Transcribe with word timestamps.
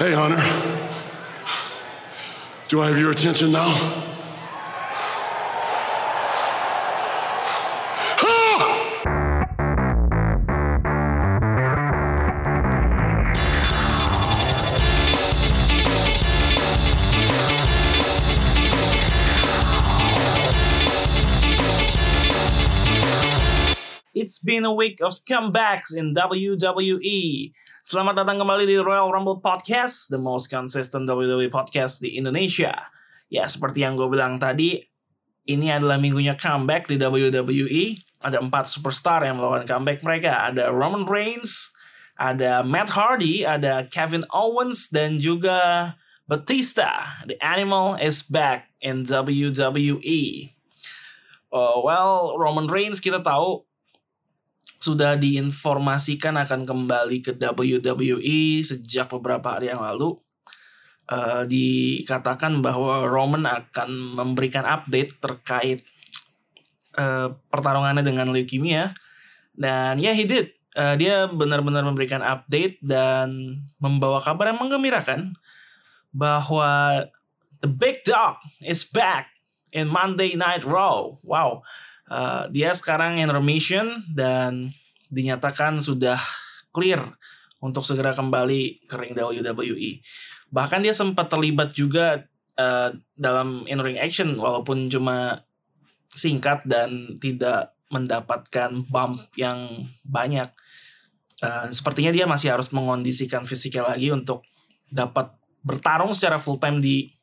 Hey, 0.00 0.14
Hunter. 0.14 0.40
Do 2.68 2.80
I 2.80 2.86
have 2.86 2.96
your 2.96 3.10
attention 3.10 3.52
now? 3.52 3.68
It's 24.14 24.38
been 24.38 24.64
a 24.64 24.72
week 24.72 25.00
of 25.02 25.12
comebacks 25.26 25.94
in 25.94 26.14
WWE. 26.14 27.52
Selamat 27.90 28.22
datang 28.22 28.38
kembali 28.38 28.70
di 28.70 28.78
Royal 28.78 29.10
Rumble 29.10 29.42
Podcast, 29.42 30.14
the 30.14 30.22
most 30.22 30.46
consistent 30.46 31.10
WWE 31.10 31.50
podcast 31.50 31.98
di 31.98 32.14
Indonesia. 32.14 32.86
Ya, 33.26 33.50
seperti 33.50 33.82
yang 33.82 33.98
gue 33.98 34.06
bilang 34.06 34.38
tadi, 34.38 34.78
ini 35.50 35.74
adalah 35.74 35.98
minggunya 35.98 36.38
comeback 36.38 36.86
di 36.86 36.94
WWE. 36.94 37.98
Ada 38.22 38.38
empat 38.46 38.70
superstar 38.70 39.26
yang 39.26 39.42
melakukan 39.42 39.66
comeback 39.66 40.06
mereka. 40.06 40.46
Ada 40.54 40.70
Roman 40.70 41.02
Reigns, 41.02 41.74
ada 42.14 42.62
Matt 42.62 42.94
Hardy, 42.94 43.42
ada 43.42 43.82
Kevin 43.90 44.22
Owens, 44.30 44.86
dan 44.86 45.18
juga 45.18 45.58
Batista. 46.30 47.26
The 47.26 47.42
Animal 47.42 47.98
is 47.98 48.22
back 48.22 48.70
in 48.78 49.02
WWE. 49.02 50.54
Oh, 51.50 51.82
well, 51.82 52.38
Roman 52.38 52.70
Reigns 52.70 53.02
kita 53.02 53.18
tahu 53.18 53.66
sudah 54.80 55.14
diinformasikan 55.20 56.40
akan 56.40 56.64
kembali 56.64 57.20
ke 57.20 57.36
WWE 57.36 58.64
sejak 58.64 59.12
beberapa 59.12 59.60
hari 59.60 59.68
yang 59.68 59.84
lalu. 59.84 60.16
Uh, 61.10 61.42
dikatakan 61.42 62.62
bahwa 62.62 63.02
Roman 63.02 63.42
akan 63.42 64.14
memberikan 64.14 64.62
update 64.62 65.18
terkait 65.18 65.82
uh, 66.94 67.34
pertarungannya 67.50 68.06
dengan 68.06 68.30
leukemia 68.30 68.94
dan 69.58 69.98
ya 69.98 70.10
yeah, 70.10 70.14
he 70.14 70.24
did. 70.24 70.54
Uh, 70.78 70.94
dia 70.94 71.26
benar-benar 71.26 71.82
memberikan 71.82 72.22
update 72.22 72.78
dan 72.78 73.58
membawa 73.82 74.22
kabar 74.22 74.54
yang 74.54 74.62
menggembirakan 74.62 75.34
bahwa 76.14 77.02
the 77.58 77.66
big 77.66 78.06
dog 78.06 78.38
is 78.62 78.86
back 78.86 79.34
in 79.74 79.90
Monday 79.90 80.38
Night 80.38 80.62
Raw. 80.62 81.18
Wow. 81.26 81.66
Uh, 82.10 82.50
dia 82.50 82.74
sekarang 82.74 83.22
in 83.22 83.30
remission 83.30 83.94
dan 84.10 84.74
dinyatakan 85.14 85.78
sudah 85.78 86.18
clear 86.74 87.14
untuk 87.62 87.86
segera 87.86 88.10
kembali 88.10 88.90
ke 88.90 88.94
ring 88.98 89.14
WWE. 89.14 90.02
Bahkan 90.50 90.82
dia 90.82 90.90
sempat 90.90 91.30
terlibat 91.30 91.70
juga 91.70 92.26
uh, 92.58 92.90
dalam 93.14 93.62
in-ring 93.70 94.00
action 94.00 94.34
walaupun 94.34 94.90
cuma 94.90 95.46
singkat 96.10 96.66
dan 96.66 97.20
tidak 97.22 97.78
mendapatkan 97.94 98.82
bump 98.90 99.30
yang 99.38 99.86
banyak. 100.02 100.50
Uh, 101.40 101.70
sepertinya 101.70 102.10
dia 102.10 102.26
masih 102.26 102.50
harus 102.50 102.68
mengondisikan 102.74 103.46
fisiknya 103.46 103.86
lagi 103.94 104.10
untuk 104.10 104.42
dapat 104.90 105.30
bertarung 105.62 106.10
secara 106.10 106.36
full 106.36 106.58
time 106.58 106.82
di 106.82 107.14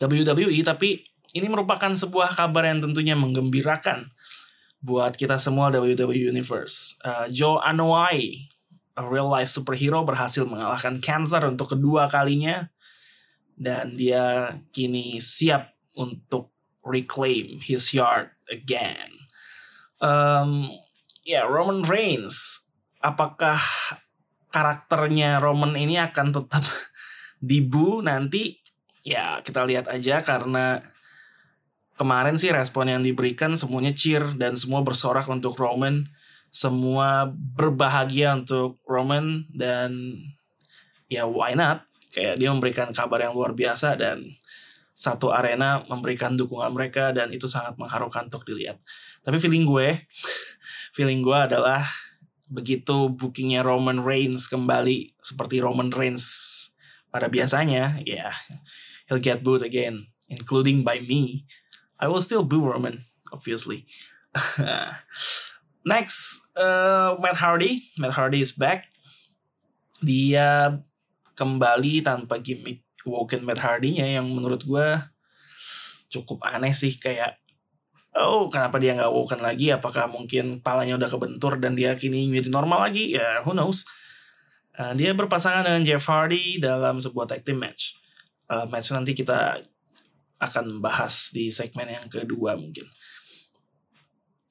WWE 0.00 0.60
tapi 0.64 1.09
ini 1.34 1.46
merupakan 1.46 1.92
sebuah 1.94 2.34
kabar 2.34 2.66
yang 2.66 2.82
tentunya 2.82 3.14
menggembirakan 3.14 4.10
buat 4.80 5.14
kita 5.14 5.36
semua 5.36 5.68
WWE 5.70 6.32
Universe. 6.32 6.96
Uh, 7.04 7.28
Joe 7.28 7.60
Anoa'i, 7.60 8.48
a 8.96 9.04
real 9.04 9.28
life 9.28 9.52
superhero 9.52 10.02
berhasil 10.02 10.42
mengalahkan 10.48 10.98
cancer 10.98 11.44
untuk 11.46 11.76
kedua 11.76 12.08
kalinya 12.08 12.72
dan 13.60 13.94
dia 13.94 14.56
kini 14.72 15.20
siap 15.20 15.76
untuk 15.94 16.50
reclaim 16.80 17.60
his 17.60 17.92
yard 17.92 18.32
again. 18.48 19.20
Um, 20.00 20.72
ya 21.28 21.44
yeah, 21.44 21.44
Roman 21.44 21.84
Reigns, 21.84 22.64
apakah 23.04 23.60
karakternya 24.48 25.38
Roman 25.38 25.76
ini 25.76 26.00
akan 26.00 26.32
tetap 26.32 26.64
dibu 27.44 28.00
nanti? 28.00 28.58
Ya 29.04 29.44
kita 29.44 29.64
lihat 29.68 29.92
aja 29.92 30.24
karena 30.24 30.80
kemarin 32.00 32.40
sih 32.40 32.48
respon 32.48 32.88
yang 32.88 33.04
diberikan 33.04 33.52
semuanya 33.60 33.92
cheer 33.92 34.24
dan 34.40 34.56
semua 34.56 34.80
bersorak 34.80 35.28
untuk 35.28 35.60
Roman. 35.60 36.08
Semua 36.48 37.28
berbahagia 37.28 38.32
untuk 38.32 38.80
Roman 38.88 39.44
dan 39.52 40.16
ya 41.12 41.28
why 41.28 41.52
not? 41.52 41.84
Kayak 42.08 42.40
dia 42.40 42.48
memberikan 42.48 42.88
kabar 42.96 43.20
yang 43.20 43.36
luar 43.36 43.52
biasa 43.52 44.00
dan 44.00 44.24
satu 44.96 45.28
arena 45.28 45.84
memberikan 45.92 46.40
dukungan 46.40 46.72
mereka 46.72 47.12
dan 47.12 47.28
itu 47.36 47.44
sangat 47.44 47.76
mengharukan 47.76 48.32
untuk 48.32 48.48
dilihat. 48.48 48.80
Tapi 49.20 49.36
feeling 49.36 49.68
gue 49.68 50.08
feeling 50.96 51.20
gue 51.20 51.36
adalah 51.36 51.84
begitu 52.48 53.12
bookingnya 53.12 53.60
Roman 53.60 54.00
Reigns 54.00 54.48
kembali 54.48 55.20
seperti 55.20 55.60
Roman 55.60 55.92
Reigns 55.92 56.26
pada 57.12 57.30
biasanya 57.30 58.02
ya 58.02 58.26
yeah, 58.26 58.34
he'll 59.06 59.22
get 59.22 59.46
booed 59.46 59.62
again 59.62 60.10
including 60.26 60.82
by 60.82 60.98
me 60.98 61.46
I 62.00 62.08
will 62.08 62.24
still 62.24 62.42
boo 62.42 62.64
Roman, 62.64 63.04
obviously. 63.28 63.84
Next, 65.84 66.40
uh, 66.56 67.20
Matt 67.20 67.36
Hardy. 67.36 67.92
Matt 68.00 68.16
Hardy 68.16 68.40
is 68.40 68.56
back. 68.56 68.88
Dia 70.00 70.80
kembali 71.36 72.00
tanpa 72.00 72.40
gimmick 72.40 72.88
Woken 73.04 73.44
Matt 73.44 73.60
Hardy-nya 73.60 74.20
yang 74.20 74.28
menurut 74.32 74.64
gue 74.64 74.88
cukup 76.10 76.42
aneh 76.44 76.74
sih 76.74 76.98
kayak 76.98 77.38
oh 78.18 78.50
kenapa 78.50 78.82
dia 78.82 78.98
nggak 78.98 79.14
woken 79.14 79.40
lagi 79.40 79.70
apakah 79.70 80.10
mungkin 80.10 80.58
palanya 80.60 80.98
udah 80.98 81.08
kebentur 81.08 81.56
dan 81.62 81.78
dia 81.78 81.94
kini 81.94 82.26
menjadi 82.26 82.50
normal 82.50 82.90
lagi 82.90 83.14
ya 83.14 83.46
who 83.46 83.54
knows 83.54 83.86
uh, 84.76 84.90
dia 84.98 85.14
berpasangan 85.14 85.62
dengan 85.62 85.86
Jeff 85.86 86.04
Hardy 86.10 86.58
dalam 86.58 86.98
sebuah 86.98 87.30
tag 87.30 87.46
team 87.46 87.62
match 87.62 87.94
uh, 88.50 88.66
match 88.66 88.90
nanti 88.90 89.14
kita 89.14 89.62
akan 90.40 90.80
bahas 90.80 91.30
di 91.30 91.52
segmen 91.52 91.86
yang 91.86 92.08
kedua 92.08 92.56
mungkin. 92.56 92.88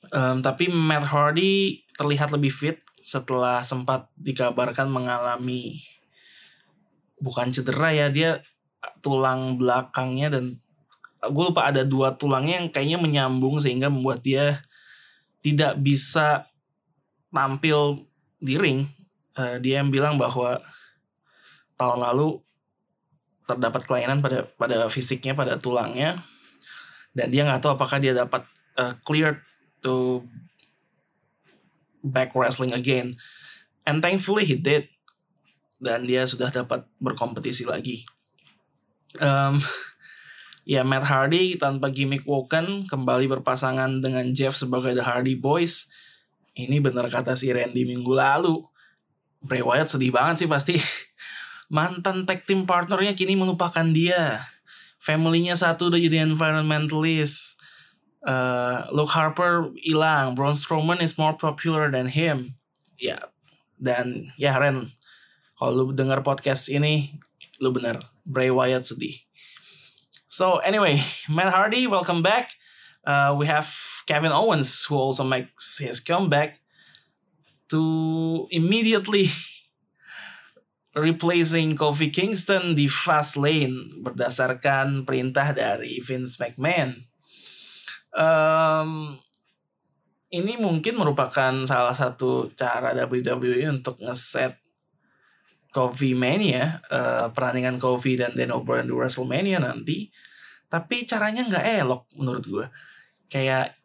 Um, 0.09 0.41
tapi 0.41 0.69
Matt 0.69 1.09
Hardy 1.09 1.85
terlihat 1.97 2.33
lebih 2.33 2.49
fit 2.53 2.79
setelah 3.01 3.65
sempat 3.65 4.09
dikabarkan 4.17 4.89
mengalami 4.89 5.81
bukan 7.19 7.51
cedera 7.51 7.91
ya 7.91 8.07
dia 8.07 8.31
tulang 9.03 9.59
belakangnya 9.59 10.39
dan 10.39 10.61
gue 11.19 11.43
lupa 11.51 11.67
ada 11.67 11.83
dua 11.83 12.15
tulangnya 12.15 12.63
yang 12.63 12.69
kayaknya 12.71 12.99
menyambung 13.01 13.59
sehingga 13.59 13.91
membuat 13.91 14.23
dia 14.23 14.63
tidak 15.43 15.75
bisa 15.83 16.47
tampil 17.33 18.07
di 18.39 18.55
ring. 18.55 18.87
Uh, 19.35 19.59
dia 19.59 19.83
yang 19.83 19.91
bilang 19.91 20.15
bahwa 20.15 20.59
tahun 21.75 21.99
lalu 21.99 22.39
terdapat 23.49 23.81
kelainan 23.89 24.21
pada 24.21 24.45
pada 24.53 24.85
fisiknya 24.93 25.33
pada 25.33 25.57
tulangnya. 25.57 26.21
Dan 27.17 27.33
dia 27.33 27.41
nggak 27.41 27.65
tahu 27.65 27.73
apakah 27.73 27.97
dia 27.97 28.13
dapat 28.13 28.45
uh, 28.77 28.93
clear 29.01 29.41
to 29.81 30.21
back 32.05 32.37
wrestling 32.37 32.71
again. 32.71 33.17
And 33.89 34.05
thankfully 34.05 34.45
he 34.45 34.53
did. 34.53 34.85
Dan 35.81 36.05
dia 36.05 36.27
sudah 36.29 36.53
dapat 36.53 36.85
berkompetisi 37.01 37.65
lagi. 37.65 38.05
Um, 39.17 39.57
ya 40.69 40.85
Matt 40.85 41.09
Hardy 41.09 41.57
tanpa 41.57 41.89
gimmick 41.89 42.27
Woken 42.29 42.85
kembali 42.85 43.25
berpasangan 43.39 44.03
dengan 44.05 44.29
Jeff 44.35 44.53
sebagai 44.53 44.93
The 44.93 45.01
Hardy 45.01 45.33
Boys. 45.39 45.89
Ini 46.53 46.83
benar 46.83 47.07
kata 47.07 47.33
si 47.39 47.49
Randy 47.49 47.87
minggu 47.87 48.11
lalu. 48.11 48.61
Bray 49.39 49.63
Wyatt 49.63 49.95
sedih 49.95 50.11
banget 50.11 50.43
sih 50.43 50.49
pasti 50.51 50.75
mantan 51.69 52.25
tag 52.25 52.43
team 52.49 52.65
partnernya 52.65 53.13
kini 53.13 53.37
melupakan 53.37 53.85
dia. 53.93 54.49
Familynya 54.99 55.55
satu 55.55 55.93
udah 55.93 56.01
jadi 56.01 56.25
environmentalist. 56.25 57.55
Uh, 58.19 58.83
Luke 58.91 59.15
Harper 59.15 59.71
hilang. 59.79 60.35
Braun 60.35 60.57
Strowman 60.57 60.99
is 60.99 61.15
more 61.15 61.37
popular 61.37 61.87
than 61.87 62.11
him. 62.11 62.59
Ya, 62.99 63.31
dan 63.79 64.35
ya 64.35 64.59
Ren, 64.59 64.91
kalau 65.55 65.71
lu 65.71 65.95
dengar 65.95 66.19
podcast 66.19 66.67
ini, 66.67 67.15
lu 67.63 67.71
bener. 67.71 68.03
Bray 68.27 68.51
Wyatt 68.51 68.83
sedih. 68.83 69.15
So 70.27 70.59
anyway, 70.61 71.01
Matt 71.31 71.55
Hardy, 71.55 71.87
welcome 71.87 72.21
back. 72.21 72.53
Uh, 73.07 73.33
we 73.33 73.47
have 73.47 73.71
Kevin 74.05 74.35
Owens 74.35 74.83
who 74.85 74.99
also 74.99 75.23
makes 75.23 75.79
his 75.79 76.03
comeback 76.03 76.59
to 77.71 78.45
immediately 78.51 79.31
replacing 80.97 81.77
Kofi 81.77 82.09
Kingston 82.09 82.73
di 82.73 82.89
Fast 82.89 83.37
Lane 83.37 84.01
berdasarkan 84.01 85.05
perintah 85.05 85.53
dari 85.53 86.01
Vince 86.01 86.41
McMahon. 86.41 86.97
Um, 88.09 89.21
ini 90.33 90.57
mungkin 90.57 90.97
merupakan 90.97 91.53
salah 91.65 91.93
satu 91.93 92.49
cara 92.57 92.93
WWE 92.97 93.69
untuk 93.69 94.01
ngeset 94.01 94.57
Kofi 95.69 96.17
Mania, 96.17 96.81
uh, 96.89 97.29
pertandingan 97.29 97.77
Kofi 97.77 98.17
dan 98.17 98.33
Daniel 98.33 98.65
Bryan 98.65 98.89
di 98.89 98.93
WrestleMania 98.97 99.61
nanti. 99.61 100.09
Tapi 100.65 101.05
caranya 101.05 101.45
nggak 101.45 101.65
elok 101.85 102.09
menurut 102.17 102.45
gue. 102.45 102.65
Kayak 103.29 103.77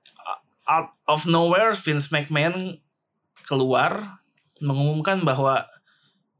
out 0.64 0.96
of 1.04 1.28
nowhere 1.28 1.76
Vince 1.76 2.08
McMahon 2.08 2.80
keluar 3.44 4.20
mengumumkan 4.64 5.20
bahwa 5.20 5.68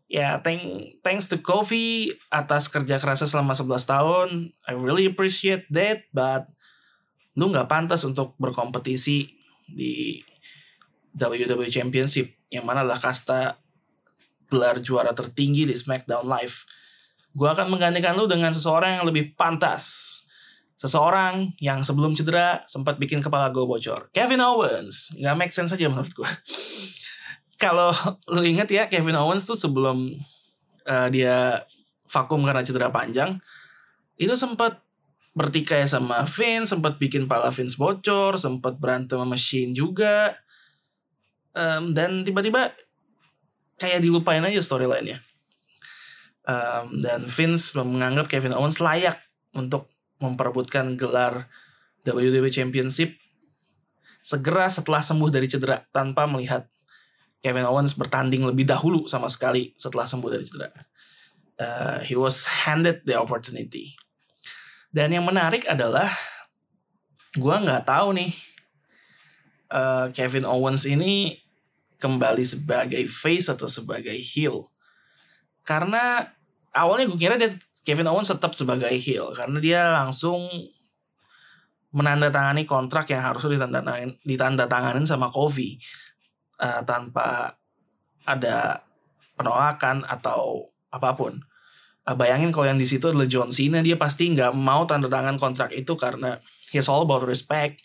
ya 0.08 0.40
thank, 0.44 0.96
thanks 1.00 1.26
to 1.30 1.40
Kofi 1.40 2.12
atas 2.28 2.68
kerja 2.68 3.00
kerasnya 3.00 3.28
selama 3.28 3.56
11 3.56 3.84
tahun. 3.88 4.28
I 4.68 4.72
really 4.76 5.08
appreciate 5.08 5.66
that, 5.72 6.08
but 6.14 6.48
lu 7.34 7.50
nggak 7.50 7.66
pantas 7.66 8.06
untuk 8.06 8.38
berkompetisi 8.38 9.26
di 9.66 10.22
WWE 11.14 11.70
Championship 11.70 12.34
yang 12.50 12.66
mana 12.66 12.82
adalah 12.82 13.02
kasta 13.02 13.58
gelar 14.50 14.78
juara 14.78 15.10
tertinggi 15.16 15.66
di 15.66 15.74
SmackDown 15.74 16.26
Live. 16.26 16.66
Gue 17.34 17.50
akan 17.50 17.66
menggantikan 17.66 18.14
lu 18.14 18.30
dengan 18.30 18.54
seseorang 18.54 19.02
yang 19.02 19.04
lebih 19.06 19.34
pantas. 19.34 20.22
Seseorang 20.78 21.54
yang 21.58 21.82
sebelum 21.82 22.14
cedera 22.14 22.62
sempat 22.70 22.98
bikin 23.00 23.18
kepala 23.18 23.50
gue 23.50 23.62
bocor. 23.66 24.10
Kevin 24.14 24.42
Owens. 24.42 25.10
Gak 25.18 25.34
make 25.34 25.50
sense 25.50 25.74
aja 25.74 25.90
menurut 25.90 26.14
gue. 26.14 26.30
Kalau 27.64 27.96
lu 28.28 28.44
inget 28.44 28.68
ya 28.68 28.84
Kevin 28.92 29.16
Owens 29.16 29.48
tuh 29.48 29.56
sebelum 29.56 30.12
uh, 30.84 31.08
dia 31.08 31.64
vakum 32.12 32.44
karena 32.44 32.60
cedera 32.60 32.92
panjang. 32.92 33.40
Itu 34.20 34.36
sempat 34.36 34.84
bertikai 35.32 35.88
sama 35.88 36.28
Vince, 36.28 36.76
sempat 36.76 37.00
bikin 37.00 37.24
pala 37.24 37.48
Vince 37.48 37.80
bocor, 37.80 38.36
sempat 38.36 38.76
berantem 38.76 39.16
sama 39.16 39.32
Shane 39.40 39.72
juga. 39.72 40.36
Um, 41.56 41.96
dan 41.96 42.20
tiba-tiba 42.20 42.76
kayak 43.80 44.04
dilupain 44.04 44.44
aja 44.44 44.60
storyline-nya. 44.60 45.24
Um, 46.44 47.00
dan 47.00 47.24
Vince 47.32 47.72
menganggap 47.80 48.28
Kevin 48.28 48.52
Owens 48.52 48.76
layak 48.76 49.16
untuk 49.56 49.88
memperebutkan 50.20 51.00
gelar 51.00 51.48
WWE 52.04 52.52
Championship 52.52 53.16
segera 54.20 54.68
setelah 54.68 55.00
sembuh 55.00 55.32
dari 55.32 55.48
cedera 55.48 55.80
tanpa 55.88 56.28
melihat 56.28 56.68
Kevin 57.44 57.68
Owens 57.68 57.92
bertanding 57.92 58.48
lebih 58.48 58.64
dahulu 58.64 59.04
sama 59.04 59.28
sekali 59.28 59.76
setelah 59.76 60.08
sembuh 60.08 60.30
dari 60.32 60.48
cedera. 60.48 60.80
Uh, 61.60 62.00
he 62.00 62.16
was 62.16 62.48
handed 62.64 63.04
the 63.04 63.12
opportunity. 63.12 63.92
Dan 64.88 65.12
yang 65.12 65.28
menarik 65.28 65.68
adalah 65.68 66.08
gue 67.36 67.52
nggak 67.52 67.84
tahu 67.84 68.16
nih 68.16 68.32
uh, 69.76 70.08
Kevin 70.16 70.48
Owens 70.48 70.88
ini 70.88 71.36
kembali 72.00 72.48
sebagai 72.48 73.04
face 73.12 73.52
atau 73.52 73.68
sebagai 73.68 74.16
heel. 74.16 74.72
Karena 75.68 76.24
awalnya 76.72 77.12
gue 77.12 77.20
kira 77.20 77.36
dia 77.36 77.52
Kevin 77.84 78.08
Owens 78.08 78.32
tetap 78.32 78.56
sebagai 78.56 78.96
heel 78.96 79.36
karena 79.36 79.60
dia 79.60 79.82
langsung 79.92 80.48
menandatangani 81.92 82.64
kontrak 82.64 83.12
yang 83.12 83.20
harusnya 83.20 83.60
ditandatangani 84.24 85.04
sama 85.04 85.28
Kofi 85.28 85.76
uh, 86.60 86.82
tanpa 86.86 87.58
ada 88.24 88.82
penolakan 89.34 90.06
atau 90.06 90.70
apa 90.90 91.14
pun. 91.14 91.42
Uh, 92.04 92.16
bayangin 92.16 92.52
kalau 92.52 92.68
yang 92.68 92.80
di 92.80 92.86
situ 92.86 93.10
adalah 93.10 93.28
John 93.28 93.48
Cena 93.50 93.80
dia 93.80 93.96
pasti 93.96 94.28
nggak 94.30 94.52
mau 94.52 94.84
tanda 94.84 95.08
tangan 95.08 95.40
kontrak 95.40 95.72
itu 95.72 95.96
karena 95.96 96.38
he's 96.70 96.86
all 96.86 97.02
about 97.02 97.24
respect. 97.24 97.82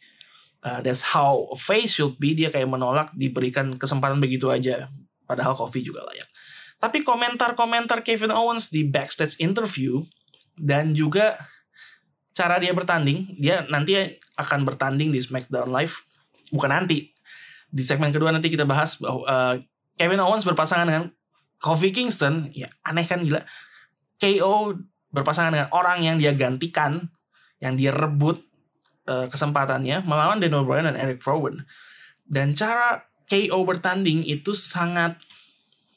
Uh, 0.59 0.83
that's 0.83 1.15
how 1.15 1.47
a 1.55 1.57
face 1.57 1.95
should 1.95 2.19
be 2.19 2.35
dia 2.35 2.51
kayak 2.51 2.67
menolak 2.67 3.15
diberikan 3.15 3.79
kesempatan 3.79 4.19
begitu 4.19 4.51
aja. 4.51 4.91
Padahal 5.23 5.55
Kofi 5.55 5.79
juga 5.85 6.03
layak. 6.03 6.27
Tapi 6.79 7.03
komentar-komentar 7.03 8.03
Kevin 8.03 8.31
Owens 8.31 8.71
di 8.71 8.87
backstage 8.87 9.39
interview 9.39 10.03
dan 10.59 10.91
juga 10.91 11.39
cara 12.35 12.55
dia 12.55 12.71
bertanding 12.71 13.35
dia 13.35 13.67
nanti 13.67 13.99
akan 14.39 14.63
bertanding 14.63 15.11
di 15.11 15.19
SmackDown 15.19 15.71
Live 15.75 16.07
bukan 16.55 16.71
nanti 16.71 17.11
di 17.69 17.85
segmen 17.85 18.09
kedua 18.09 18.33
nanti 18.33 18.49
kita 18.49 18.65
bahas 18.65 18.97
uh, 19.05 19.57
Kevin 19.95 20.21
Owens 20.21 20.45
berpasangan 20.45 20.89
dengan 20.89 21.05
Kofi 21.61 21.93
Kingston 21.93 22.49
ya 22.55 22.71
aneh 22.87 23.05
kan 23.05 23.21
gila 23.21 23.45
KO 24.19 24.75
berpasangan 25.09 25.53
dengan 25.55 25.69
orang 25.73 26.05
yang 26.05 26.15
dia 26.21 26.35
gantikan 26.35 27.09
yang 27.59 27.75
dia 27.75 27.91
rebut 27.91 28.39
uh, 29.09 29.27
kesempatannya 29.31 30.05
melawan 30.05 30.39
Daniel 30.39 30.67
Bryan 30.67 30.91
dan 30.91 30.99
Eric 30.99 31.23
Rowan. 31.25 31.65
Dan 32.29 32.53
cara 32.53 33.09
KO 33.25 33.59
bertanding 33.65 34.21
itu 34.27 34.53
sangat 34.53 35.17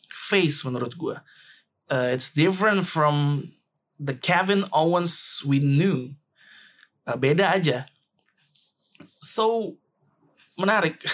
face 0.08 0.64
menurut 0.64 0.96
gue. 0.96 1.16
Uh, 1.92 2.08
it's 2.14 2.32
different 2.32 2.88
from 2.88 3.46
the 4.00 4.16
Kevin 4.16 4.64
Owens 4.72 5.44
we 5.44 5.60
knew. 5.60 6.16
Uh, 7.04 7.18
beda 7.20 7.52
aja. 7.52 7.84
So 9.20 9.76
menarik. 10.56 11.04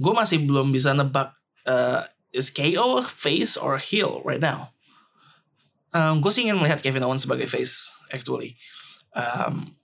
gue 0.00 0.12
masih 0.16 0.48
belum 0.48 0.72
bisa 0.72 0.96
nebak 0.96 1.36
uh, 1.68 2.08
is 2.32 2.48
KO 2.48 3.04
face 3.04 3.60
or 3.60 3.76
heel 3.76 4.24
right 4.24 4.40
now. 4.40 4.72
Um, 5.92 6.24
gue 6.24 6.32
sih 6.32 6.48
ingin 6.48 6.56
melihat 6.56 6.80
Kevin 6.80 7.04
Owens 7.04 7.28
sebagai 7.28 7.44
face 7.44 7.92
actually. 8.08 8.56
Um, 9.12 9.76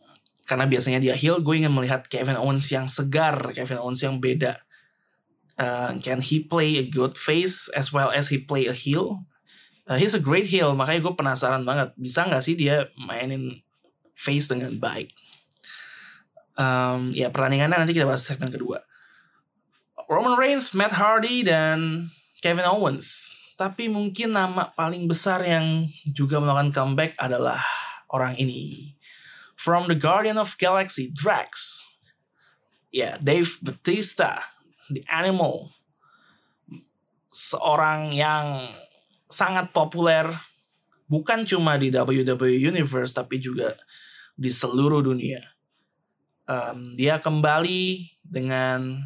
karena 0.49 0.65
biasanya 0.65 1.03
dia 1.03 1.13
heel 1.19 1.45
gue 1.45 1.55
ingin 1.61 1.75
melihat 1.75 2.09
Kevin 2.09 2.41
Owens 2.41 2.65
yang 2.73 2.89
segar 2.89 3.53
Kevin 3.53 3.83
Owens 3.83 4.01
yang 4.01 4.17
beda. 4.17 4.57
Uh, 5.61 6.01
can 6.01 6.25
he 6.25 6.41
play 6.41 6.81
a 6.81 6.85
good 6.87 7.21
face 7.21 7.69
as 7.77 7.93
well 7.93 8.09
as 8.09 8.33
he 8.33 8.41
play 8.41 8.65
a 8.65 8.77
heel? 8.77 9.29
Uh, 9.85 10.01
he's 10.01 10.17
a 10.17 10.23
great 10.23 10.49
heel 10.49 10.73
makanya 10.73 11.05
gue 11.05 11.15
penasaran 11.19 11.69
banget. 11.69 11.93
Bisa 12.01 12.25
nggak 12.25 12.41
sih 12.41 12.57
dia 12.57 12.89
mainin 12.97 13.53
face 14.17 14.49
dengan 14.49 14.81
baik? 14.81 15.13
Um, 16.57 17.13
ya 17.13 17.29
pertandingannya 17.29 17.85
nanti 17.85 17.93
kita 17.93 18.09
bahas 18.09 18.25
segmen 18.25 18.49
kedua 18.49 18.86
Roman 20.07 20.39
Reigns, 20.39 20.75
Matt 20.75 20.95
Hardy 20.95 21.43
dan 21.43 22.11
Kevin 22.43 22.67
Owens 22.67 23.35
tapi 23.57 23.89
mungkin 23.89 24.37
nama 24.37 24.69
paling 24.77 25.09
besar 25.09 25.41
yang 25.41 25.89
juga 26.05 26.37
melakukan 26.37 26.77
comeback 26.77 27.17
adalah 27.17 27.65
orang 28.13 28.37
ini 28.37 28.93
From 29.57 29.89
the 29.89 29.97
Guardian 29.97 30.37
of 30.37 30.53
Galaxy, 30.61 31.09
Drax. 31.09 31.89
Ya, 32.93 33.01
yeah, 33.01 33.15
Dave 33.17 33.49
Batista, 33.65 34.45
The 34.93 35.01
Animal. 35.09 35.73
Seorang 37.33 38.13
yang 38.13 38.69
sangat 39.33 39.73
populer 39.73 40.29
bukan 41.09 41.49
cuma 41.49 41.81
di 41.81 41.89
WWE 41.89 42.69
Universe 42.69 43.17
tapi 43.17 43.41
juga 43.41 43.81
di 44.37 44.53
seluruh 44.53 45.01
dunia. 45.01 45.41
Um, 46.47 46.95
dia 46.95 47.19
kembali 47.19 48.13
dengan 48.23 49.03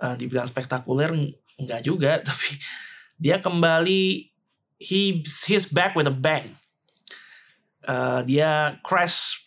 uh, 0.00 0.16
dibilang 0.16 0.48
spektakuler 0.48 1.12
enggak 1.60 1.84
juga 1.84 2.18
tapi 2.28 2.56
dia 3.20 3.38
kembali 3.38 4.32
he 4.80 5.20
he's 5.22 5.68
back 5.68 5.92
with 5.92 6.08
a 6.08 6.14
bang 6.14 6.56
uh, 7.84 8.24
dia 8.24 8.80
crash 8.80 9.44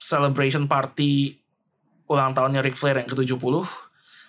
celebration 0.00 0.68
party 0.68 1.40
ulang 2.10 2.34
tahunnya 2.34 2.64
Ric 2.64 2.74
Flair 2.74 2.98
yang 2.98 3.06
ke-70 3.06 3.38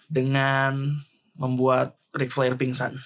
dengan 0.06 1.02
membuat 1.34 1.98
Ric 2.14 2.30
Flair 2.30 2.54
pingsan 2.54 3.00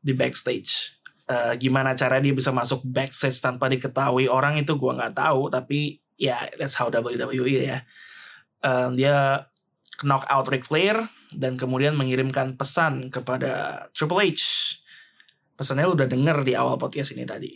di 0.00 0.16
backstage. 0.16 0.96
Uh, 1.28 1.54
gimana 1.60 1.94
cara 1.94 2.18
dia 2.18 2.34
bisa 2.34 2.50
masuk 2.50 2.82
backstage 2.82 3.38
tanpa 3.38 3.70
diketahui 3.70 4.26
orang 4.26 4.58
itu 4.58 4.74
gue 4.74 4.92
nggak 4.98 5.14
tahu 5.14 5.46
tapi 5.46 6.02
ya 6.18 6.42
yeah, 6.48 6.58
that's 6.58 6.74
how 6.74 6.88
WWE 6.88 7.60
ya. 7.60 7.84
Uh, 8.64 8.88
dia 8.96 9.46
knock 10.00 10.24
out 10.32 10.48
Ric 10.48 10.64
Flair 10.64 11.06
dan 11.36 11.54
kemudian 11.54 11.94
mengirimkan 11.94 12.58
pesan 12.58 13.12
kepada 13.12 13.86
Triple 13.94 14.34
H. 14.34 14.42
Pesannya 15.54 15.86
lu 15.86 15.94
udah 15.94 16.08
denger 16.08 16.42
di 16.42 16.56
awal 16.56 16.80
podcast 16.80 17.12
ini 17.12 17.28
tadi 17.28 17.52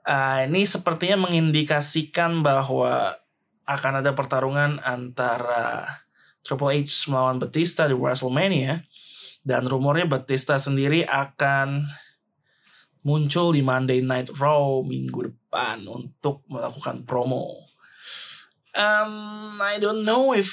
Uh, 0.00 0.48
ini 0.48 0.64
sepertinya 0.64 1.28
mengindikasikan 1.28 2.40
bahwa 2.40 3.20
akan 3.68 4.00
ada 4.00 4.16
pertarungan 4.16 4.80
antara 4.80 5.84
Triple 6.40 6.72
H 6.82 7.06
melawan 7.12 7.36
Batista 7.36 7.84
di 7.84 7.92
WrestleMania 7.92 8.80
dan 9.44 9.62
rumornya 9.68 10.08
Batista 10.08 10.56
sendiri 10.56 11.04
akan 11.04 11.84
muncul 13.04 13.52
di 13.52 13.60
Monday 13.60 14.00
Night 14.00 14.32
Raw 14.32 14.80
minggu 14.80 15.30
depan 15.30 15.84
untuk 15.84 16.42
melakukan 16.48 17.04
promo. 17.04 17.70
Um, 18.72 19.60
I 19.60 19.76
don't 19.76 20.02
know 20.08 20.32
if 20.32 20.50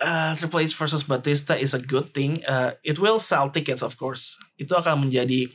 uh, 0.00 0.32
Triple 0.36 0.64
H 0.64 0.76
versus 0.76 1.04
Batista 1.04 1.56
is 1.56 1.72
a 1.72 1.80
good 1.80 2.12
thing. 2.12 2.40
Uh, 2.44 2.76
it 2.84 3.00
will 3.00 3.20
sell 3.20 3.48
tickets 3.48 3.80
of 3.80 3.96
course. 3.96 4.36
Itu 4.60 4.76
akan 4.76 5.08
menjadi 5.08 5.48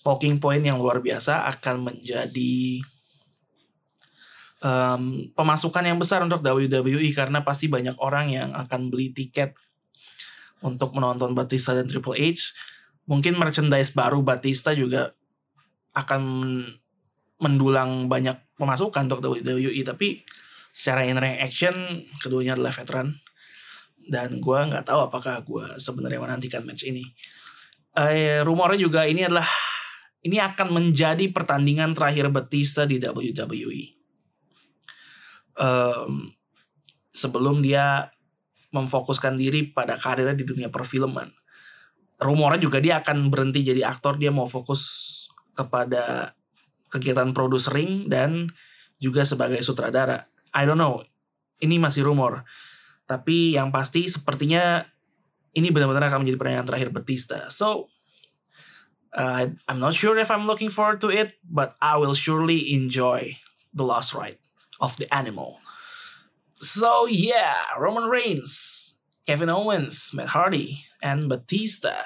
talking 0.00 0.40
point 0.40 0.64
yang 0.64 0.80
luar 0.80 1.02
biasa 1.04 1.44
akan 1.56 1.92
menjadi 1.92 2.80
um, 4.64 5.28
pemasukan 5.36 5.84
yang 5.84 5.98
besar 6.00 6.24
untuk 6.24 6.40
WWE 6.40 7.12
karena 7.12 7.44
pasti 7.44 7.68
banyak 7.68 7.96
orang 8.00 8.32
yang 8.32 8.50
akan 8.56 8.88
beli 8.88 9.12
tiket 9.12 9.56
untuk 10.60 10.92
menonton 10.92 11.32
Batista 11.32 11.72
dan 11.72 11.88
Triple 11.88 12.16
H. 12.16 12.52
mungkin 13.08 13.34
merchandise 13.34 13.90
baru 13.96 14.20
Batista 14.20 14.76
juga 14.76 15.16
akan 15.96 16.22
mendulang 17.40 18.06
banyak 18.06 18.36
pemasukan 18.60 19.08
untuk 19.08 19.24
WWE 19.34 19.82
tapi 19.82 20.22
secara 20.70 21.08
in 21.08 21.18
ring 21.18 21.40
action 21.40 21.74
keduanya 22.20 22.54
adalah 22.54 22.70
veteran 22.70 23.18
dan 24.08 24.40
gue 24.40 24.58
nggak 24.70 24.86
tahu 24.86 25.10
apakah 25.10 25.42
gue 25.44 25.76
sebenarnya 25.76 26.22
menantikan 26.22 26.64
match 26.64 26.88
ini. 26.88 27.04
Eh, 27.98 28.40
rumornya 28.46 28.78
juga 28.78 29.02
ini 29.04 29.26
adalah 29.26 29.46
ini 30.22 30.36
akan 30.38 30.68
menjadi 30.70 31.26
pertandingan 31.32 31.96
terakhir 31.96 32.28
Batista 32.30 32.84
di 32.84 33.00
WWE. 33.00 33.98
Um, 35.60 36.32
sebelum 37.10 37.60
dia 37.60 38.08
memfokuskan 38.70 39.34
diri 39.34 39.74
pada 39.74 39.98
karirnya 39.98 40.38
di 40.38 40.46
dunia 40.46 40.70
perfilman. 40.70 41.34
Rumornya 42.20 42.60
juga 42.62 42.78
dia 42.78 43.00
akan 43.02 43.32
berhenti 43.32 43.64
jadi 43.64 43.88
aktor, 43.88 44.20
dia 44.20 44.30
mau 44.30 44.46
fokus 44.46 44.82
kepada 45.56 46.36
kegiatan 46.92 47.32
producering 47.32 48.06
dan 48.06 48.52
juga 49.00 49.24
sebagai 49.24 49.64
sutradara. 49.64 50.28
I 50.52 50.68
don't 50.68 50.78
know. 50.78 51.02
Ini 51.60 51.80
masih 51.80 52.04
rumor. 52.04 52.44
Tapi 53.10 53.58
yang 53.58 53.74
pasti 53.74 54.06
sepertinya 54.06 54.86
ini 55.50 55.74
benar-benar 55.74 56.06
akan 56.06 56.22
menjadi 56.22 56.38
pertandingan 56.38 56.68
terakhir 56.70 56.90
Batista. 56.94 57.50
So, 57.50 57.90
uh, 59.18 59.50
I'm 59.66 59.82
not 59.82 59.98
sure 59.98 60.14
if 60.14 60.30
I'm 60.30 60.46
looking 60.46 60.70
forward 60.70 61.02
to 61.02 61.10
it, 61.10 61.34
but 61.42 61.74
I 61.82 61.98
will 61.98 62.14
surely 62.14 62.70
enjoy 62.70 63.34
the 63.74 63.82
last 63.82 64.14
ride 64.14 64.38
of 64.78 64.94
the 65.02 65.10
animal. 65.10 65.58
So 66.60 67.08
yeah, 67.08 67.64
Roman 67.78 68.04
Reigns, 68.04 68.94
Kevin 69.26 69.48
Owens, 69.48 70.12
Matt 70.12 70.36
Hardy, 70.36 70.84
and 71.02 71.26
Batista. 71.26 72.04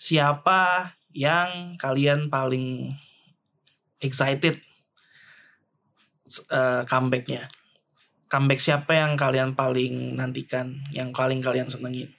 Siapa 0.00 0.96
yang 1.12 1.76
kalian 1.76 2.32
paling 2.32 2.96
excited 4.00 4.56
uh, 6.48 6.88
comebacknya? 6.88 7.52
Comeback 8.30 8.62
siapa 8.62 8.94
yang 8.94 9.18
kalian 9.18 9.58
paling 9.58 10.14
nantikan, 10.14 10.78
yang 10.94 11.10
paling 11.10 11.42
kalian 11.42 11.66
senengin? 11.66 12.14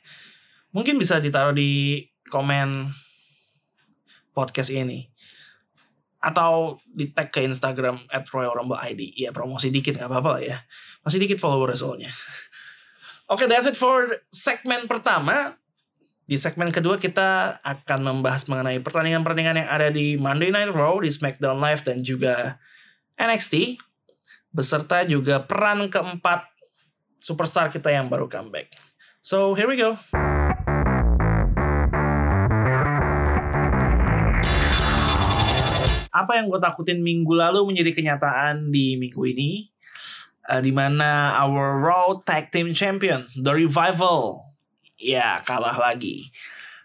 Mungkin 0.75 0.99
bisa 0.99 1.23
ditaruh 1.23 1.55
di 1.55 2.03
komen 2.27 2.91
podcast 4.35 4.75
ini 4.75 5.07
atau 6.21 6.77
di 6.85 7.09
tag 7.09 7.33
ke 7.33 7.41
Instagram 7.41 7.97
at 8.13 8.29
ID. 8.29 9.01
Ya 9.17 9.33
promosi 9.33 9.73
dikit 9.73 9.97
nggak 9.97 10.11
apa-apa 10.11 10.43
ya. 10.43 10.61
Masih 11.01 11.17
dikit 11.17 11.41
follower 11.41 11.73
soalnya. 11.73 12.11
Oke, 13.31 13.43
okay, 13.43 13.47
that's 13.47 13.65
it 13.65 13.79
for 13.79 14.21
segmen 14.29 14.85
pertama. 14.85 15.57
Di 16.29 16.37
segmen 16.39 16.69
kedua 16.71 16.95
kita 17.01 17.59
akan 17.65 17.99
membahas 18.07 18.47
mengenai 18.47 18.79
pertandingan-pertandingan 18.79 19.65
yang 19.65 19.69
ada 19.71 19.87
di 19.91 20.15
Monday 20.15 20.53
Night 20.53 20.71
Raw, 20.71 21.01
di 21.01 21.11
SmackDown 21.11 21.59
Live 21.59 21.83
dan 21.83 22.05
juga 22.05 22.61
NXT. 23.17 23.81
Beserta 24.51 25.08
juga 25.08 25.39
peran 25.39 25.88
keempat 25.88 26.43
superstar 27.24 27.72
kita 27.72 27.88
yang 27.88 28.12
baru 28.12 28.27
comeback. 28.27 28.75
So, 29.24 29.55
here 29.55 29.67
we 29.67 29.79
go. 29.79 29.96
apa 36.12 36.38
yang 36.38 36.51
gue 36.51 36.60
takutin 36.60 37.00
minggu 37.00 37.31
lalu 37.31 37.72
menjadi 37.72 37.96
kenyataan 37.96 38.67
di 38.67 39.00
minggu 39.00 39.24
ini 39.31 39.72
uh, 40.51 40.60
di 40.60 40.75
mana 40.75 41.39
our 41.39 41.79
Raw 41.79 42.20
Tag 42.22 42.51
Team 42.51 42.75
Champion 42.75 43.31
The 43.39 43.55
Revival 43.55 44.43
ya 45.00 45.39
kalah 45.48 45.79
lagi 45.79 46.29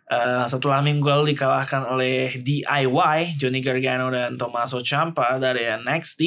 uh, 0.08 0.46
setelah 0.46 0.78
minggu 0.78 1.04
lalu 1.04 1.34
dikalahkan 1.34 1.90
oleh 1.90 2.38
DIY 2.38 3.36
Johnny 3.36 3.58
Gargano 3.58 4.14
dan 4.14 4.38
Tommaso 4.38 4.78
Ciampa 4.80 5.42
dari 5.42 5.66
NXT 5.74 6.22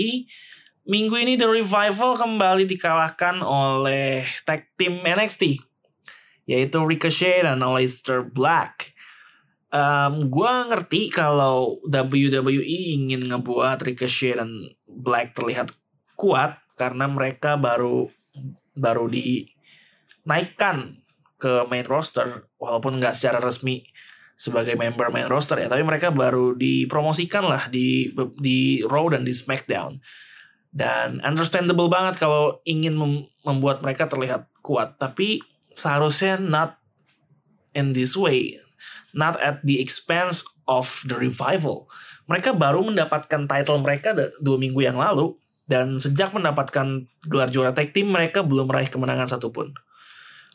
minggu 0.89 1.21
ini 1.21 1.37
The 1.37 1.45
Revival 1.45 2.17
kembali 2.17 2.65
dikalahkan 2.65 3.45
oleh 3.45 4.25
tag 4.41 4.65
team 4.73 5.05
NXT 5.05 5.61
yaitu 6.49 6.81
Ricochet 6.81 7.45
dan 7.45 7.61
Aleister 7.61 8.25
Black. 8.25 8.97
Um, 9.69 10.33
gue 10.33 10.49
ngerti 10.65 11.13
kalau 11.13 11.77
WWE 11.85 12.97
ingin 12.97 13.21
ngebuat 13.29 13.85
Ricochet 13.85 14.41
dan 14.41 14.73
Black 14.89 15.37
terlihat 15.37 15.69
kuat 16.17 16.57
karena 16.73 17.05
mereka 17.05 17.53
baru 17.53 18.09
baru 18.73 19.05
dinaikkan 19.13 21.05
ke 21.37 21.69
main 21.69 21.85
roster 21.85 22.49
walaupun 22.57 22.97
nggak 22.97 23.13
secara 23.13 23.37
resmi 23.37 23.85
sebagai 24.33 24.73
member 24.73 25.13
main 25.13 25.29
roster 25.29 25.61
ya 25.61 25.69
tapi 25.69 25.85
mereka 25.85 26.09
baru 26.09 26.57
dipromosikan 26.57 27.45
lah 27.45 27.69
di 27.69 28.09
di 28.41 28.81
Raw 28.81 29.13
dan 29.13 29.21
di 29.21 29.35
SmackDown 29.35 29.99
dan 30.69 31.17
understandable 31.25 31.89
banget 31.89 32.21
kalau 32.21 32.61
ingin 32.63 32.93
mem 32.93 33.25
membuat 33.41 33.81
mereka 33.81 34.05
terlihat 34.05 34.45
kuat 34.61 35.01
tapi 35.01 35.41
seharusnya 35.73 36.37
not 36.37 36.77
in 37.73 37.95
this 37.95 38.13
way 38.13 38.53
not 39.13 39.39
at 39.41 39.61
the 39.65 39.81
expense 39.81 40.45
of 40.69 41.01
the 41.09 41.17
revival. 41.17 41.89
Mereka 42.29 42.53
baru 42.53 42.85
mendapatkan 42.85 43.49
title 43.49 43.81
mereka 43.81 44.13
dua 44.37 44.57
minggu 44.61 44.85
yang 44.85 45.01
lalu 45.01 45.33
dan 45.65 45.97
sejak 45.97 46.33
mendapatkan 46.33 47.09
gelar 47.25 47.49
juara 47.49 47.73
tag 47.73 47.89
team 47.93 48.13
mereka 48.13 48.45
belum 48.45 48.69
meraih 48.69 48.89
kemenangan 48.89 49.29
satupun. 49.29 49.73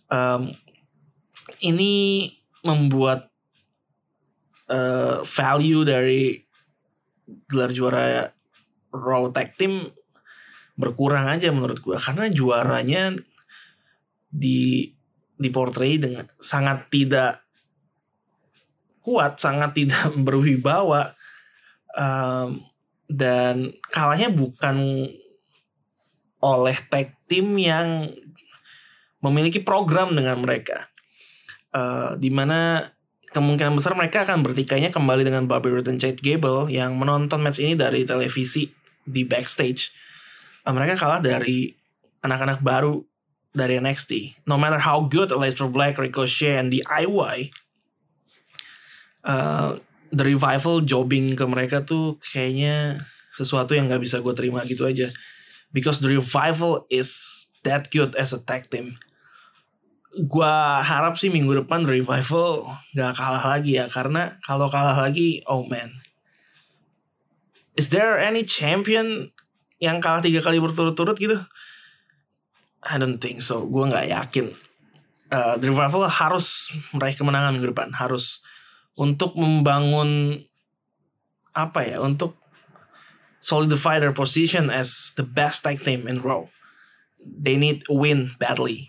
Um, 0.07 0.55
ini 1.59 2.31
membuat 2.63 3.31
uh, 4.71 5.23
value 5.27 5.83
dari 5.83 6.39
gelar 7.51 7.75
juara 7.75 8.31
Raw 8.95 9.27
Tag 9.35 9.59
Team 9.59 9.91
berkurang 10.75 11.31
aja 11.31 11.55
menurut 11.55 11.79
gue 11.79 11.95
karena 11.99 12.27
juaranya 12.27 13.15
di 14.31 14.91
di 15.35 15.49
portray 15.51 15.99
dengan 15.99 16.27
sangat 16.39 16.91
tidak 16.91 17.43
kuat, 19.05 19.37
sangat 19.37 19.77
tidak 19.77 20.11
berwibawa 20.27 21.13
um, 21.95 22.65
dan 23.07 23.71
kalahnya 23.93 24.33
bukan 24.33 25.07
oleh 26.45 26.77
tag 26.89 27.17
team 27.29 27.57
yang 27.57 28.09
memiliki 29.25 29.61
program 29.65 30.13
dengan 30.13 30.41
mereka, 30.45 30.93
uh, 31.73 32.13
di 32.21 32.29
mana 32.29 32.93
kemungkinan 33.33 33.75
besar 33.75 33.97
mereka 33.97 34.29
akan 34.29 34.45
bertikainya 34.45 34.93
kembali 34.93 35.25
dengan 35.25 35.49
Bobby 35.49 35.73
Roode 35.73 35.89
dan 35.89 35.97
Chad 35.97 36.21
Gable 36.21 36.69
yang 36.69 36.95
menonton 37.01 37.41
match 37.41 37.59
ini 37.59 37.73
dari 37.73 38.05
televisi 38.05 38.69
di 39.05 39.25
backstage. 39.25 40.04
Uh, 40.65 40.73
mereka 40.73 40.97
kalah 40.97 41.21
dari 41.21 41.77
anak-anak 42.25 42.65
baru 42.65 43.05
dari 43.55 43.79
NXT. 43.79 44.43
No 44.49 44.57
matter 44.57 44.81
how 44.81 45.05
good 45.07 45.31
Aleister 45.31 45.71
Black, 45.71 46.01
Ricochet, 46.01 46.59
and 46.59 46.73
DIY 46.73 47.55
uh, 49.25 49.77
the 50.13 50.25
revival 50.25 50.85
jobbing 50.85 51.35
ke 51.35 51.45
mereka 51.49 51.83
tuh 51.83 52.21
kayaknya 52.21 53.01
sesuatu 53.35 53.75
yang 53.75 53.91
nggak 53.91 54.05
bisa 54.05 54.23
gue 54.23 54.35
terima 54.37 54.63
gitu 54.69 54.87
aja. 54.87 55.11
Because 55.75 55.99
the 55.99 56.13
revival 56.13 56.87
is 56.87 57.45
that 57.67 57.91
good 57.91 58.15
as 58.15 58.31
a 58.31 58.39
tag 58.39 58.71
team. 58.71 58.95
Gue 60.15 60.55
harap 60.87 61.19
sih 61.19 61.27
minggu 61.27 61.67
depan 61.67 61.83
the 61.83 61.99
revival 61.99 62.71
gak 62.95 63.19
kalah 63.19 63.59
lagi 63.59 63.83
ya 63.83 63.91
karena 63.91 64.39
kalau 64.47 64.71
kalah 64.71 64.95
lagi 64.95 65.43
oh 65.51 65.67
man. 65.67 65.99
Is 67.75 67.91
there 67.91 68.15
any 68.15 68.47
champion 68.47 69.34
yang 69.83 69.99
kalah 69.99 70.23
tiga 70.23 70.41
kali 70.45 70.63
berturut-turut 70.63 71.17
gitu 71.19 71.39
I 72.85 73.01
don't 73.01 73.19
think 73.19 73.41
so 73.41 73.65
gue 73.65 73.85
nggak 73.89 74.11
yakin 74.11 74.55
uh, 75.35 75.55
the 75.59 75.71
revival 75.71 76.07
harus 76.07 76.71
meraih 76.95 77.17
kemenangan 77.17 77.57
minggu 77.57 77.73
depan 77.73 77.91
harus 77.95 78.45
untuk 78.95 79.35
membangun 79.35 80.43
apa 81.55 81.87
ya 81.87 82.03
untuk 82.03 82.39
solidify 83.45 84.01
their 84.01 84.17
position 84.17 84.73
as 84.73 85.13
the 85.21 85.27
best 85.27 85.63
tag 85.63 85.85
team 85.85 86.09
in 86.09 86.25
Raw. 86.25 86.49
They 87.21 87.61
need 87.61 87.85
a 87.93 87.95
win 87.95 88.33
badly. 88.41 88.89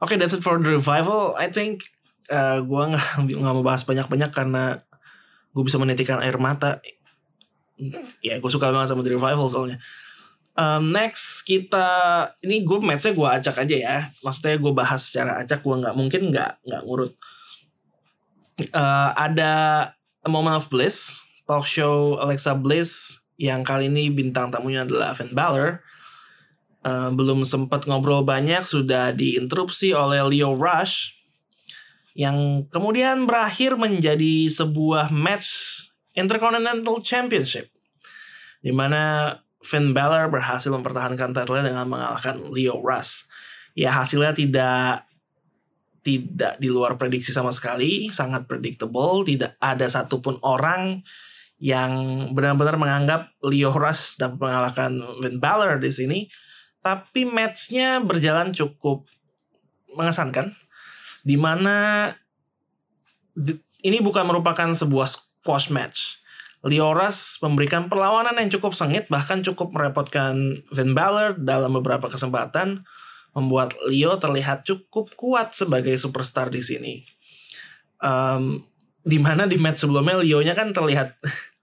Oke, 0.00 0.12
okay, 0.12 0.16
that's 0.16 0.32
it 0.32 0.44
for 0.44 0.56
the 0.56 0.76
revival. 0.76 1.36
I 1.36 1.48
think 1.52 1.88
uh, 2.32 2.64
gue 2.64 2.82
nggak 2.92 3.06
nggak 3.40 3.54
mau 3.60 3.64
bahas 3.64 3.84
banyak-banyak 3.84 4.32
karena 4.32 4.80
gue 5.52 5.64
bisa 5.64 5.76
menitikan 5.76 6.24
air 6.24 6.36
mata. 6.40 6.80
Ya, 8.24 8.40
gue 8.40 8.50
suka 8.50 8.72
banget 8.72 8.88
sama 8.92 9.04
the 9.04 9.12
revival 9.12 9.46
soalnya. 9.48 9.76
Um, 10.56 10.88
next 10.88 11.44
kita 11.44 11.84
ini 12.40 12.64
gue 12.64 12.80
matchnya 12.80 13.12
gue 13.12 13.28
acak 13.28 13.56
aja 13.68 13.76
ya. 13.76 13.98
Maksudnya 14.24 14.56
gue 14.56 14.72
bahas 14.72 15.04
secara 15.04 15.44
acak. 15.44 15.60
Gue 15.60 15.76
nggak 15.76 15.92
mungkin 15.92 16.32
nggak 16.32 16.64
nggak 16.64 16.82
ngurut 16.88 17.12
uh, 18.72 19.10
ada 19.12 19.52
A 20.24 20.28
Moment 20.28 20.56
of 20.58 20.66
Bliss, 20.72 21.22
talk 21.44 21.68
show 21.68 22.16
Alexa 22.18 22.56
Bliss 22.56 23.20
yang 23.36 23.60
kali 23.60 23.92
ini 23.92 24.08
bintang 24.08 24.48
tamunya 24.48 24.88
adalah 24.88 25.12
Finn 25.12 25.36
Balor. 25.36 25.84
Uh, 26.86 27.10
belum 27.10 27.42
sempat 27.42 27.84
ngobrol 27.90 28.22
banyak, 28.22 28.62
sudah 28.62 29.10
diinterupsi 29.10 29.90
oleh 29.90 30.22
Leo 30.22 30.54
Rush. 30.54 31.18
yang 32.16 32.64
kemudian 32.72 33.28
berakhir 33.28 33.76
menjadi 33.76 34.48
sebuah 34.48 35.12
match 35.12 35.84
Intercontinental 36.16 36.98
Championship 37.04 37.76
di 38.66 38.74
mana 38.74 39.30
Finn 39.62 39.94
Balor 39.94 40.26
berhasil 40.30 40.70
mempertahankan 40.70 41.30
title 41.30 41.62
dengan 41.62 41.86
mengalahkan 41.86 42.38
Leo 42.50 42.82
Rush. 42.82 43.30
Ya 43.78 43.94
hasilnya 43.94 44.34
tidak 44.34 45.06
tidak 46.06 46.58
di 46.62 46.70
luar 46.70 46.94
prediksi 46.94 47.34
sama 47.34 47.50
sekali, 47.50 48.10
sangat 48.14 48.46
predictable, 48.46 49.26
tidak 49.26 49.58
ada 49.58 49.90
satupun 49.90 50.38
orang 50.42 51.02
yang 51.58 51.92
benar-benar 52.30 52.78
menganggap 52.78 53.34
Leo 53.42 53.74
Rush 53.74 54.18
dapat 54.22 54.38
mengalahkan 54.38 54.92
Finn 55.22 55.38
Balor 55.42 55.82
di 55.82 55.90
sini. 55.90 56.20
Tapi 56.82 57.26
matchnya 57.26 57.98
berjalan 57.98 58.54
cukup 58.54 59.10
mengesankan, 59.98 60.54
di 61.26 61.34
mana 61.34 62.06
ini 63.82 63.98
bukan 63.98 64.22
merupakan 64.22 64.70
sebuah 64.70 65.10
squash 65.46 65.70
match 65.70 66.18
Lioras 66.66 67.38
memberikan 67.46 67.86
perlawanan 67.86 68.34
yang 68.42 68.50
cukup 68.58 68.74
sengit 68.74 69.06
bahkan 69.06 69.38
cukup 69.46 69.70
merepotkan 69.70 70.66
Van 70.74 70.92
Balor 70.98 71.38
dalam 71.38 71.70
beberapa 71.78 72.10
kesempatan 72.10 72.82
membuat 73.38 73.78
Leo 73.86 74.18
terlihat 74.18 74.66
cukup 74.66 75.14
kuat 75.14 75.54
sebagai 75.54 75.94
superstar 75.94 76.50
di 76.50 76.64
sini. 76.64 76.94
Um, 78.02 78.66
di 79.06 79.22
mana 79.22 79.46
di 79.46 79.60
match 79.62 79.86
sebelumnya 79.86 80.18
Leo-nya 80.18 80.58
kan 80.58 80.74
terlihat 80.74 81.14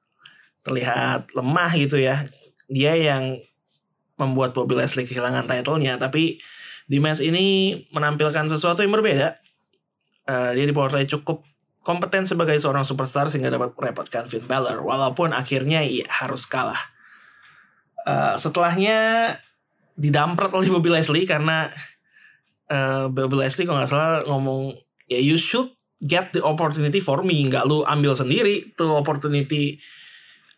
terlihat 0.66 1.36
lemah 1.36 1.72
gitu 1.76 2.00
ya. 2.00 2.24
Dia 2.72 2.96
yang 2.96 3.44
membuat 4.16 4.56
Bobby 4.56 4.80
Leslie 4.80 5.04
kehilangan 5.04 5.50
title-nya 5.52 6.00
tapi 6.00 6.40
di 6.88 7.04
match 7.04 7.20
ini 7.20 7.76
menampilkan 7.92 8.48
sesuatu 8.48 8.80
yang 8.80 8.96
berbeda. 8.96 9.36
Uh, 10.24 10.56
dia 10.56 10.64
dipotret 10.64 11.12
cukup 11.12 11.44
kompeten 11.84 12.24
sebagai 12.24 12.56
seorang 12.58 12.88
superstar 12.88 13.28
sehingga 13.28 13.52
dapat 13.52 13.76
merepotkan 13.76 14.26
Finn 14.32 14.48
Balor 14.48 14.80
walaupun 14.82 15.36
akhirnya 15.36 15.84
ia 15.84 16.08
harus 16.08 16.48
kalah. 16.48 16.80
Uh, 18.04 18.36
setelahnya 18.40 19.32
didampret 19.96 20.52
oleh 20.52 20.68
Bobby 20.72 20.90
Leslie 20.92 21.28
karena 21.28 21.70
uh, 22.72 23.08
Bobby 23.12 23.38
Leslie 23.44 23.68
kalau 23.68 23.84
nggak 23.84 23.92
salah 23.92 24.24
ngomong 24.26 24.76
ya 25.08 25.20
you 25.20 25.38
should 25.38 25.72
get 26.04 26.36
the 26.36 26.42
opportunity 26.44 27.00
for 27.00 27.24
me 27.24 27.48
nggak 27.48 27.64
lu 27.64 27.86
ambil 27.88 28.12
sendiri 28.18 28.74
tuh 28.76 28.92
opportunity 28.92 29.80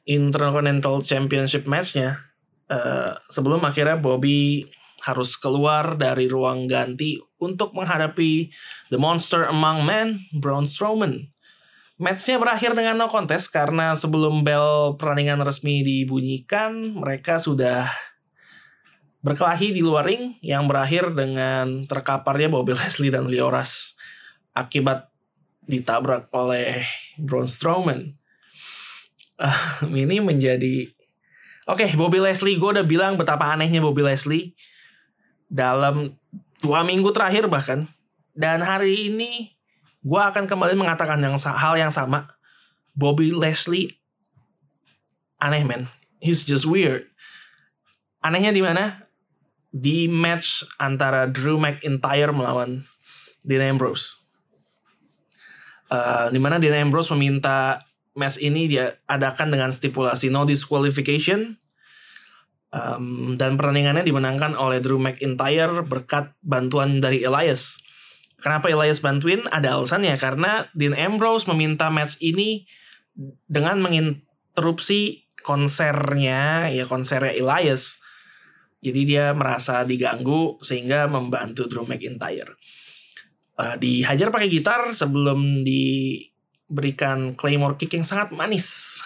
Intercontinental 0.06 1.02
Championship 1.02 1.66
matchnya 1.66 2.22
uh, 2.70 3.18
sebelum 3.30 3.62
akhirnya 3.66 3.98
Bobby 3.98 4.66
harus 5.04 5.36
keluar 5.36 6.00
dari 6.00 6.32
ruang 6.32 6.70
ganti 6.70 7.20
untuk 7.42 7.76
menghadapi 7.76 8.50
The 8.90 9.00
Monster 9.00 9.52
Among 9.52 9.84
Men, 9.84 10.08
Braun 10.32 10.64
Strowman. 10.64 11.30
Matchnya 11.96 12.36
berakhir 12.36 12.76
dengan 12.76 13.00
no 13.00 13.08
contest 13.08 13.56
karena 13.56 13.96
sebelum 13.96 14.44
bel 14.44 15.00
pertandingan 15.00 15.40
resmi 15.48 15.80
dibunyikan, 15.80 17.00
mereka 17.00 17.40
sudah 17.40 17.88
berkelahi 19.24 19.72
di 19.74 19.82
luar 19.82 20.06
ring 20.06 20.38
yang 20.44 20.68
berakhir 20.68 21.16
dengan 21.16 21.88
terkaparnya 21.88 22.52
Bobby 22.52 22.76
Leslie 22.80 23.10
dan 23.10 23.32
Lioras 23.32 23.96
akibat 24.52 25.08
ditabrak 25.66 26.30
oleh 26.36 26.84
Braun 27.18 27.48
Strowman. 27.48 28.16
Uh, 29.36 29.92
ini 29.92 30.24
menjadi 30.24 30.92
Oke, 31.66 31.90
okay, 31.90 31.98
Bobby 31.98 32.22
Leslie, 32.22 32.62
gue 32.62 32.78
udah 32.78 32.86
bilang 32.86 33.18
betapa 33.18 33.50
anehnya 33.50 33.82
Bobby 33.82 34.06
Leslie 34.06 34.54
dalam 35.50 36.16
dua 36.60 36.82
minggu 36.82 37.10
terakhir 37.14 37.46
bahkan. 37.50 37.88
Dan 38.36 38.60
hari 38.66 39.08
ini 39.08 39.56
gue 40.04 40.22
akan 40.22 40.46
kembali 40.46 40.76
mengatakan 40.76 41.18
yang 41.24 41.36
hal 41.38 41.76
yang 41.80 41.94
sama. 41.94 42.36
Bobby 42.96 43.32
Leslie 43.32 43.92
aneh 45.40 45.64
men. 45.68 45.92
He's 46.24 46.48
just 46.48 46.64
weird. 46.64 47.12
Anehnya 48.24 48.56
di 48.56 48.64
mana? 48.64 49.06
Di 49.70 50.08
match 50.08 50.64
antara 50.80 51.28
Drew 51.28 51.60
McIntyre 51.60 52.32
melawan 52.32 52.88
Dean 53.44 53.62
Ambrose. 53.62 54.18
Uh, 55.92 56.34
di 56.34 56.42
mana 56.42 56.58
Dean 56.58 56.74
Ambrose 56.74 57.14
meminta 57.14 57.78
match 58.18 58.42
ini 58.42 58.66
dia 58.66 58.98
adakan 59.06 59.54
dengan 59.54 59.70
stipulasi 59.70 60.32
no 60.32 60.48
disqualification 60.48 61.60
Um, 62.76 63.40
dan 63.40 63.56
pertandingannya 63.56 64.04
dimenangkan 64.04 64.52
oleh 64.60 64.84
Drew 64.84 65.00
McIntyre 65.00 65.80
berkat 65.88 66.36
bantuan 66.44 67.00
dari 67.00 67.24
Elias. 67.24 67.80
Kenapa 68.36 68.68
Elias 68.68 69.00
bantuin? 69.00 69.48
Ada 69.48 69.80
alasannya 69.80 70.20
karena 70.20 70.68
Dean 70.76 70.92
Ambrose 70.92 71.48
meminta 71.48 71.88
match 71.88 72.20
ini 72.20 72.68
dengan 73.48 73.80
menginterupsi 73.80 75.24
konsernya 75.40 76.68
ya 76.68 76.84
konsernya 76.84 77.32
Elias. 77.32 78.04
Jadi 78.84 79.08
dia 79.08 79.32
merasa 79.32 79.88
diganggu 79.88 80.60
sehingga 80.60 81.08
membantu 81.08 81.72
Drew 81.72 81.88
McIntyre. 81.88 82.60
Uh, 83.56 83.80
dihajar 83.80 84.36
pakai 84.36 84.52
gitar 84.52 84.92
sebelum 84.92 85.64
diberikan 85.64 87.40
claymore 87.40 87.80
kick 87.80 87.96
yang 87.96 88.04
sangat 88.04 88.36
manis. 88.36 89.00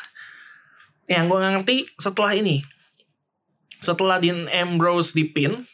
Yang 1.06 1.26
gue 1.30 1.38
gak 1.38 1.54
ngerti 1.54 1.78
setelah 2.02 2.34
ini 2.34 2.79
setelah 3.80 4.20
Dean 4.20 4.48
Ambrose 4.52 5.16
dipin, 5.16 5.68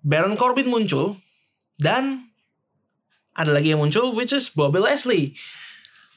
Baron 0.00 0.38
Corbin 0.38 0.70
muncul 0.70 1.20
dan 1.76 2.30
ada 3.36 3.52
lagi 3.52 3.72
yang 3.74 3.82
muncul 3.82 4.16
which 4.16 4.32
is 4.32 4.48
Bobby 4.48 4.80
Leslie. 4.80 5.36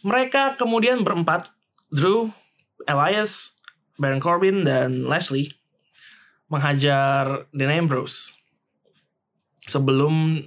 Mereka 0.04 0.60
kemudian 0.60 1.04
berempat, 1.04 1.52
Drew, 1.94 2.32
Elias, 2.88 3.56
Baron 3.98 4.20
Corbin 4.20 4.66
dan 4.66 5.08
Leslie 5.08 5.56
menghajar 6.52 7.50
Dean 7.56 7.72
Ambrose 7.72 8.36
sebelum 9.66 10.44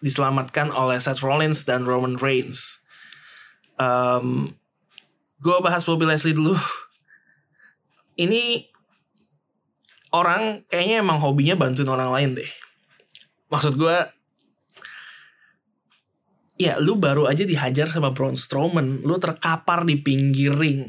diselamatkan 0.00 0.72
oleh 0.72 0.96
Seth 1.00 1.24
Rollins 1.24 1.64
dan 1.64 1.84
Roman 1.84 2.16
Reigns. 2.16 2.80
Um, 3.80 4.56
gue 5.40 5.56
bahas 5.64 5.84
Bobby 5.88 6.08
Leslie 6.08 6.36
dulu. 6.36 6.56
Ini 8.20 8.69
orang 10.10 10.66
kayaknya 10.66 11.02
emang 11.02 11.18
hobinya 11.22 11.54
bantuin 11.54 11.90
orang 11.90 12.10
lain 12.10 12.30
deh. 12.42 12.50
Maksud 13.50 13.74
gue, 13.78 13.96
ya 16.58 16.78
lu 16.78 16.98
baru 16.98 17.26
aja 17.26 17.42
dihajar 17.46 17.90
sama 17.90 18.14
Braun 18.14 18.38
Strowman, 18.38 19.02
lu 19.02 19.18
terkapar 19.18 19.86
di 19.86 19.98
pinggir 19.98 20.54
ring 20.54 20.86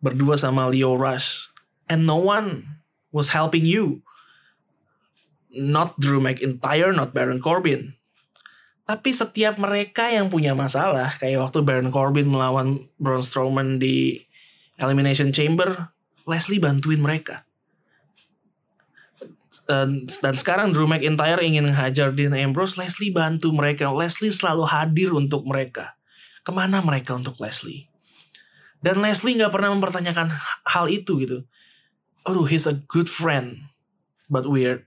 berdua 0.00 0.36
sama 0.36 0.68
Leo 0.68 0.96
Rush, 0.96 1.52
and 1.88 2.04
no 2.04 2.20
one 2.20 2.80
was 3.12 3.32
helping 3.32 3.64
you. 3.64 4.04
Not 5.56 5.96
Drew 5.96 6.20
McIntyre, 6.20 6.92
not 6.92 7.16
Baron 7.16 7.40
Corbin. 7.40 7.96
Tapi 8.86 9.10
setiap 9.10 9.56
mereka 9.56 10.12
yang 10.12 10.28
punya 10.28 10.52
masalah, 10.52 11.16
kayak 11.16 11.48
waktu 11.48 11.64
Baron 11.64 11.88
Corbin 11.88 12.28
melawan 12.28 12.86
Braun 13.00 13.24
Strowman 13.24 13.80
di 13.80 14.20
Elimination 14.76 15.32
Chamber, 15.32 15.96
Leslie 16.28 16.60
bantuin 16.60 17.00
mereka 17.00 17.45
dan 19.66 20.34
sekarang 20.38 20.70
Drew 20.70 20.86
McIntyre 20.86 21.42
ingin 21.42 21.66
menghajar 21.66 22.14
Dean 22.14 22.30
Ambrose, 22.38 22.78
Leslie 22.78 23.10
bantu 23.10 23.50
mereka. 23.50 23.90
Leslie 23.90 24.30
selalu 24.30 24.62
hadir 24.62 25.10
untuk 25.10 25.42
mereka. 25.42 25.98
Ke 26.46 26.54
mana 26.54 26.78
mereka 26.78 27.18
untuk 27.18 27.34
Leslie? 27.42 27.90
Dan 28.78 29.02
Leslie 29.02 29.34
nggak 29.34 29.50
pernah 29.50 29.74
mempertanyakan 29.74 30.30
hal 30.70 30.86
itu 30.86 31.18
gitu. 31.18 31.42
Aduh, 32.22 32.46
he's 32.46 32.70
a 32.70 32.78
good 32.86 33.10
friend, 33.10 33.66
but 34.30 34.46
weird. 34.46 34.86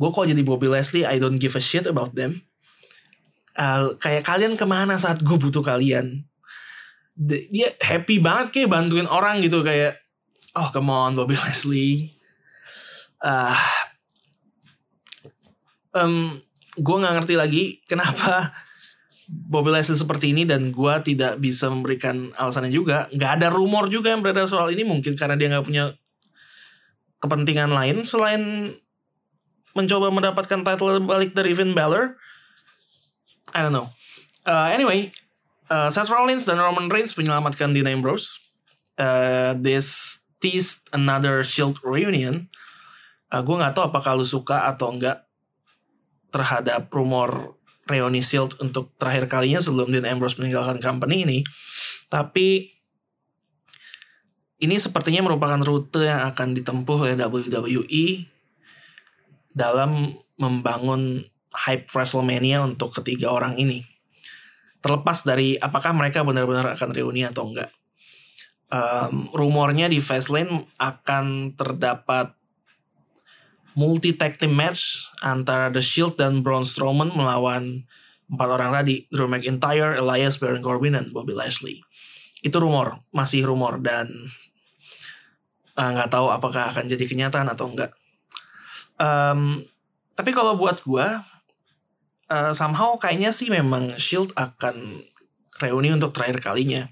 Gue 0.00 0.08
kok 0.08 0.28
jadi 0.28 0.40
Bobby 0.40 0.72
Leslie, 0.72 1.04
I 1.04 1.20
don't 1.20 1.36
give 1.36 1.52
a 1.52 1.60
shit 1.60 1.84
about 1.84 2.16
them. 2.16 2.44
Uh, 3.56 3.96
kayak 4.00 4.24
kalian 4.24 4.56
ke 4.56 4.64
mana 4.64 4.96
saat 4.96 5.20
gue 5.20 5.36
butuh 5.36 5.60
kalian? 5.60 6.24
Dia 7.16 7.72
happy 7.80 8.20
banget 8.20 8.52
kayak 8.52 8.72
bantuin 8.72 9.08
orang 9.08 9.44
gitu 9.44 9.60
kayak, 9.60 10.00
oh 10.56 10.72
come 10.72 10.88
on 10.88 11.12
Bobby 11.12 11.36
Leslie. 11.44 12.16
Uh, 13.20 13.56
um, 15.96 16.36
gue 16.76 16.96
nggak 17.00 17.14
ngerti 17.22 17.34
lagi 17.40 17.64
kenapa 17.88 18.52
Bobby 19.26 19.74
Leslie 19.74 19.98
seperti 19.98 20.30
ini 20.30 20.46
dan 20.46 20.70
gue 20.70 20.94
tidak 21.02 21.42
bisa 21.42 21.66
memberikan 21.66 22.30
alasannya 22.38 22.70
juga. 22.70 23.10
Nggak 23.10 23.30
ada 23.42 23.48
rumor 23.50 23.90
juga 23.90 24.14
yang 24.14 24.22
beredar 24.22 24.46
soal 24.46 24.70
ini 24.70 24.86
mungkin 24.86 25.18
karena 25.18 25.34
dia 25.34 25.50
nggak 25.50 25.66
punya 25.66 25.98
kepentingan 27.18 27.74
lain 27.74 28.06
selain 28.06 28.70
mencoba 29.74 30.14
mendapatkan 30.14 30.62
title 30.62 31.02
balik 31.02 31.34
dari 31.34 31.52
Finn 31.58 31.74
Balor. 31.74 32.14
I 33.50 33.66
don't 33.66 33.74
know. 33.74 33.90
Uh, 34.46 34.70
anyway, 34.70 35.10
uh, 35.74 35.90
Seth 35.90 36.06
Rollins 36.06 36.46
dan 36.46 36.62
Roman 36.62 36.86
Reigns 36.86 37.18
menyelamatkan 37.18 37.74
Dean 37.74 37.90
Ambrose. 37.90 38.38
Uh, 38.94 39.58
this 39.58 40.22
teased 40.38 40.86
another 40.94 41.42
Shield 41.42 41.82
reunion. 41.82 42.46
Uh, 43.26 43.42
gue 43.42 43.58
nggak 43.58 43.74
tahu 43.74 43.90
apakah 43.90 44.14
lu 44.14 44.22
suka 44.22 44.70
atau 44.70 44.94
enggak 44.94 45.25
terhadap 46.36 46.92
rumor 46.92 47.56
reuni 47.88 48.20
Shield 48.20 48.60
untuk 48.60 48.92
terakhir 49.00 49.32
kalinya 49.32 49.64
sebelum 49.64 49.88
Dean 49.88 50.04
Ambrose 50.04 50.36
meninggalkan 50.36 50.84
company 50.84 51.24
ini. 51.24 51.38
Tapi 52.12 52.76
ini 54.60 54.76
sepertinya 54.76 55.24
merupakan 55.24 55.60
rute 55.64 56.04
yang 56.04 56.28
akan 56.28 56.52
ditempuh 56.52 57.08
oleh 57.08 57.16
WWE 57.16 58.28
dalam 59.56 60.12
membangun 60.36 61.24
hype 61.56 61.88
WrestleMania 61.88 62.60
untuk 62.60 62.92
ketiga 63.00 63.32
orang 63.32 63.56
ini. 63.56 63.80
Terlepas 64.84 65.24
dari 65.24 65.56
apakah 65.56 65.96
mereka 65.96 66.20
benar-benar 66.20 66.76
akan 66.76 66.90
reuni 66.92 67.24
atau 67.24 67.48
enggak. 67.48 67.72
Um, 68.66 69.30
rumornya 69.32 69.86
di 69.86 70.02
Fastlane 70.02 70.66
akan 70.76 71.54
terdapat 71.54 72.34
multi 73.76 74.16
tag 74.16 74.40
team 74.40 74.56
match 74.56 75.12
antara 75.20 75.68
The 75.68 75.84
Shield 75.84 76.16
dan 76.16 76.40
Braun 76.40 76.64
Strowman 76.64 77.12
melawan 77.12 77.84
empat 78.26 78.48
orang 78.50 78.74
tadi, 78.74 79.06
Drew 79.12 79.30
McIntyre, 79.30 79.94
Elias, 79.94 80.40
Baron 80.42 80.64
Corbin, 80.64 80.98
dan 80.98 81.14
Bobby 81.14 81.36
Lashley. 81.36 81.84
Itu 82.42 82.58
rumor, 82.58 83.04
masih 83.14 83.46
rumor 83.46 83.78
dan 83.78 84.32
uh, 85.78 85.90
nggak 85.94 86.10
uh, 86.10 86.12
tahu 86.12 86.26
apakah 86.32 86.74
akan 86.74 86.90
jadi 86.90 87.04
kenyataan 87.06 87.46
atau 87.46 87.70
enggak. 87.70 87.94
Um, 88.96 89.62
tapi 90.16 90.32
kalau 90.32 90.56
buat 90.56 90.80
gue, 90.82 91.06
uh, 92.32 92.52
somehow 92.56 92.96
kayaknya 92.96 93.30
sih 93.30 93.52
memang 93.52 93.94
Shield 94.00 94.32
akan 94.34 94.82
reuni 95.60 95.92
untuk 95.92 96.16
terakhir 96.16 96.40
kalinya. 96.42 96.88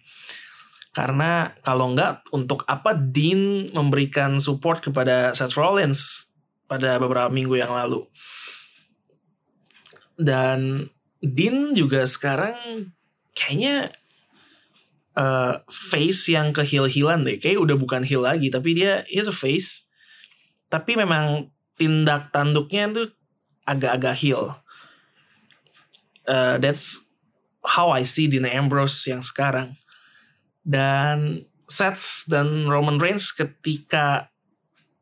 Karena 0.95 1.51
kalau 1.67 1.91
enggak, 1.91 2.23
untuk 2.31 2.63
apa 2.71 2.95
Dean 2.95 3.73
memberikan 3.75 4.39
support 4.39 4.79
kepada 4.79 5.35
Seth 5.35 5.59
Rollins 5.59 6.31
pada 6.65 6.97
beberapa 6.97 7.31
minggu 7.31 7.61
yang 7.61 7.73
lalu. 7.73 8.07
Dan 10.15 10.91
Dean 11.19 11.75
juga 11.75 12.07
sekarang 12.07 12.91
kayaknya 13.35 13.91
uh, 15.19 15.63
face 15.67 16.31
yang 16.31 16.55
ke 16.55 16.63
heel-healan 16.63 17.27
deh. 17.27 17.37
Kayak 17.41 17.65
udah 17.65 17.77
bukan 17.79 18.03
heel 18.07 18.23
lagi, 18.23 18.51
tapi 18.51 18.79
dia 18.79 19.03
is 19.11 19.27
a 19.27 19.35
face. 19.35 19.87
Tapi 20.71 20.99
memang 20.99 21.51
tindak 21.75 22.31
tanduknya 22.31 22.91
tuh 22.91 23.09
agak-agak 23.67 24.17
heel. 24.21 24.55
Uh, 26.25 26.57
that's 26.63 27.05
how 27.65 27.91
I 27.91 28.05
see 28.05 28.29
Dean 28.29 28.47
Ambrose 28.47 29.03
yang 29.09 29.25
sekarang. 29.25 29.77
Dan 30.65 31.45
Seth 31.69 32.29
dan 32.29 32.69
Roman 32.69 33.01
Reigns 33.01 33.33
ketika 33.33 34.34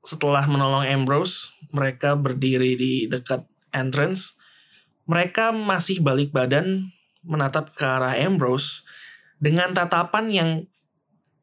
setelah 0.03 0.45
menolong 0.51 0.87
Ambrose, 0.87 1.55
mereka 1.71 2.19
berdiri 2.19 2.75
di 2.75 2.93
dekat 3.07 3.47
entrance. 3.71 4.37
Mereka 5.07 5.55
masih 5.55 6.03
balik 6.03 6.31
badan 6.31 6.91
menatap 7.23 7.75
ke 7.75 7.87
arah 7.87 8.19
Ambrose 8.19 8.83
dengan 9.43 9.75
tatapan 9.75 10.27
yang 10.31 10.51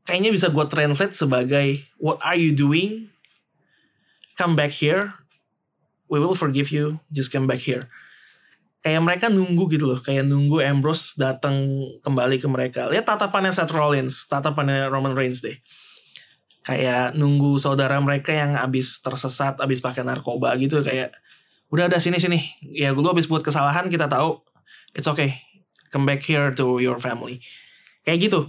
kayaknya 0.03 0.31
bisa 0.31 0.47
gue 0.51 0.65
translate 0.67 1.15
sebagai 1.15 1.83
What 1.99 2.19
are 2.23 2.39
you 2.39 2.51
doing? 2.51 3.11
Come 4.35 4.55
back 4.55 4.71
here 4.71 5.19
we 6.09 6.17
will 6.17 6.35
forgive 6.35 6.73
you, 6.73 6.99
just 7.13 7.29
come 7.29 7.45
back 7.45 7.61
here. 7.61 7.85
Kayak 8.81 9.05
mereka 9.05 9.25
nunggu 9.29 9.69
gitu 9.69 9.85
loh, 9.93 9.99
kayak 10.01 10.25
nunggu 10.25 10.59
Ambrose 10.65 11.15
datang 11.15 11.85
kembali 12.01 12.41
ke 12.41 12.47
mereka. 12.49 12.89
Lihat 12.89 13.05
tatapannya 13.05 13.53
Seth 13.53 13.71
Rollins, 13.71 14.25
tatapannya 14.25 14.89
Roman 14.89 15.13
Reigns 15.13 15.45
deh. 15.45 15.55
Kayak 16.59 17.15
nunggu 17.15 17.55
saudara 17.57 17.97
mereka 18.03 18.35
yang 18.35 18.53
abis 18.53 18.99
tersesat, 18.99 19.57
abis 19.63 19.79
pakai 19.79 20.03
narkoba 20.03 20.53
gitu, 20.59 20.83
kayak 20.83 21.15
udah 21.71 21.87
ada 21.87 21.97
sini 21.97 22.19
sini. 22.19 22.39
Ya 22.61 22.91
gue 22.91 23.01
abis 23.05 23.25
buat 23.25 23.41
kesalahan 23.41 23.87
kita 23.87 24.11
tahu, 24.11 24.43
it's 24.93 25.07
okay, 25.07 25.39
come 25.89 26.03
back 26.03 26.21
here 26.21 26.51
to 26.53 26.83
your 26.83 26.99
family. 26.99 27.39
Kayak 28.03 28.29
gitu. 28.29 28.41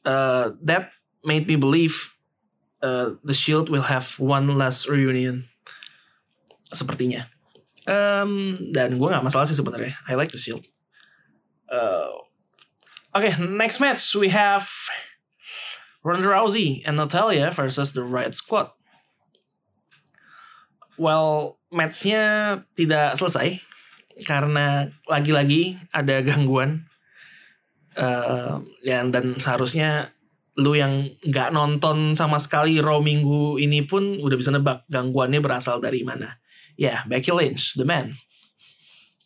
Uh, 0.00 0.56
that 0.64 0.96
made 1.20 1.44
me 1.44 1.60
believe 1.60 2.16
uh, 2.80 3.16
the 3.20 3.36
Shield 3.36 3.68
will 3.68 3.92
have 3.92 4.16
one 4.16 4.48
last 4.56 4.88
reunion 4.88 5.44
sepertinya. 6.72 7.28
Um, 7.84 8.56
dan 8.72 8.96
gue 8.96 9.08
nggak 9.08 9.24
masalah 9.24 9.44
sih 9.44 9.56
sebenarnya. 9.56 9.92
I 10.08 10.16
like 10.16 10.32
the 10.32 10.40
Shield. 10.40 10.64
Uh, 11.68 12.16
Oke, 13.10 13.26
okay, 13.26 13.34
next 13.42 13.82
match 13.82 14.14
we 14.14 14.30
have 14.30 14.70
Ronda 16.00 16.28
Rousey 16.28 16.80
and 16.88 16.96
Natalia 16.96 17.52
versus 17.52 17.92
the 17.92 18.00
Riot 18.00 18.32
Squad. 18.32 18.72
Well, 21.00 21.60
matchnya 21.72 22.60
tidak 22.76 23.16
selesai 23.16 23.60
karena 24.28 24.92
lagi-lagi 25.08 25.80
ada 25.92 26.20
gangguan. 26.20 26.88
Uh, 27.90 28.62
yang 28.86 29.10
dan 29.10 29.34
seharusnya 29.34 30.14
lu 30.54 30.78
yang 30.78 31.10
nggak 31.26 31.50
nonton 31.50 32.14
sama 32.14 32.38
sekali 32.38 32.78
Raw 32.78 33.02
minggu 33.02 33.58
ini 33.58 33.82
pun 33.82 34.14
udah 34.14 34.36
bisa 34.38 34.54
nebak 34.54 34.86
gangguannya 34.86 35.42
berasal 35.42 35.82
dari 35.82 36.06
mana 36.06 36.38
ya 36.80 36.84
yeah, 36.88 36.98
Becky 37.04 37.28
Lynch, 37.28 37.76
the 37.76 37.84
man. 37.84 38.16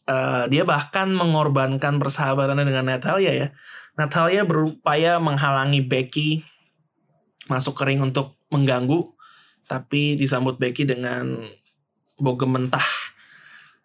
Uh, 0.05 0.51
dia 0.53 0.67
bahkan 0.67 1.09
mengorbankan 1.15 1.97
persahabatannya 2.03 2.67
dengan 2.67 2.91
Natalia 2.91 3.33
ya. 3.33 3.49
Natalia 3.95 4.43
berupaya 4.43 5.23
menghalangi 5.23 5.81
Becky 5.87 6.43
masuk 7.49 7.77
ke 7.77 7.83
ring 7.89 8.01
untuk 8.01 8.37
mengganggu, 8.49 9.13
tapi 9.69 10.17
disambut 10.17 10.57
Becky 10.57 10.89
dengan 10.89 11.45
bogem 12.21 12.55
mentah. 12.55 12.85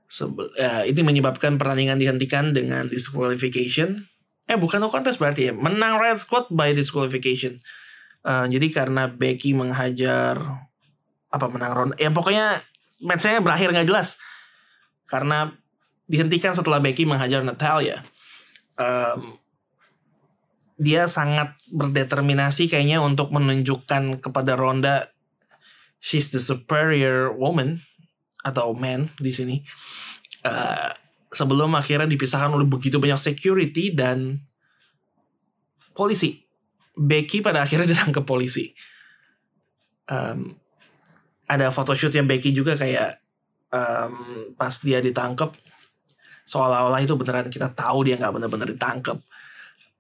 Sebel, 0.10 0.50
uh, 0.58 0.84
ini 0.90 1.02
menyebabkan 1.06 1.62
pertandingan 1.62 2.02
dihentikan 2.02 2.50
dengan 2.50 2.90
disqualification. 2.90 4.10
Eh 4.50 4.58
bukan 4.58 4.82
no 4.82 4.90
contest 4.90 5.22
berarti 5.22 5.50
ya, 5.50 5.54
menang 5.54 6.02
Red 6.02 6.18
Squad 6.18 6.50
by 6.50 6.74
disqualification. 6.74 7.62
Uh, 8.26 8.50
jadi 8.50 8.74
karena 8.74 9.08
Becky 9.08 9.54
menghajar 9.54 10.66
apa 11.30 11.46
menang 11.46 11.72
Ron, 11.78 11.90
ya 12.02 12.10
pokoknya 12.10 12.66
matchnya 13.06 13.40
berakhir 13.40 13.70
nggak 13.70 13.86
jelas 13.86 14.18
karena 15.06 15.54
dihentikan 16.10 16.58
setelah 16.58 16.82
Becky 16.82 17.06
menghajar 17.06 17.46
Natalia. 17.46 18.02
Um, 18.76 19.38
dia 20.80 21.12
sangat 21.12 21.60
berdeterminasi 21.76 22.72
kayaknya 22.72 23.04
untuk 23.04 23.36
menunjukkan 23.36 24.24
kepada 24.24 24.56
Ronda 24.56 25.12
she's 26.00 26.32
the 26.32 26.40
superior 26.40 27.36
woman 27.36 27.84
atau 28.48 28.72
man 28.72 29.12
di 29.20 29.36
sini. 29.36 29.60
Uh, 30.48 30.96
sebelum 31.36 31.76
akhirnya 31.76 32.08
dipisahkan 32.08 32.56
oleh 32.56 32.64
begitu 32.64 32.98
banyak 32.98 33.20
security 33.20 33.92
dan 33.92 34.40
polisi. 35.92 36.48
Becky 36.96 37.44
pada 37.44 37.68
akhirnya 37.68 37.92
ditangkap 37.94 38.24
polisi. 38.24 38.72
Um, 40.08 40.56
ada 41.46 41.70
yang 41.70 42.26
Becky 42.26 42.56
juga 42.56 42.80
kayak 42.80 43.20
um, 43.74 44.56
pas 44.56 44.74
dia 44.82 45.04
ditangkap 45.04 45.54
seolah-olah 46.50 47.02
itu 47.02 47.14
beneran 47.14 47.50
kita 47.52 47.70
tahu 47.74 48.10
dia 48.10 48.18
nggak 48.18 48.34
bener-bener 48.34 48.74
ditangkap. 48.74 49.22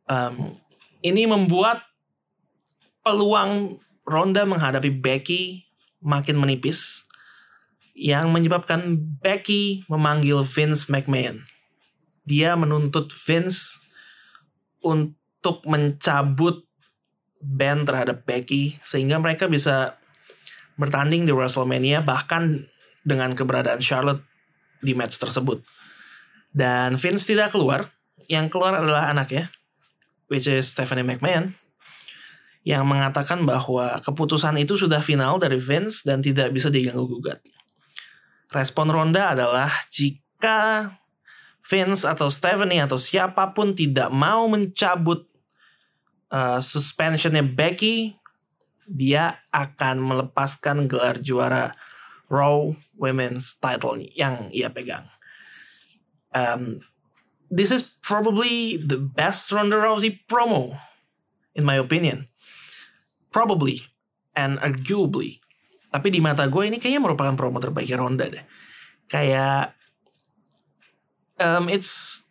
Um, 0.09 0.57
ini 1.03 1.23
membuat 1.27 1.83
peluang 3.03 3.79
Ronda 4.03 4.43
menghadapi 4.43 4.89
Becky 4.89 5.69
makin 6.01 6.39
menipis 6.39 7.03
yang 7.93 8.31
menyebabkan 8.31 8.95
Becky 9.19 9.83
memanggil 9.91 10.41
Vince 10.47 10.87
McMahon. 10.87 11.43
Dia 12.23 12.55
menuntut 12.55 13.11
Vince 13.11 13.83
untuk 14.79 15.67
mencabut 15.67 16.63
band 17.39 17.87
terhadap 17.87 18.23
Becky 18.23 18.79
sehingga 18.83 19.19
mereka 19.19 19.51
bisa 19.51 19.99
bertanding 20.79 21.27
di 21.27 21.35
WrestleMania 21.35 21.99
bahkan 22.03 22.71
dengan 23.03 23.35
keberadaan 23.35 23.83
Charlotte 23.83 24.23
di 24.79 24.95
match 24.95 25.19
tersebut. 25.19 25.59
Dan 26.55 26.95
Vince 26.95 27.27
tidak 27.27 27.51
keluar, 27.51 27.91
yang 28.31 28.47
keluar 28.47 28.79
adalah 28.79 29.11
anaknya, 29.11 29.51
which 30.29 30.47
is 30.47 30.69
Stephanie 30.71 31.03
McMahon, 31.03 31.57
yang 32.63 32.85
mengatakan 32.85 33.43
bahwa 33.43 33.97
keputusan 33.99 34.55
itu 34.61 34.77
sudah 34.77 35.01
final 35.01 35.41
dari 35.41 35.57
Vince 35.57 36.05
dan 36.05 36.21
tidak 36.21 36.53
bisa 36.53 36.69
diganggu 36.69 37.09
gugat. 37.09 37.41
Respon 38.49 38.89
Ronda 38.89 39.33
adalah 39.33 39.69
jika 39.89 40.89
Vince 41.65 42.05
atau 42.05 42.29
Stephanie 42.33 42.81
atau 42.81 42.97
siapa 42.97 43.53
pun 43.53 43.77
tidak 43.77 44.09
mau 44.09 44.49
mencabut 44.49 45.29
uh, 46.33 46.57
suspensionnya 46.57 47.45
Becky, 47.45 48.17
dia 48.89 49.37
akan 49.53 50.01
melepaskan 50.01 50.89
gelar 50.89 51.21
juara 51.21 51.77
Raw 52.29 52.73
Women's 52.97 53.57
Title 53.61 54.01
yang 54.17 54.49
ia 54.49 54.73
pegang. 54.73 55.05
Um, 56.33 56.81
this 57.49 57.73
is 57.73 57.81
probably 57.83 58.77
the 58.77 58.97
best 58.97 59.51
Ronda 59.51 59.77
Rousey 59.77 60.21
promo, 60.29 60.77
in 61.53 61.65
my 61.65 61.75
opinion. 61.75 62.29
Probably 63.29 63.85
and 64.37 64.57
arguably. 64.61 65.41
Tapi 65.89 66.13
di 66.13 66.21
mata 66.21 66.45
gue 66.45 66.69
ini 66.69 66.77
kayaknya 66.77 67.01
merupakan 67.01 67.33
promo 67.33 67.57
terbaik 67.57 67.89
Ronda 67.97 68.29
deh. 68.29 68.45
Kayak 69.09 69.73
um, 71.41 71.65
it's 71.71 72.25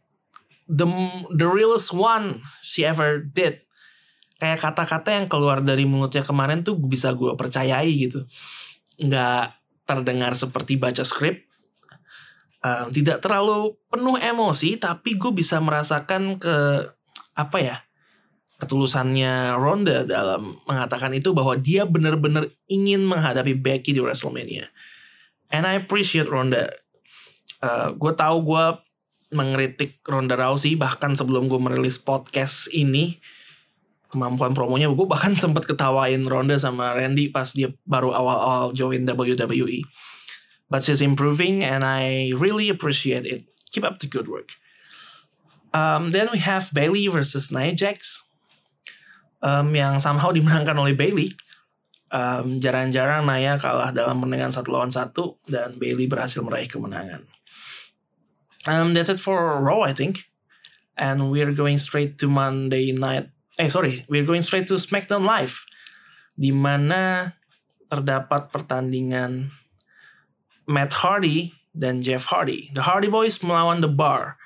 the 0.69 0.87
the 1.33 1.49
realest 1.49 1.91
one 1.91 2.45
she 2.61 2.85
ever 2.85 3.19
did 3.19 3.65
kayak 4.39 4.63
kata-kata 4.63 5.19
yang 5.19 5.27
keluar 5.27 5.59
dari 5.65 5.83
mulutnya 5.89 6.23
kemarin 6.23 6.63
tuh 6.63 6.79
bisa 6.79 7.11
gue 7.17 7.35
percayai 7.35 7.91
gitu 7.91 8.23
nggak 9.01 9.59
terdengar 9.89 10.37
seperti 10.39 10.79
baca 10.79 11.03
skrip 11.03 11.48
um, 12.63 12.87
tidak 12.91 13.23
terlalu 13.23 13.75
penuh 13.91 14.17
emosi 14.19 14.79
tapi 14.79 15.15
gue 15.15 15.31
bisa 15.35 15.63
merasakan 15.63 16.39
ke 16.39 16.87
apa 17.39 17.59
ya 17.63 17.77
ketulusannya 18.59 19.55
Ronda 19.55 20.03
dalam 20.03 20.59
mengatakan 20.67 21.15
itu 21.15 21.31
bahwa 21.31 21.55
dia 21.55 21.87
benar-benar 21.87 22.51
ingin 22.67 23.07
menghadapi 23.07 23.55
Becky 23.55 23.95
di 23.95 24.03
WrestleMania. 24.03 24.67
And 25.55 25.63
I 25.63 25.79
appreciate 25.79 26.27
Ronda. 26.27 26.67
Uh, 27.63 27.95
gue 27.95 28.13
tahu 28.19 28.43
gue 28.43 28.65
mengkritik 29.31 30.03
Ronda 30.03 30.35
Rousey 30.35 30.75
bahkan 30.75 31.15
sebelum 31.15 31.47
gue 31.47 31.61
merilis 31.61 32.03
podcast 32.03 32.67
ini 32.75 33.23
kemampuan 34.09 34.57
promonya 34.57 34.89
gue 34.89 35.07
bahkan 35.07 35.37
sempat 35.43 35.69
ketawain 35.69 36.25
Ronda 36.25 36.57
sama 36.57 36.97
Randy 36.97 37.29
pas 37.29 37.53
dia 37.53 37.71
baru 37.85 38.11
awal-awal 38.11 38.73
join 38.73 39.05
WWE 39.05 39.85
but 40.69 40.85
she's 40.85 41.01
improving 41.01 41.65
and 41.65 41.85
I 41.85 42.33
really 42.37 42.69
appreciate 42.69 43.27
it. 43.27 43.45
Keep 43.73 43.85
up 43.85 43.99
the 43.99 44.09
good 44.09 44.29
work. 44.29 44.57
Um, 45.73 46.13
then 46.13 46.29
we 46.33 46.39
have 46.41 46.73
Bailey 46.73 47.09
versus 47.09 47.53
Nia 47.53 47.77
Jax 47.77 48.25
um, 49.45 49.77
yang 49.77 50.01
somehow 50.01 50.33
dimenangkan 50.37 50.77
oleh 50.77 50.97
Bailey. 50.97 51.37
Um, 52.09 52.57
jarang-jarang 52.57 53.29
Nia 53.29 53.61
kalah 53.61 53.93
dalam 53.93 54.25
pertandingan 54.25 54.53
satu 54.57 54.69
lawan 54.73 54.89
satu 54.89 55.37
dan 55.45 55.77
Bailey 55.77 56.09
berhasil 56.09 56.41
meraih 56.41 56.69
kemenangan. 56.69 57.29
Um, 58.65 58.97
that's 58.97 59.13
it 59.13 59.21
for 59.21 59.61
Raw 59.61 59.85
I 59.85 59.93
think. 59.93 60.33
And 60.99 61.31
we're 61.31 61.55
going 61.55 61.79
straight 61.79 62.19
to 62.25 62.27
Monday 62.27 62.91
night 62.91 63.31
eh 63.59 63.69
sorry, 63.69 64.07
we're 64.07 64.25
going 64.25 64.41
straight 64.41 64.71
to 64.71 64.79
SmackDown 64.79 65.27
Live, 65.27 65.67
di 66.39 66.55
mana 66.55 67.35
terdapat 67.91 68.55
pertandingan 68.55 69.51
Matt 70.69 70.93
Hardy 71.01 71.57
dan 71.73 72.05
Jeff 72.05 72.29
Hardy. 72.29 72.69
The 72.77 72.85
Hardy 72.85 73.09
Boys 73.09 73.41
melawan 73.41 73.81
The 73.81 73.89
Bar. 73.89 74.37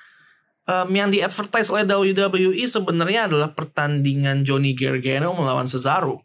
Um, 0.63 0.95
yang 0.95 1.11
diadvertise 1.11 1.67
oleh 1.67 1.83
WWE 1.83 2.63
sebenarnya 2.63 3.27
adalah 3.27 3.51
pertandingan 3.51 4.47
Johnny 4.47 4.71
Gargano 4.71 5.35
melawan 5.35 5.67
Cesaro. 5.67 6.23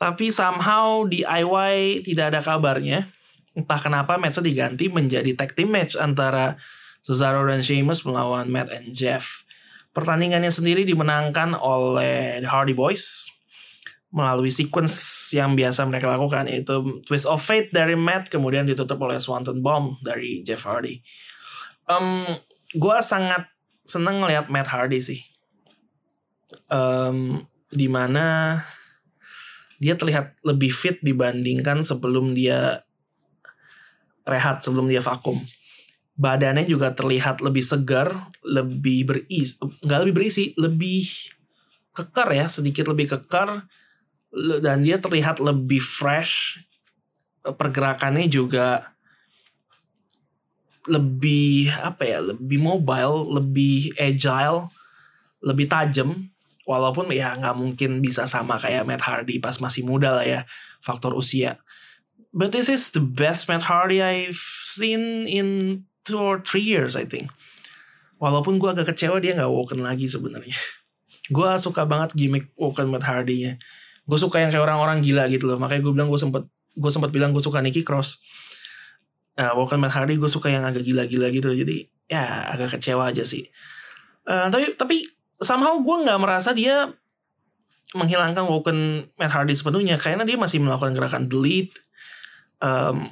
Tapi 0.00 0.32
somehow 0.32 1.04
di 1.04 1.28
IY 1.28 2.08
tidak 2.08 2.32
ada 2.32 2.40
kabarnya. 2.40 3.12
Entah 3.52 3.76
kenapa 3.76 4.16
matchnya 4.16 4.48
diganti 4.48 4.88
menjadi 4.88 5.36
tag 5.36 5.52
team 5.52 5.68
match 5.68 5.92
antara 6.00 6.56
Cesaro 7.04 7.44
dan 7.44 7.60
Sheamus 7.60 8.08
melawan 8.08 8.48
Matt 8.48 8.72
and 8.72 8.96
Jeff. 8.96 9.44
Pertandingannya 9.92 10.48
sendiri 10.48 10.88
dimenangkan 10.88 11.52
oleh 11.52 12.40
The 12.40 12.48
Hardy 12.48 12.72
Boys 12.72 13.28
melalui 14.08 14.48
sequence 14.48 15.28
yang 15.36 15.52
biasa 15.52 15.84
mereka 15.84 16.08
lakukan 16.08 16.48
yaitu 16.48 17.04
Twist 17.04 17.28
of 17.28 17.44
Fate 17.44 17.68
dari 17.68 17.92
Matt 17.92 18.32
kemudian 18.32 18.64
ditutup 18.64 18.96
oleh 19.04 19.20
Swanton 19.20 19.60
Bomb 19.60 20.00
dari 20.00 20.40
Jeff 20.40 20.64
Hardy. 20.64 21.04
Um, 21.84 22.24
gue 22.72 22.98
sangat 23.04 23.48
seneng 23.84 24.24
ngeliat 24.24 24.48
Matt 24.48 24.72
Hardy 24.72 25.00
sih. 25.00 25.20
Um, 26.72 27.44
di 27.68 27.84
mana 27.84 28.56
dia 29.76 29.92
terlihat 29.92 30.40
lebih 30.40 30.72
fit 30.72 30.96
dibandingkan 31.04 31.84
sebelum 31.84 32.32
dia 32.32 32.80
rehat 34.24 34.64
sebelum 34.64 34.88
dia 34.88 35.04
vakum 35.04 35.36
badannya 36.18 36.66
juga 36.66 36.92
terlihat 36.92 37.38
lebih 37.38 37.62
segar, 37.62 38.10
lebih 38.42 39.06
berisi, 39.06 39.54
nggak 39.62 39.98
lebih 40.02 40.14
berisi, 40.18 40.44
lebih 40.58 41.06
kekar 41.94 42.34
ya, 42.34 42.50
sedikit 42.50 42.90
lebih 42.90 43.06
kekar 43.14 43.70
dan 44.34 44.84
dia 44.84 45.00
terlihat 45.00 45.40
lebih 45.40 45.80
fresh. 45.80 46.62
Pergerakannya 47.42 48.28
juga 48.28 48.92
lebih 50.88 51.72
apa 51.80 52.02
ya, 52.04 52.18
lebih 52.20 52.58
mobile, 52.60 53.28
lebih 53.40 53.92
agile, 53.96 54.72
lebih 55.44 55.68
tajam. 55.68 56.28
Walaupun 56.68 57.08
ya 57.12 57.32
nggak 57.32 57.56
mungkin 57.56 58.04
bisa 58.04 58.28
sama 58.28 58.60
kayak 58.60 58.84
Matt 58.84 59.04
Hardy 59.04 59.40
pas 59.40 59.56
masih 59.56 59.88
muda 59.88 60.20
lah 60.20 60.26
ya, 60.26 60.40
faktor 60.84 61.16
usia. 61.16 61.56
But 62.36 62.52
this 62.52 62.68
is 62.68 62.92
the 62.92 63.00
best 63.00 63.48
Matt 63.48 63.64
Hardy 63.64 64.04
I've 64.04 64.40
seen 64.68 65.24
in 65.24 65.80
two 66.04 66.20
or 66.20 66.44
three 66.44 66.64
years 66.64 66.92
I 66.92 67.08
think. 67.08 67.32
Walaupun 68.20 68.60
gue 68.60 68.68
agak 68.68 68.92
kecewa 68.92 69.22
dia 69.22 69.32
nggak 69.32 69.48
Woken 69.48 69.80
lagi 69.80 70.10
sebenarnya. 70.10 70.56
gue 71.34 71.48
suka 71.56 71.88
banget 71.88 72.12
gimmick 72.12 72.52
Woken 72.60 72.92
Matt 72.92 73.08
Hardy-nya. 73.08 73.56
Gue 74.08 74.18
suka 74.18 74.40
yang 74.40 74.48
kayak 74.48 74.64
orang-orang 74.64 75.04
gila 75.04 75.28
gitu 75.28 75.44
loh. 75.44 75.60
Makanya 75.60 75.84
gue 75.84 75.92
bilang 75.92 76.08
gue 76.08 76.16
sempet 76.16 76.48
gue 76.78 76.90
sempat 76.90 77.12
bilang 77.12 77.36
gue 77.36 77.42
suka 77.44 77.60
Nikki 77.60 77.84
Cross. 77.84 78.24
Nah, 79.38 79.54
Woken 79.54 79.78
Matt 79.78 79.94
Hardy 79.94 80.16
gue 80.16 80.30
suka 80.32 80.48
yang 80.48 80.64
agak 80.64 80.82
gila-gila 80.82 81.28
gitu. 81.28 81.52
Jadi 81.52 81.86
ya 82.08 82.48
agak 82.48 82.80
kecewa 82.80 83.12
aja 83.12 83.22
sih. 83.22 83.44
Uh, 84.24 84.48
tapi 84.48 84.72
tapi 84.74 84.96
somehow 85.38 85.76
gue 85.78 85.96
nggak 86.08 86.18
merasa 86.18 86.56
dia 86.56 86.90
menghilangkan 87.96 88.44
Woken 88.44 89.08
Matt 89.16 89.32
Hardy 89.32 89.56
sepenuhnya 89.56 89.96
karena 89.96 90.24
dia 90.24 90.36
masih 90.36 90.60
melakukan 90.60 90.92
gerakan 90.92 91.24
delete 91.24 91.72
um, 92.60 93.08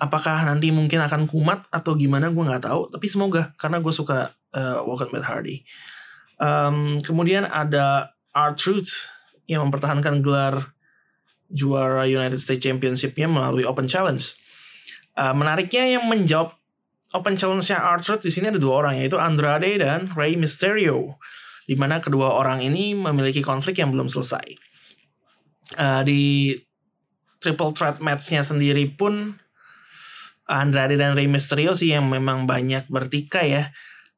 apakah 0.00 0.48
nanti 0.48 0.72
mungkin 0.72 1.04
akan 1.04 1.28
kumat 1.28 1.68
atau 1.68 1.92
gimana 1.92 2.32
gue 2.32 2.40
nggak 2.40 2.64
tahu 2.64 2.88
tapi 2.88 3.04
semoga 3.04 3.52
karena 3.60 3.84
gue 3.84 3.92
suka 3.92 4.32
uh, 4.56 4.80
Walker 4.88 5.12
Matt 5.12 5.28
Hardy 5.28 5.60
um, 6.40 6.96
kemudian 7.04 7.44
ada 7.44 8.16
R 8.32 8.56
Truth 8.56 9.12
yang 9.50 9.66
mempertahankan 9.68 10.24
gelar 10.24 10.74
juara 11.52 12.08
United 12.08 12.40
States 12.40 12.64
Championship-nya 12.64 13.28
melalui 13.28 13.62
Open 13.68 13.84
Challenge 13.86 14.22
uh, 15.18 15.34
menariknya 15.34 15.98
yang 15.98 16.04
menjawab 16.08 16.56
Open 17.14 17.38
Challenge-nya 17.38 17.78
R 17.78 18.00
Truth 18.02 18.26
di 18.26 18.32
sini 18.34 18.50
ada 18.50 18.58
dua 18.58 18.82
orang 18.82 18.98
yaitu 18.98 19.20
Andrade 19.20 19.78
dan 19.78 20.10
Rey 20.18 20.34
Mysterio 20.34 21.20
di 21.64 21.78
mana 21.78 22.02
kedua 22.02 22.34
orang 22.34 22.60
ini 22.60 22.92
memiliki 22.92 23.40
konflik 23.40 23.78
yang 23.78 23.94
belum 23.94 24.10
selesai 24.10 24.46
uh, 25.78 26.02
di 26.02 26.52
triple 27.40 27.72
threat 27.76 28.00
match-nya 28.00 28.40
sendiri 28.40 28.88
pun 28.96 29.36
Andrade 30.44 31.00
dan 31.00 31.16
Rey 31.16 31.28
Mysterio 31.28 31.72
sih 31.72 31.92
yang 31.92 32.08
memang 32.08 32.44
banyak 32.44 32.88
bertikai 32.92 33.46
ya. 33.48 33.64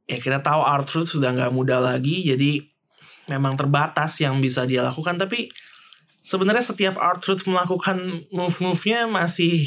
Ya 0.07 0.19
kita 0.23 0.43
tahu 0.43 0.63
Arthur 0.63 1.03
sudah 1.03 1.35
nggak 1.35 1.55
muda 1.55 1.83
lagi, 1.83 2.23
jadi 2.23 2.63
memang 3.27 3.59
terbatas 3.59 4.19
yang 4.23 4.39
bisa 4.39 4.65
dia 4.67 4.83
lakukan. 4.83 5.19
Tapi 5.19 5.51
sebenarnya 6.23 6.65
setiap 6.65 6.99
Arthur 6.99 7.39
melakukan 7.47 8.27
move-move-nya 8.35 9.07
masih 9.07 9.67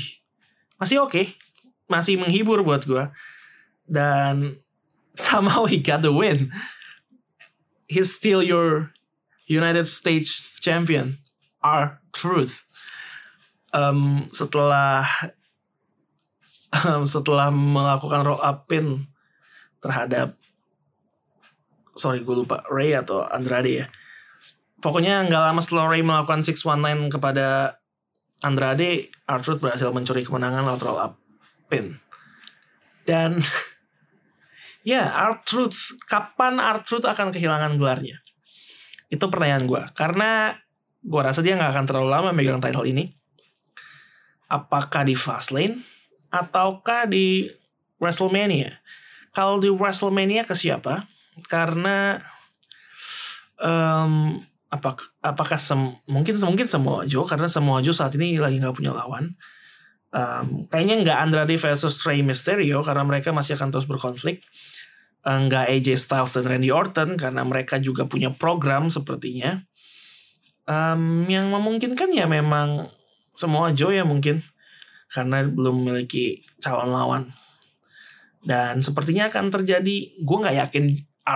masih 0.80 1.04
oke, 1.04 1.12
okay. 1.12 1.26
masih 1.92 2.20
menghibur 2.20 2.64
buat 2.64 2.84
gue. 2.84 3.08
Dan 3.88 4.60
somehow 5.16 5.68
he 5.68 5.80
got 5.80 6.04
the 6.04 6.12
win. 6.12 6.52
He's 7.90 8.14
still 8.14 8.46
your 8.46 8.94
United 9.50 9.90
States 9.90 10.46
champion, 10.62 11.18
R 11.66 11.98
Truth. 12.14 12.66
Um, 13.74 14.30
setelah 14.34 15.06
setelah 17.10 17.50
melakukan 17.50 18.22
roll 18.26 18.42
up 18.42 18.70
pin 18.70 19.10
terhadap 19.82 20.38
sorry 22.00 22.24
gue 22.24 22.32
lupa. 22.32 22.64
Ray 22.72 22.96
atau 22.96 23.28
Andrade 23.28 23.84
ya. 23.84 23.86
Pokoknya 24.80 25.28
nggak 25.28 25.44
lama 25.52 25.60
setelah 25.60 25.92
Ray 25.92 26.02
melakukan 26.08 26.48
619 26.48 27.12
kepada 27.12 27.78
Andrade 28.40 29.12
Arthur 29.28 29.60
berhasil 29.60 29.92
mencuri 29.92 30.24
kemenangan 30.24 30.64
roll 30.80 30.96
up 30.96 31.20
pin. 31.68 32.00
Dan 33.04 33.44
ya 34.88 35.12
Arthur 35.12 35.68
kapan 36.08 36.64
Arthur 36.64 37.04
akan 37.04 37.36
kehilangan 37.36 37.76
gelarnya? 37.76 38.24
Itu 39.12 39.28
pertanyaan 39.28 39.68
gue 39.68 39.82
karena 39.92 40.56
gue 41.04 41.22
rasa 41.22 41.44
dia 41.44 41.60
nggak 41.60 41.72
akan 41.76 41.86
terlalu 41.86 42.10
lama 42.16 42.32
megang 42.32 42.64
title 42.64 42.88
ini. 42.88 43.12
Apakah 44.48 45.04
di 45.06 45.14
Fastlane 45.14 45.84
ataukah 46.32 47.06
di 47.06 47.52
WrestleMania? 48.00 48.80
Kalau 49.36 49.62
di 49.62 49.70
WrestleMania 49.70 50.48
ke 50.48 50.56
siapa? 50.58 51.06
Karena 51.46 52.20
um, 53.60 54.40
apa, 54.70 54.96
apakah 55.26 55.58
sem, 55.58 55.98
mungkin 56.06 56.38
mungkin 56.40 56.68
semua 56.70 57.04
Jo 57.10 57.26
karena 57.26 57.50
semua 57.50 57.82
Jo 57.82 57.90
saat 57.90 58.14
ini 58.16 58.38
lagi 58.38 58.62
nggak 58.62 58.76
punya 58.78 58.94
lawan. 58.94 59.34
Um, 60.10 60.66
kayaknya 60.70 61.06
nggak 61.06 61.18
Andrade 61.22 61.56
versus 61.58 62.02
Rey 62.02 62.26
Mysterio 62.26 62.82
karena 62.82 63.06
mereka 63.06 63.30
masih 63.30 63.58
akan 63.58 63.70
terus 63.70 63.86
berkonflik. 63.86 64.42
Nggak 65.26 65.70
AJ 65.70 65.88
Styles 66.00 66.34
dan 66.34 66.46
Randy 66.48 66.74
Orton 66.74 67.20
karena 67.20 67.46
mereka 67.46 67.78
juga 67.78 68.08
punya 68.10 68.34
program 68.34 68.90
sepertinya. 68.90 69.62
Um, 70.70 71.26
yang 71.26 71.50
memungkinkan 71.50 72.14
ya 72.14 72.30
memang 72.30 72.94
semua 73.34 73.74
Jo 73.74 73.90
ya 73.90 74.06
mungkin 74.06 74.46
karena 75.10 75.42
belum 75.46 75.86
memiliki 75.86 76.46
calon 76.62 76.94
lawan. 76.94 77.24
Dan 78.40 78.80
sepertinya 78.80 79.28
akan 79.28 79.52
terjadi, 79.52 80.16
gue 80.16 80.38
nggak 80.40 80.58
yakin 80.68 80.86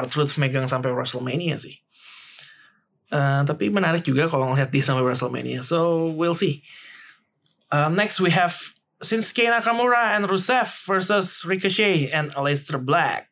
R-Truth 0.01 0.41
megang 0.41 0.65
sampai 0.65 0.89
WrestleMania 0.89 1.59
sih. 1.61 1.77
Uh, 3.13 3.45
tapi 3.45 3.69
menarik 3.69 4.01
juga 4.01 4.25
kalau 4.25 4.49
ngeliat 4.49 4.73
dia 4.73 4.81
sampai 4.81 5.05
WrestleMania. 5.05 5.61
So 5.61 6.09
we'll 6.09 6.33
see. 6.33 6.65
Uh, 7.69 7.93
next 7.93 8.17
we 8.17 8.33
have 8.33 8.57
Shinsuke 9.05 9.45
Nakamura 9.45 10.17
and 10.17 10.25
Rusev 10.25 10.65
versus 10.89 11.45
Ricochet 11.45 12.09
and 12.09 12.33
Aleister 12.33 12.81
Black. 12.81 13.29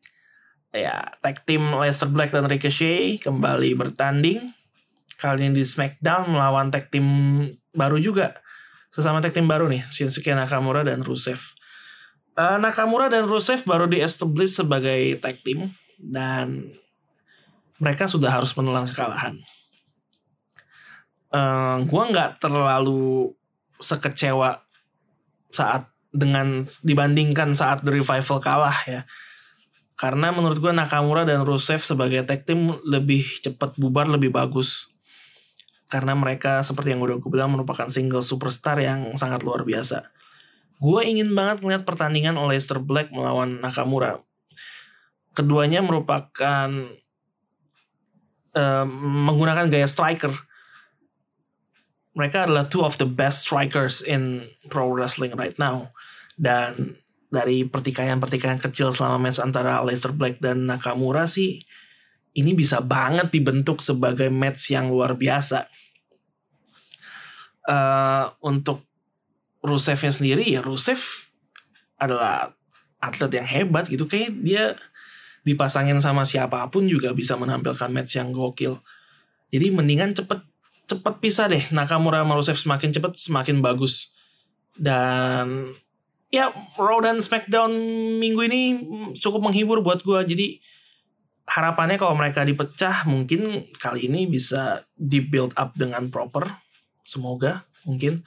Ya, 0.69 1.09
tag 1.25 1.43
team 1.49 1.73
Aleister 1.73 2.11
Black 2.11 2.29
dan 2.29 2.45
Ricochet 2.45 3.25
kembali 3.25 3.73
bertanding. 3.73 4.53
Kali 5.17 5.49
ini 5.49 5.57
di 5.57 5.65
SmackDown 5.65 6.29
melawan 6.29 6.69
tag 6.69 6.93
team 6.93 7.07
baru 7.73 7.97
juga. 7.97 8.37
Sesama 8.91 9.23
tag 9.23 9.33
team 9.33 9.47
baru 9.47 9.65
nih, 9.71 9.81
Shinsuke 9.87 10.35
Nakamura 10.35 10.85
dan 10.85 11.01
Rusev. 11.01 11.57
Uh, 12.37 12.59
Nakamura 12.61 13.09
dan 13.09 13.25
Rusev 13.25 13.63
baru 13.63 13.87
di-establish 13.87 14.61
sebagai 14.61 15.17
tag 15.23 15.39
team 15.41 15.73
dan 16.01 16.73
mereka 17.77 18.09
sudah 18.09 18.33
harus 18.33 18.53
menelan 18.57 18.89
kekalahan. 18.89 19.37
Uh, 21.31 21.85
gua 21.87 22.11
nggak 22.11 22.43
terlalu 22.43 23.31
sekecewa 23.79 24.61
saat 25.49 25.91
dengan 26.11 26.67
dibandingkan 26.83 27.55
saat 27.55 27.81
The 27.87 28.03
Revival 28.03 28.39
kalah 28.43 28.77
ya. 28.85 29.07
Karena 29.95 30.33
menurut 30.33 30.57
gue 30.57 30.73
Nakamura 30.73 31.23
dan 31.29 31.45
Rusev 31.45 31.85
sebagai 31.85 32.25
tag 32.25 32.43
team 32.43 32.73
lebih 32.83 33.21
cepat 33.45 33.77
bubar 33.77 34.09
lebih 34.09 34.33
bagus. 34.33 34.89
Karena 35.91 36.17
mereka 36.17 36.65
seperti 36.65 36.95
yang 36.95 37.05
udah 37.05 37.21
gue 37.21 37.29
bilang 37.31 37.53
merupakan 37.53 37.85
single 37.85 38.25
superstar 38.25 38.81
yang 38.81 39.13
sangat 39.13 39.45
luar 39.45 39.61
biasa. 39.61 40.09
Gue 40.81 41.05
ingin 41.05 41.37
banget 41.37 41.61
melihat 41.61 41.83
pertandingan 41.85 42.33
Leicester 42.41 42.81
Black 42.81 43.13
melawan 43.13 43.61
Nakamura. 43.61 44.25
Keduanya 45.31 45.79
merupakan 45.79 46.67
uh, 48.51 48.85
menggunakan 48.91 49.71
gaya 49.71 49.87
striker 49.87 50.31
mereka 52.11 52.43
adalah 52.43 52.67
two 52.67 52.83
of 52.83 52.99
the 52.99 53.07
best 53.07 53.47
strikers 53.47 54.03
in 54.03 54.43
pro 54.67 54.91
wrestling 54.91 55.31
right 55.39 55.55
now. 55.55 55.95
Dan 56.35 56.99
dari 57.31 57.63
pertikaian-pertikaian 57.63 58.59
kecil 58.59 58.91
selama 58.91 59.31
match 59.31 59.39
antara 59.39 59.79
Aleister 59.79 60.11
Black 60.11 60.43
dan 60.43 60.67
Nakamura 60.67 61.23
sih, 61.23 61.63
ini 62.35 62.51
bisa 62.51 62.83
banget 62.83 63.31
dibentuk 63.31 63.79
sebagai 63.79 64.27
match 64.27 64.75
yang 64.75 64.91
luar 64.91 65.15
biasa. 65.15 65.67
Uh, 67.61 68.27
untuk 68.43 68.83
Rusevnya 69.61 70.09
sendiri 70.09 70.41
ya 70.49 70.65
Rusev 70.65 71.29
adalah 72.01 72.57
atlet 72.97 73.37
yang 73.37 73.45
hebat 73.45 73.85
gitu 73.85 74.09
kayak 74.09 74.33
dia 74.41 74.73
dipasangin 75.41 75.97
sama 75.97 76.21
siapa 76.23 76.61
pun 76.69 76.85
juga 76.85 77.11
bisa 77.17 77.33
menampilkan 77.37 77.89
match 77.89 78.17
yang 78.17 78.29
gokil. 78.29 78.77
Jadi 79.51 79.67
mendingan 79.73 80.13
cepet 80.13 80.41
cepat 80.85 81.23
pisah 81.23 81.47
deh. 81.49 81.63
Nakamura 81.73 82.21
sama 82.21 82.33
Rusev 82.37 82.57
semakin 82.57 82.89
cepat 82.93 83.13
semakin 83.17 83.59
bagus. 83.59 84.13
Dan 84.77 85.75
ya 86.31 86.53
Raw 86.79 86.99
dan 87.03 87.19
SmackDown 87.19 87.71
minggu 88.17 88.41
ini 88.47 88.61
cukup 89.19 89.51
menghibur 89.51 89.83
buat 89.83 89.99
gue 89.99 90.19
jadi 90.23 90.47
harapannya 91.51 91.99
kalau 91.99 92.15
mereka 92.15 92.47
dipecah 92.47 93.03
mungkin 93.03 93.67
kali 93.75 94.07
ini 94.07 94.23
bisa 94.31 94.87
di 94.95 95.19
build 95.19 95.51
up 95.59 95.75
dengan 95.75 96.07
proper. 96.07 96.47
Semoga 97.03 97.67
mungkin. 97.83 98.23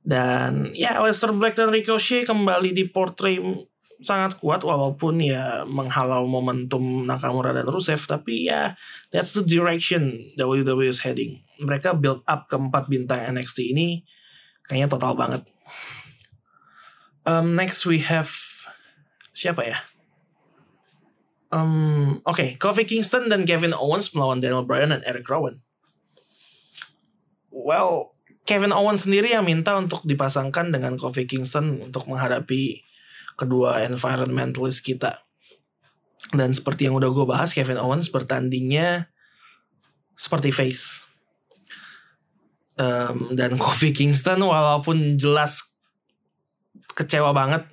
Dan 0.00 0.72
ya 0.76 0.96
Aleister 1.00 1.32
Black 1.32 1.56
dan 1.56 1.72
Ricochet 1.72 2.28
kembali 2.28 2.72
di 2.72 2.84
portray 2.88 3.40
sangat 4.00 4.40
kuat 4.40 4.64
walaupun 4.64 5.20
ya 5.20 5.68
menghalau 5.68 6.24
momentum 6.24 7.04
Nakamura 7.04 7.52
dan 7.52 7.68
Rusev 7.68 8.00
tapi 8.08 8.48
ya 8.48 8.74
that's 9.12 9.36
the 9.36 9.44
direction 9.44 10.32
WWE 10.40 10.88
is 10.88 11.04
heading. 11.04 11.44
Mereka 11.60 12.00
build 12.00 12.24
up 12.24 12.48
keempat 12.48 12.88
bintang 12.88 13.20
NXT 13.36 13.76
ini 13.76 14.02
kayaknya 14.64 14.88
total 14.88 15.12
banget. 15.12 15.44
Um, 17.28 17.52
next 17.52 17.84
we 17.84 18.00
have 18.00 18.32
siapa 19.36 19.68
ya? 19.68 19.78
Um, 21.52 22.24
oke 22.24 22.40
okay. 22.40 22.48
Kofi 22.56 22.88
Kingston 22.88 23.28
dan 23.28 23.44
Kevin 23.44 23.76
Owens 23.76 24.16
melawan 24.16 24.40
Daniel 24.40 24.64
Bryan 24.64 24.96
dan 24.96 25.04
Eric 25.04 25.28
Rowan. 25.28 25.60
Well 27.52 28.16
Kevin 28.48 28.72
Owens 28.72 29.04
sendiri 29.04 29.36
yang 29.36 29.44
minta 29.44 29.76
untuk 29.76 30.00
dipasangkan 30.08 30.72
dengan 30.72 30.96
Kofi 30.96 31.28
Kingston 31.28 31.84
untuk 31.84 32.08
menghadapi 32.08 32.89
kedua 33.40 33.80
environmentalist 33.88 34.84
kita. 34.84 35.24
Dan 36.30 36.52
seperti 36.52 36.86
yang 36.86 37.00
udah 37.00 37.08
gue 37.08 37.24
bahas, 37.24 37.56
Kevin 37.56 37.80
Owens 37.80 38.12
bertandingnya 38.12 39.08
seperti 40.14 40.52
face. 40.52 41.08
Um, 42.76 43.32
dan 43.32 43.56
Kofi 43.62 43.96
Kingston 43.96 44.44
walaupun 44.44 45.16
jelas 45.16 45.72
kecewa 46.92 47.32
banget 47.32 47.64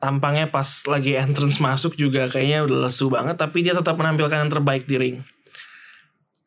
tampangnya 0.00 0.48
pas 0.48 0.64
lagi 0.88 1.12
entrance 1.12 1.60
masuk 1.60 1.92
juga 1.94 2.26
kayaknya 2.32 2.64
udah 2.64 2.88
lesu 2.88 3.12
banget 3.12 3.36
tapi 3.36 3.60
dia 3.60 3.76
tetap 3.76 4.00
menampilkan 4.00 4.46
yang 4.46 4.52
terbaik 4.52 4.88
di 4.88 4.96
ring. 4.96 5.16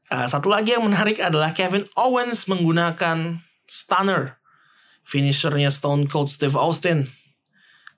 Uh, 0.10 0.26
satu 0.26 0.50
lagi 0.50 0.74
yang 0.74 0.84
menarik 0.84 1.22
adalah 1.22 1.54
Kevin 1.54 1.86
Owens 1.94 2.50
menggunakan 2.50 3.40
stunner 3.70 4.42
finishernya 5.06 5.70
Stone 5.70 6.10
Cold 6.10 6.34
Steve 6.34 6.58
Austin 6.58 7.12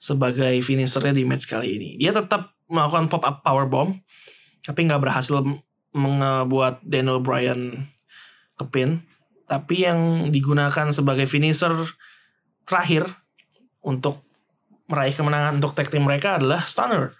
sebagai 0.05 0.61
finishernya 0.61 1.17
di 1.17 1.25
match 1.25 1.49
kali 1.49 1.81
ini. 1.81 1.89
Dia 1.97 2.13
tetap 2.13 2.53
melakukan 2.69 3.09
pop 3.09 3.25
up 3.25 3.41
power 3.41 3.65
bomb, 3.65 3.97
tapi 4.61 4.85
nggak 4.85 5.01
berhasil 5.01 5.41
membuat 5.97 6.77
Daniel 6.85 7.25
Bryan 7.25 7.89
kepin. 8.61 9.01
Tapi 9.49 9.89
yang 9.89 10.29
digunakan 10.29 10.93
sebagai 10.93 11.25
finisher 11.25 11.73
terakhir 12.69 13.09
untuk 13.81 14.21
meraih 14.85 15.13
kemenangan 15.13 15.57
untuk 15.57 15.73
tag 15.73 15.89
team 15.89 16.05
mereka 16.05 16.37
adalah 16.37 16.61
stunner. 16.65 17.17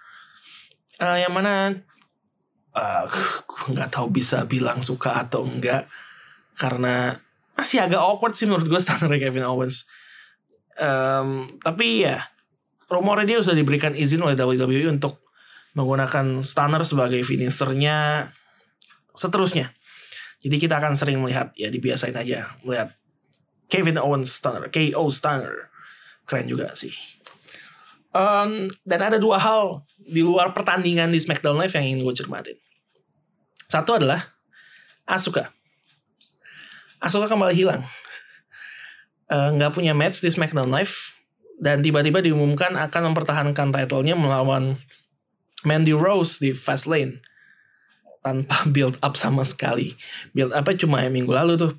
Uh, 1.02 1.18
yang 1.18 1.34
mana 1.34 1.74
uh, 2.78 3.04
gue 3.50 3.74
nggak 3.74 3.94
tahu 3.94 4.14
bisa 4.14 4.46
bilang 4.46 4.82
suka 4.86 5.18
atau 5.26 5.44
enggak 5.44 5.90
karena 6.56 7.20
masih 7.58 7.84
agak 7.84 8.00
awkward 8.00 8.38
sih 8.38 8.46
menurut 8.46 8.70
gue 8.70 8.82
stunner 8.82 9.10
Kevin 9.18 9.50
Owens. 9.50 9.90
Um, 10.76 11.48
tapi 11.62 12.06
ya 12.06 12.26
rumornya 12.92 13.26
dia 13.36 13.38
sudah 13.42 13.58
diberikan 13.58 13.94
izin 13.98 14.22
oleh 14.22 14.38
WWE 14.38 14.92
untuk 14.92 15.26
menggunakan 15.76 16.46
stunner 16.48 16.82
sebagai 16.88 17.20
finishernya 17.26 18.30
seterusnya. 19.16 19.76
Jadi 20.40 20.56
kita 20.62 20.78
akan 20.78 20.94
sering 20.94 21.20
melihat 21.20 21.52
ya 21.58 21.74
dibiasain 21.74 22.16
aja 22.16 22.54
melihat 22.62 22.94
Kevin 23.66 23.98
Owens 23.98 24.30
stunner, 24.30 24.70
KO 24.70 25.10
stunner. 25.10 25.74
Keren 26.26 26.50
juga 26.50 26.74
sih. 26.74 26.94
Um, 28.16 28.72
dan 28.88 29.04
ada 29.04 29.18
dua 29.20 29.42
hal 29.42 29.84
di 30.00 30.24
luar 30.24 30.56
pertandingan 30.56 31.12
di 31.12 31.20
SmackDown 31.20 31.60
Live 31.60 31.76
yang 31.76 31.86
ingin 31.86 32.02
gue 32.06 32.16
cermatin. 32.16 32.58
Satu 33.68 33.98
adalah 33.98 34.38
Asuka. 35.04 35.52
Asuka 37.04 37.28
kembali 37.28 37.54
hilang. 37.54 37.84
Eh, 39.26 39.50
nggak 39.58 39.70
uh, 39.70 39.76
punya 39.76 39.98
match 39.98 40.22
di 40.22 40.30
SmackDown 40.30 40.70
Live 40.70 41.15
dan 41.56 41.80
tiba-tiba 41.80 42.20
diumumkan 42.20 42.76
akan 42.76 43.12
mempertahankan 43.12 43.72
titlenya 43.72 44.16
melawan 44.20 44.76
Mandy 45.64 45.96
Rose 45.96 46.44
di 46.44 46.52
Fastlane 46.52 47.24
tanpa 48.26 48.66
build 48.76 48.98
up 49.02 49.16
sama 49.16 49.46
sekali. 49.46 49.96
Build 50.34 50.52
up 50.52 50.68
cuma 50.78 51.06
yang 51.06 51.14
minggu 51.16 51.32
lalu 51.32 51.56
tuh 51.56 51.72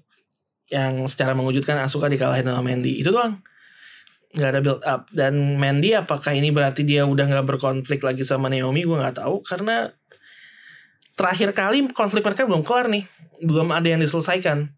yang 0.70 1.06
secara 1.06 1.34
mengejutkan 1.34 1.78
Asuka 1.78 2.10
dikalahin 2.10 2.46
sama 2.46 2.62
Mandy. 2.62 2.98
Itu 2.98 3.14
doang. 3.14 3.42
Gak 4.34 4.50
ada 4.52 4.60
build 4.62 4.82
up. 4.82 5.06
Dan 5.14 5.58
Mandy 5.60 5.94
apakah 5.94 6.34
ini 6.34 6.50
berarti 6.50 6.82
dia 6.82 7.06
udah 7.06 7.26
gak 7.26 7.46
berkonflik 7.46 8.02
lagi 8.02 8.26
sama 8.26 8.50
Naomi? 8.50 8.82
Gue 8.82 8.98
gak 8.98 9.22
tahu. 9.22 9.46
Karena 9.46 9.86
terakhir 11.14 11.54
kali 11.54 11.86
konflik 11.94 12.26
mereka 12.26 12.44
belum 12.44 12.66
kelar 12.66 12.90
nih. 12.90 13.06
Belum 13.44 13.70
ada 13.70 13.86
yang 13.86 14.02
diselesaikan. 14.02 14.74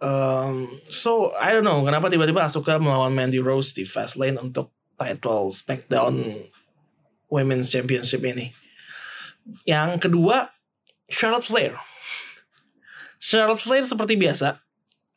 Um, 0.00 0.80
so 0.88 1.36
I 1.36 1.52
don't 1.52 1.64
know 1.64 1.84
kenapa 1.84 2.08
tiba-tiba 2.08 2.48
Asuka 2.48 2.80
melawan 2.80 3.12
Mandy 3.12 3.36
Rose 3.36 3.76
di 3.76 3.84
Fastlane 3.84 4.40
untuk 4.40 4.72
title 4.96 5.52
SmackDown 5.52 6.40
Women's 7.28 7.68
Championship 7.68 8.24
ini. 8.24 8.56
Yang 9.68 10.08
kedua 10.08 10.48
Charlotte 11.10 11.44
Flair. 11.44 11.76
Charlotte 13.20 13.60
Flair 13.60 13.84
seperti 13.84 14.16
biasa, 14.16 14.56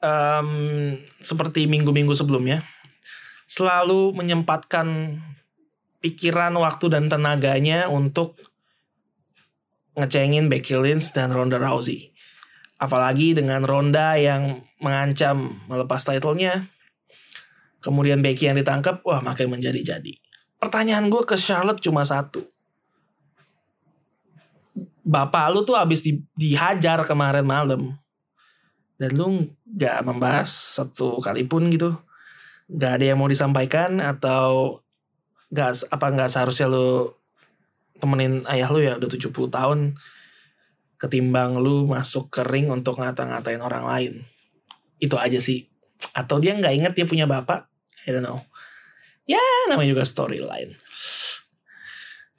um, 0.04 1.00
seperti 1.24 1.64
minggu-minggu 1.72 2.12
sebelumnya, 2.12 2.68
selalu 3.48 4.12
menyempatkan 4.12 5.20
pikiran, 6.04 6.52
waktu 6.60 6.92
dan 6.92 7.08
tenaganya 7.08 7.88
untuk 7.88 8.36
ngecengin 9.96 10.52
Becky 10.52 10.76
Lynch 10.76 11.14
dan 11.16 11.32
Ronda 11.32 11.62
Rousey. 11.62 12.13
Apalagi 12.84 13.32
dengan 13.32 13.64
Ronda 13.64 14.20
yang 14.20 14.60
mengancam 14.84 15.64
melepas 15.72 16.04
titlenya. 16.04 16.68
Kemudian 17.80 18.20
Becky 18.20 18.52
yang 18.52 18.60
ditangkap, 18.60 19.00
wah 19.08 19.24
makin 19.24 19.48
menjadi-jadi. 19.48 20.20
pertanyaan 20.60 21.12
gue 21.12 21.28
ke 21.28 21.36
Charlotte 21.36 21.84
cuma 21.84 22.08
satu. 22.08 22.48
Bapak 25.04 25.52
lu 25.52 25.68
tuh 25.68 25.76
abis 25.76 26.00
di, 26.00 26.24
dihajar 26.40 27.04
kemarin 27.04 27.44
malam. 27.44 27.92
Dan 28.96 29.12
lu 29.20 29.28
gak 29.68 30.08
membahas 30.08 30.48
satu 30.48 31.20
kali 31.20 31.44
pun 31.44 31.68
gitu. 31.68 32.00
Gak 32.72 33.00
ada 33.00 33.12
yang 33.12 33.20
mau 33.20 33.28
disampaikan 33.28 34.00
atau 34.00 34.80
gak, 35.52 35.84
apa 35.92 36.06
gak 36.16 36.32
seharusnya 36.32 36.72
lu 36.72 37.12
temenin 38.00 38.48
ayah 38.48 38.72
lu 38.72 38.80
ya 38.80 38.96
udah 38.96 39.10
70 39.12 39.32
tahun 39.52 39.80
ketimbang 41.04 41.60
lu 41.60 41.84
masuk 41.84 42.32
ke 42.32 42.48
ring 42.48 42.72
untuk 42.72 43.04
ngata-ngatain 43.04 43.60
orang 43.60 43.84
lain. 43.84 44.14
Itu 45.04 45.20
aja 45.20 45.36
sih. 45.44 45.68
Atau 46.16 46.40
dia 46.40 46.56
nggak 46.56 46.74
inget 46.80 46.94
dia 46.96 47.04
punya 47.04 47.28
bapak. 47.28 47.68
I 48.08 48.16
don't 48.16 48.24
know. 48.24 48.40
Ya 49.28 49.44
namanya 49.68 50.00
juga 50.00 50.08
storyline. 50.08 50.80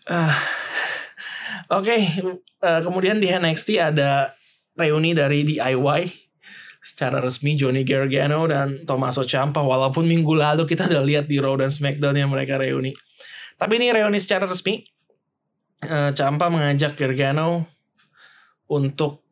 Uh, 0.09 0.33
Oke, 1.77 1.93
okay, 1.93 2.01
uh, 2.25 2.37
eh, 2.61 2.81
kemudian 2.81 3.21
di 3.21 3.29
NXT 3.29 3.81
ada 3.81 4.33
reuni 4.77 5.17
dari 5.17 5.45
DIY 5.45 6.13
secara 6.85 7.21
resmi 7.21 7.57
Johnny 7.57 7.85
Gargano 7.85 8.45
dan 8.45 8.85
Tommaso 8.85 9.25
Ciampa 9.25 9.65
walaupun 9.65 10.05
minggu 10.05 10.37
lalu 10.37 10.69
kita 10.69 10.85
udah 10.85 11.01
lihat 11.01 11.25
di 11.25 11.41
Raw 11.41 11.57
dan 11.57 11.73
SmackDown 11.73 12.17
yang 12.21 12.29
mereka 12.29 12.61
reuni. 12.61 12.93
Tapi 13.57 13.81
ini 13.81 13.93
reuni 13.93 14.21
secara 14.21 14.45
resmi. 14.45 14.85
Uh, 15.85 16.13
Ciampa 16.13 16.49
mengajak 16.49 16.97
Gargano 16.97 17.74
untuk 18.69 19.25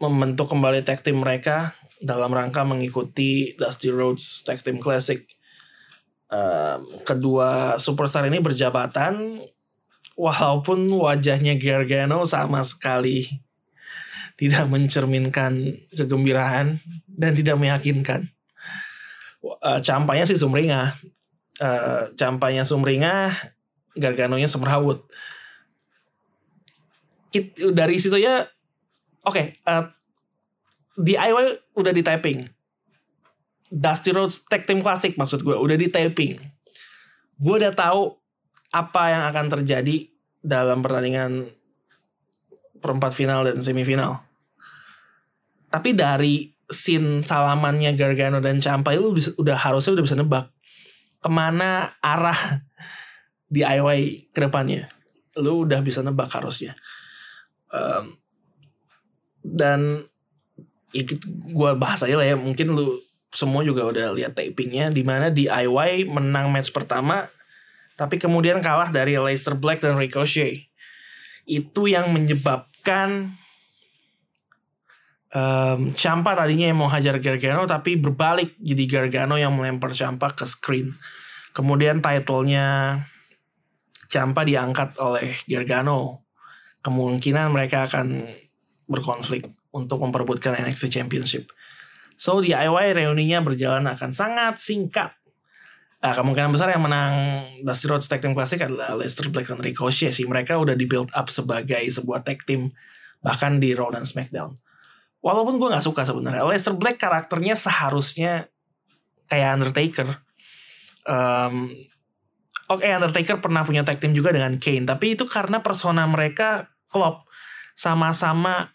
membentuk 0.00 0.52
kembali 0.52 0.84
tag 0.84 1.00
team 1.00 1.24
mereka 1.24 1.72
dalam 2.00 2.28
rangka 2.32 2.64
mengikuti 2.64 3.56
Dusty 3.56 3.88
Rhodes 3.88 4.44
Tag 4.44 4.60
Team 4.60 4.76
Classic. 4.76 5.24
Um, 6.26 7.00
kedua 7.06 7.78
superstar 7.78 8.26
ini 8.26 8.42
berjabatan 8.42 9.40
walaupun 10.18 10.90
wajahnya 10.90 11.54
Gargano 11.54 12.26
sama 12.26 12.66
sekali 12.66 13.30
tidak 14.36 14.68
mencerminkan 14.68 15.80
kegembiraan 15.96 16.82
dan 17.08 17.32
tidak 17.32 17.56
meyakinkan. 17.56 18.28
Uh, 19.40 19.80
campanya 19.80 20.28
sih 20.28 20.36
sumringah. 20.36 20.92
Uh, 21.56 22.12
campanya 22.20 22.68
sumringah, 22.68 23.32
Garganonya 23.96 24.44
semrawut 24.44 25.08
dari 27.74 27.96
situ 27.98 28.16
ya 28.16 28.46
oke 29.26 29.34
okay, 29.34 29.46
uh, 29.66 29.82
eh, 29.82 29.84
DIY 30.96 31.76
udah 31.76 31.92
di 31.92 32.00
typing. 32.00 32.48
Dusty 33.66 34.14
Rhodes 34.14 34.46
Tag 34.48 34.64
Team 34.64 34.80
Classic 34.80 35.12
maksud 35.12 35.44
gue 35.44 35.52
udah 35.52 35.76
di 35.76 35.92
typing. 35.92 36.40
Gue 37.36 37.54
udah 37.60 37.74
tahu 37.74 38.16
apa 38.72 39.12
yang 39.12 39.22
akan 39.28 39.46
terjadi 39.58 40.08
dalam 40.40 40.80
pertandingan 40.80 41.52
perempat 42.80 43.12
final 43.12 43.44
dan 43.44 43.60
semifinal. 43.60 44.24
Tapi 45.68 45.92
dari 45.92 46.56
scene 46.66 47.26
salamannya 47.26 47.92
Gargano 47.92 48.40
dan 48.40 48.62
Ciampa 48.62 48.96
itu 48.96 49.12
udah 49.36 49.56
harusnya 49.58 49.98
udah 49.98 50.04
bisa 50.06 50.16
nebak 50.16 50.46
ke 51.20 51.28
mana 51.28 51.92
arah 52.00 52.64
DIY 53.54 54.32
ke 54.32 54.38
depannya. 54.40 54.88
Lu 55.36 55.68
udah 55.68 55.84
bisa 55.84 56.00
nebak 56.00 56.32
harusnya 56.32 56.72
um, 57.72 58.18
dan 59.42 60.10
ya 60.90 61.02
gue 61.30 61.70
bahas 61.78 62.02
aja 62.02 62.16
lah 62.18 62.26
ya 62.26 62.36
mungkin 62.38 62.74
lu 62.74 62.98
semua 63.30 63.60
juga 63.66 63.84
udah 63.84 64.16
lihat 64.16 64.32
tapingnya 64.32 64.88
di 64.88 65.04
mana 65.04 65.28
DIY 65.28 66.08
menang 66.08 66.48
match 66.48 66.72
pertama 66.72 67.28
tapi 67.96 68.20
kemudian 68.20 68.60
kalah 68.60 68.92
dari 68.92 69.16
Leicester 69.16 69.56
Black 69.56 69.80
dan 69.80 69.96
Ricochet. 69.96 70.68
Itu 71.48 71.88
yang 71.88 72.12
menyebabkan 72.12 73.32
um, 75.32 75.96
Champa 75.96 76.36
tadinya 76.36 76.68
yang 76.68 76.78
mau 76.84 76.92
hajar 76.92 77.16
Gargano 77.24 77.64
tapi 77.64 77.96
berbalik 77.96 78.52
jadi 78.60 78.84
Gargano 78.84 79.40
yang 79.40 79.56
melempar 79.56 79.96
Champa 79.96 80.36
ke 80.36 80.44
screen. 80.44 80.92
Kemudian 81.56 82.04
titlenya 82.04 83.00
Champa 84.12 84.44
diangkat 84.44 85.00
oleh 85.00 85.40
Gargano 85.48 86.25
kemungkinan 86.86 87.50
mereka 87.50 87.90
akan 87.90 88.30
berkonflik 88.86 89.50
untuk 89.74 89.98
memperebutkan 89.98 90.54
NXT 90.54 90.94
Championship. 90.94 91.50
So 92.14 92.38
DIY 92.38 92.94
reuninya 92.94 93.42
berjalan 93.42 93.90
akan 93.90 94.14
sangat 94.14 94.62
singkat. 94.62 95.10
Nah, 96.00 96.14
kemungkinan 96.14 96.54
besar 96.54 96.70
yang 96.70 96.86
menang 96.86 97.42
Dusty 97.66 97.90
Rhodes 97.90 98.06
Tag 98.06 98.22
Team 98.22 98.30
Classic 98.30 98.62
adalah 98.62 98.94
Leicester 98.94 99.26
Black 99.26 99.50
dan 99.50 99.58
Ricochet 99.58 100.14
sih. 100.14 100.22
Mereka 100.22 100.54
udah 100.54 100.78
di 100.78 100.86
build 100.86 101.10
up 101.10 101.26
sebagai 101.34 101.82
sebuah 101.82 102.22
tag 102.22 102.46
team 102.46 102.70
bahkan 103.18 103.58
di 103.58 103.74
Raw 103.74 103.90
dan 103.90 104.06
SmackDown. 104.06 104.54
Walaupun 105.18 105.58
gue 105.58 105.68
nggak 105.72 105.82
suka 105.82 106.06
sebenarnya. 106.06 106.46
Leicester 106.46 106.78
Black 106.78 107.02
karakternya 107.02 107.58
seharusnya 107.58 108.46
kayak 109.26 109.58
Undertaker. 109.58 110.22
Um, 111.10 111.74
Oke, 112.66 112.82
okay, 112.82 112.98
Undertaker 112.98 113.38
pernah 113.38 113.62
punya 113.62 113.86
tag 113.86 114.02
team 114.02 114.10
juga 114.10 114.34
dengan 114.34 114.58
Kane, 114.58 114.82
tapi 114.82 115.14
itu 115.14 115.22
karena 115.30 115.62
persona 115.62 116.02
mereka 116.02 116.66
klop 116.88 117.26
sama-sama 117.76 118.72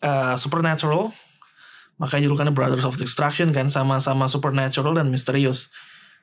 uh, 0.00 0.34
supernatural 0.38 1.12
makanya 2.00 2.26
julukannya 2.26 2.50
Brothers 2.50 2.82
of 2.82 2.98
Destruction 2.98 3.54
kan 3.54 3.70
sama-sama 3.70 4.26
supernatural 4.26 4.98
dan 4.98 5.06
misterius. 5.06 5.70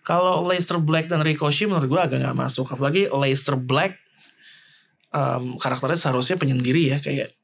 Kalau 0.03 0.43
Leicester 0.43 0.75
Black 0.75 1.07
dan 1.07 1.23
Ricochet 1.23 1.71
menurut 1.71 1.87
gue 1.87 2.01
agak 2.01 2.19
nggak 2.19 2.35
masuk 2.35 2.67
apalagi 2.67 3.07
Leicester 3.07 3.55
Black 3.55 3.95
um, 5.15 5.55
karakternya 5.55 5.99
seharusnya 5.99 6.35
penyendiri 6.35 6.91
ya 6.91 6.97
kayak 6.99 7.35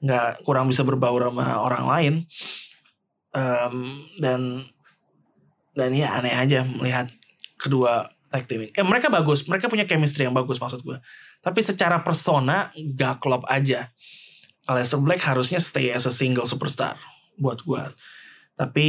nggak 0.00 0.44
kurang 0.44 0.68
bisa 0.68 0.84
berbaur 0.84 1.28
sama 1.32 1.60
orang 1.60 1.84
lain. 1.88 2.14
Um, 3.30 4.04
dan 4.18 4.66
dan 5.78 5.94
ya 5.94 6.18
aneh 6.18 6.34
aja 6.34 6.66
melihat 6.66 7.06
kedua 7.56 8.10
tag 8.30 8.46
team 8.46 8.64
ini. 8.64 8.70
Eh 8.72 8.86
mereka 8.86 9.10
bagus, 9.10 9.44
mereka 9.50 9.66
punya 9.66 9.84
chemistry 9.84 10.24
yang 10.24 10.34
bagus 10.34 10.62
maksud 10.62 10.80
gue. 10.86 10.98
Tapi 11.42 11.60
secara 11.60 12.00
persona 12.00 12.70
gak 12.94 13.18
klop 13.18 13.42
aja. 13.50 13.90
Aleister 14.70 15.02
Black 15.02 15.20
harusnya 15.26 15.58
stay 15.58 15.90
as 15.90 16.06
a 16.06 16.14
single 16.14 16.46
superstar 16.46 16.94
buat 17.36 17.58
gue. 17.66 17.84
Tapi 18.54 18.86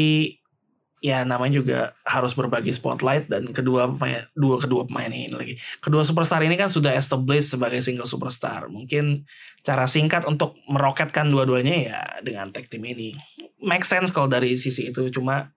ya 1.02 1.26
namanya 1.26 1.58
juga 1.58 1.80
harus 2.06 2.38
berbagi 2.38 2.70
spotlight 2.78 3.26
dan 3.26 3.50
kedua 3.50 3.90
pemain 3.90 4.22
dua 4.38 4.62
kedua 4.62 4.86
pemain 4.86 5.10
ini 5.10 5.34
lagi 5.34 5.58
kedua 5.82 6.06
superstar 6.06 6.46
ini 6.46 6.54
kan 6.54 6.70
sudah 6.70 6.94
established 6.94 7.58
sebagai 7.58 7.82
single 7.82 8.06
superstar 8.06 8.70
mungkin 8.70 9.26
cara 9.66 9.90
singkat 9.90 10.30
untuk 10.30 10.62
meroketkan 10.70 11.26
dua-duanya 11.34 11.76
ya 11.90 12.00
dengan 12.22 12.54
tag 12.54 12.70
team 12.70 12.86
ini 12.86 13.18
make 13.58 13.82
sense 13.82 14.14
kalau 14.14 14.30
dari 14.30 14.54
sisi 14.54 14.94
itu 14.94 15.10
cuma 15.10 15.50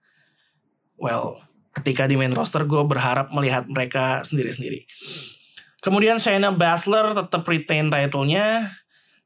well 0.97 1.37
ketika 1.75 2.07
di 2.07 2.15
main 2.15 2.31
roster 2.31 2.63
gue 2.63 2.81
berharap 2.87 3.29
melihat 3.35 3.67
mereka 3.67 4.23
sendiri-sendiri. 4.23 4.87
Kemudian 5.83 6.17
Shayna 6.17 6.55
Baszler 6.55 7.13
tetap 7.13 7.45
retain 7.45 7.91
title-nya 7.91 8.73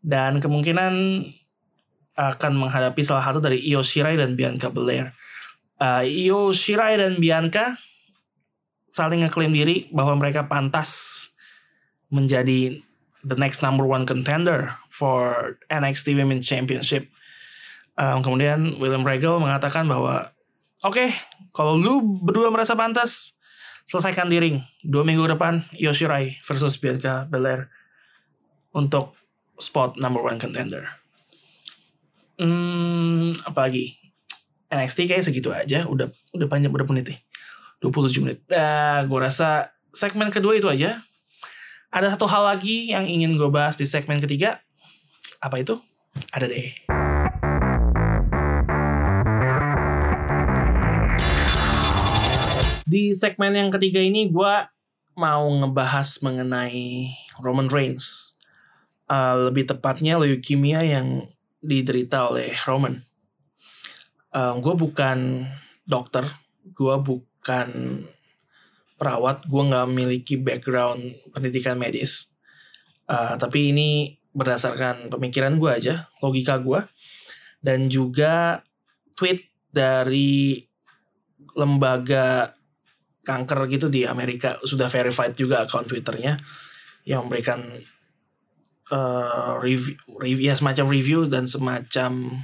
dan 0.03 0.43
kemungkinan 0.43 1.23
akan 2.19 2.51
menghadapi 2.51 2.99
salah 2.99 3.23
satu 3.23 3.39
dari 3.39 3.63
Io 3.71 3.79
Shirai 3.79 4.19
dan 4.19 4.35
Bianca 4.35 4.67
Belair. 4.67 5.15
Uh, 5.79 6.03
Io 6.03 6.51
Shirai 6.51 6.99
dan 6.99 7.15
Bianca 7.15 7.79
saling 8.91 9.23
ngeklaim 9.23 9.55
diri 9.55 9.87
bahwa 9.95 10.19
mereka 10.19 10.49
pantas 10.49 11.31
menjadi 12.11 12.81
the 13.23 13.37
next 13.39 13.63
number 13.63 13.87
one 13.87 14.03
contender 14.03 14.75
for 14.91 15.55
NXT 15.71 16.17
Women's 16.19 16.43
Championship. 16.43 17.07
Um, 17.95 18.19
kemudian 18.19 18.79
William 18.79 19.07
Regal 19.07 19.39
mengatakan 19.39 19.87
bahwa 19.87 20.35
Oke, 20.79 21.03
okay, 21.03 21.09
kalau 21.51 21.75
lu 21.75 21.99
berdua 22.23 22.47
merasa 22.55 22.71
pantas, 22.71 23.35
selesaikan 23.83 24.31
di 24.31 24.39
ring. 24.39 24.57
Dua 24.79 25.03
minggu 25.03 25.27
depan, 25.27 25.67
Yoshirai 25.75 26.39
versus 26.47 26.79
Bianca 26.79 27.27
Belair 27.27 27.67
untuk 28.71 29.11
spot 29.59 29.99
number 29.99 30.23
one 30.23 30.39
contender. 30.39 30.87
Hmm, 32.39 33.35
apa 33.43 33.67
lagi? 33.67 33.99
NXT 34.71 35.11
kayak 35.11 35.27
segitu 35.27 35.51
aja, 35.51 35.83
udah 35.83 36.07
udah 36.31 36.47
panjang 36.47 36.71
udah 36.71 36.87
menit 36.87 37.11
nih. 37.11 37.19
27 37.83 38.23
menit. 38.23 38.39
Nah, 38.47 39.03
gue 39.03 39.19
rasa 39.19 39.75
segmen 39.91 40.31
kedua 40.31 40.55
itu 40.55 40.71
aja. 40.71 40.95
Ada 41.91 42.15
satu 42.15 42.23
hal 42.31 42.55
lagi 42.55 42.95
yang 42.95 43.03
ingin 43.03 43.35
gue 43.35 43.51
bahas 43.51 43.75
di 43.75 43.83
segmen 43.83 44.23
ketiga. 44.23 44.63
Apa 45.43 45.59
itu? 45.59 45.75
Ada 46.31 46.47
deh. 46.47 47.08
Di 52.89 53.13
segmen 53.13 53.53
yang 53.53 53.69
ketiga 53.69 54.01
ini 54.01 54.33
gue 54.33 54.53
mau 55.13 55.45
ngebahas 55.45 56.25
mengenai 56.25 57.13
Roman 57.37 57.69
Reigns. 57.69 58.33
Uh, 59.05 59.53
lebih 59.53 59.69
tepatnya 59.69 60.17
leukemia 60.17 60.81
yang 60.81 61.29
diderita 61.61 62.33
oleh 62.33 62.49
Roman. 62.65 63.05
Uh, 64.33 64.57
gue 64.57 64.73
bukan 64.73 65.45
dokter, 65.85 66.25
gue 66.73 66.95
bukan 66.97 67.69
perawat, 68.97 69.45
gue 69.45 69.63
nggak 69.69 69.85
memiliki 69.85 70.41
background 70.41 71.13
pendidikan 71.29 71.77
medis. 71.77 72.33
Uh, 73.05 73.37
tapi 73.37 73.69
ini 73.69 74.17
berdasarkan 74.33 75.13
pemikiran 75.13 75.61
gue 75.61 75.69
aja, 75.69 76.09
logika 76.25 76.57
gue, 76.57 76.81
dan 77.61 77.85
juga 77.85 78.65
tweet 79.13 79.45
dari 79.69 80.57
lembaga 81.53 82.57
kanker 83.23 83.67
gitu 83.69 83.91
di 83.91 84.07
Amerika 84.07 84.57
sudah 84.63 84.87
verified 84.87 85.35
juga 85.35 85.67
akun 85.67 85.85
Twitternya 85.85 86.39
yang 87.03 87.27
memberikan 87.27 87.61
uh, 88.91 89.57
review, 89.61 89.95
review 90.19 90.49
ya 90.49 90.55
semacam 90.57 90.85
review 90.89 91.19
dan 91.29 91.45
semacam 91.45 92.41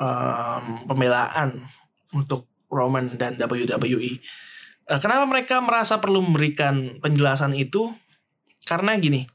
um, 0.00 0.64
pembelaan 0.88 1.68
untuk 2.12 2.48
Roman 2.72 3.20
dan 3.20 3.36
WWE. 3.36 4.20
Uh, 4.88 5.00
kenapa 5.00 5.24
mereka 5.28 5.60
merasa 5.60 6.00
perlu 6.00 6.24
memberikan 6.24 6.98
penjelasan 6.98 7.52
itu? 7.54 7.92
Karena 8.64 8.96
gini, 8.96 9.26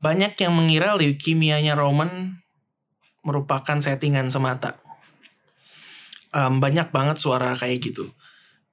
banyak 0.00 0.36
yang 0.40 0.52
mengira 0.54 0.96
leukemianya 0.96 1.76
Roman 1.76 2.40
merupakan 3.24 3.80
settingan 3.80 4.28
semata. 4.28 4.78
Um, 6.34 6.58
banyak 6.58 6.90
banget 6.90 7.22
suara 7.22 7.54
kayak 7.54 7.80
gitu. 7.92 8.10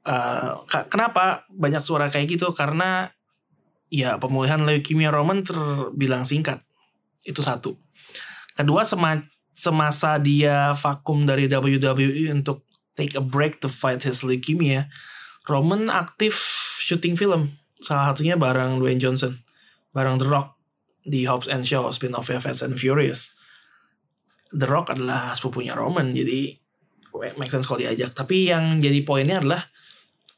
Uh, 0.02 0.66
kenapa 0.90 1.46
banyak 1.54 1.86
suara 1.86 2.10
kayak 2.10 2.38
gitu? 2.38 2.50
Karena 2.58 3.10
ya 3.92 4.18
pemulihan 4.18 4.64
leukemia 4.64 5.14
Roman 5.14 5.46
terbilang 5.46 6.26
singkat. 6.26 6.64
Itu 7.22 7.46
satu. 7.46 7.78
Kedua, 8.58 8.82
sema 8.82 9.22
semasa 9.52 10.18
dia 10.18 10.74
vakum 10.74 11.28
dari 11.28 11.46
WWE 11.46 12.34
untuk 12.34 12.66
take 12.98 13.14
a 13.14 13.24
break 13.24 13.62
to 13.62 13.70
fight 13.70 14.02
his 14.02 14.26
leukemia, 14.26 14.90
Roman 15.46 15.92
aktif 15.92 16.38
syuting 16.82 17.14
film. 17.14 17.56
Salah 17.82 18.14
satunya 18.14 18.38
bareng 18.38 18.82
Dwayne 18.82 19.02
Johnson, 19.02 19.42
bareng 19.94 20.18
The 20.18 20.28
Rock 20.28 20.58
di 21.02 21.26
Hobbs 21.26 21.50
and 21.50 21.66
Shaw 21.66 21.90
spin-off 21.94 22.30
Fast 22.30 22.62
and 22.62 22.78
Furious. 22.78 23.34
The 24.52 24.68
Rock 24.68 24.92
adalah 24.92 25.34
sepupunya 25.34 25.74
Roman, 25.74 26.12
jadi 26.12 26.60
make 27.40 27.50
sense 27.50 27.66
kalau 27.66 27.82
diajak. 27.82 28.12
Tapi 28.14 28.52
yang 28.52 28.78
jadi 28.84 29.02
poinnya 29.02 29.40
adalah 29.40 29.71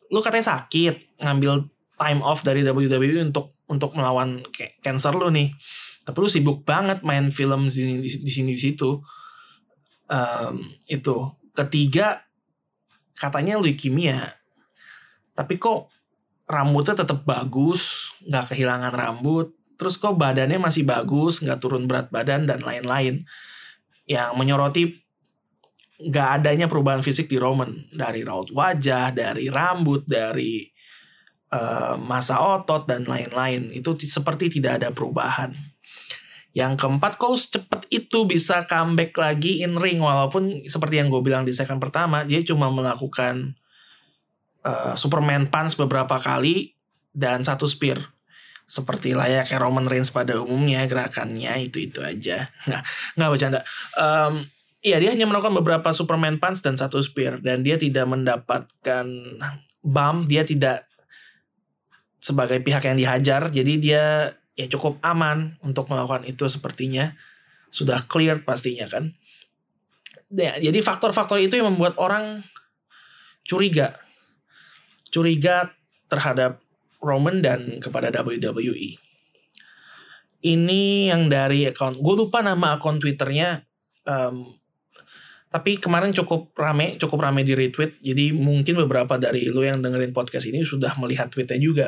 lu 0.10 0.20
katanya 0.20 0.58
sakit, 0.58 1.22
ngambil 1.22 1.70
time 1.99 2.22
off 2.26 2.43
dari 2.43 2.66
WWE 2.66 3.30
untuk 3.30 3.54
untuk 3.70 3.95
melawan 3.95 4.43
cancer 4.84 5.14
lu 5.16 5.30
nih. 5.32 5.54
Tapi 6.04 6.18
lu 6.20 6.28
sibuk 6.28 6.68
banget 6.68 6.99
main 7.06 7.32
film 7.32 7.72
di 7.72 7.72
sini 7.72 7.93
di, 8.04 8.10
sini 8.10 8.51
di 8.51 8.60
situ. 8.60 8.99
Um, 10.12 10.56
itu. 10.91 11.32
Ketiga 11.54 12.20
katanya 13.14 13.62
leukemia 13.62 14.34
tapi 15.34 15.58
kok 15.58 15.89
rambutnya 16.45 17.06
tetap 17.06 17.26
bagus 17.26 18.14
nggak 18.26 18.54
kehilangan 18.54 18.93
rambut 18.93 19.54
terus 19.78 19.97
kok 19.97 20.18
badannya 20.18 20.62
masih 20.62 20.86
bagus 20.86 21.41
nggak 21.41 21.60
turun 21.62 21.89
berat 21.89 22.10
badan 22.14 22.45
dan 22.45 22.62
lain-lain 22.62 23.26
yang 24.06 24.36
menyoroti 24.38 25.03
nggak 25.99 26.29
adanya 26.41 26.65
perubahan 26.65 27.05
fisik 27.05 27.29
di 27.29 27.37
Roman 27.37 27.69
dari 27.93 28.25
raut 28.25 28.49
wajah 28.49 29.13
dari 29.13 29.47
rambut 29.47 30.07
dari 30.09 30.65
uh, 31.53 31.95
masa 32.01 32.41
otot 32.41 32.89
dan 32.89 33.05
lain-lain 33.05 33.69
itu 33.69 33.93
seperti 34.01 34.49
tidak 34.49 34.81
ada 34.81 34.89
perubahan 34.89 35.53
yang 36.53 36.77
keempat, 36.77 37.17
kok 37.17 37.33
cepet 37.33 37.81
itu 37.89 38.29
bisa 38.29 38.61
comeback 38.69 39.17
lagi 39.17 39.65
in 39.65 39.73
ring 39.73 39.97
walaupun 39.97 40.69
seperti 40.69 41.01
yang 41.01 41.09
gue 41.09 41.17
bilang 41.25 41.49
di 41.49 41.49
segmen 41.49 41.81
pertama, 41.81 42.21
dia 42.29 42.45
cuma 42.45 42.69
melakukan 42.69 43.57
uh, 44.61 44.93
Superman 44.93 45.49
punch 45.49 45.73
beberapa 45.81 46.21
kali 46.21 46.77
dan 47.09 47.41
satu 47.41 47.65
spear. 47.65 48.05
Seperti 48.69 49.17
layaknya 49.17 49.57
Roman 49.57 49.89
Reigns 49.89 50.13
pada 50.13 50.37
umumnya 50.37 50.85
gerakannya 50.85 51.57
itu 51.57 51.89
itu 51.89 52.05
aja. 52.05 52.53
Nggak 52.69 52.83
nggak 53.17 53.29
bercanda. 53.33 53.59
Um, 53.97 54.45
Iya 54.84 54.99
dia 54.99 55.15
hanya 55.15 55.23
melakukan 55.23 55.55
beberapa 55.55 55.95
Superman 55.95 56.43
punch 56.43 56.59
dan 56.59 56.75
satu 56.75 56.99
spear. 56.99 57.39
Dan 57.39 57.63
dia 57.63 57.79
tidak 57.79 58.03
mendapatkan 58.03 59.05
bump, 59.79 60.27
dia 60.27 60.43
tidak 60.43 60.84
sebagai 62.19 62.59
pihak 62.59 62.88
yang 62.88 62.95
dihajar, 62.99 63.51
jadi 63.51 63.73
dia 63.79 64.03
ya 64.55 64.67
cukup 64.67 64.99
aman 65.03 65.59
untuk 65.63 65.88
melakukan 65.88 66.27
itu 66.27 66.47
sepertinya. 66.51 67.15
Sudah 67.71 68.05
clear 68.05 68.43
pastinya 68.43 68.86
kan? 68.86 69.15
Ya, 70.29 70.59
jadi 70.59 70.77
faktor-faktor 70.84 71.39
itu 71.39 71.57
yang 71.57 71.73
membuat 71.73 71.95
orang 71.95 72.43
curiga. 73.47 73.97
Curiga 75.09 75.73
terhadap 76.11 76.59
Roman 76.99 77.39
dan 77.39 77.79
kepada 77.79 78.11
WWE 78.11 79.03
ini 80.43 81.07
yang 81.07 81.31
dari 81.31 81.63
akun 81.71 81.95
gue 81.95 82.15
lupa 82.19 82.43
nama 82.43 82.75
akun 82.75 82.99
twitternya 82.99 83.63
um, 84.03 84.51
tapi 85.54 85.78
kemarin 85.78 86.10
cukup 86.10 86.49
rame 86.58 86.97
cukup 86.97 87.30
rame 87.30 87.45
di 87.45 87.54
retweet. 87.54 88.01
Jadi 88.01 88.34
mungkin 88.34 88.74
beberapa 88.74 89.22
dari 89.22 89.54
lo 89.54 89.62
yang 89.62 89.86
dengerin 89.86 90.10
podcast 90.10 90.49
ini 90.49 90.66
sudah 90.66 90.97
melihat 90.97 91.30
tweetnya 91.30 91.62
juga. 91.62 91.88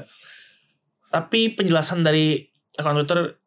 Tapi 1.09 1.57
penjelasan 1.57 2.05
dari 2.05 2.45
akun 2.78 3.01
Twitter 3.01 3.41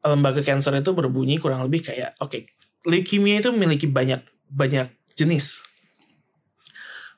lembaga 0.00 0.40
cancer 0.40 0.72
itu 0.80 0.96
berbunyi 0.96 1.36
kurang 1.36 1.60
lebih 1.68 1.92
kayak 1.92 2.16
oke 2.24 2.32
okay, 2.32 2.48
leukemia 2.88 3.44
itu 3.44 3.52
memiliki 3.52 3.84
banyak 3.84 4.24
banyak 4.48 4.88
jenis. 5.12 5.68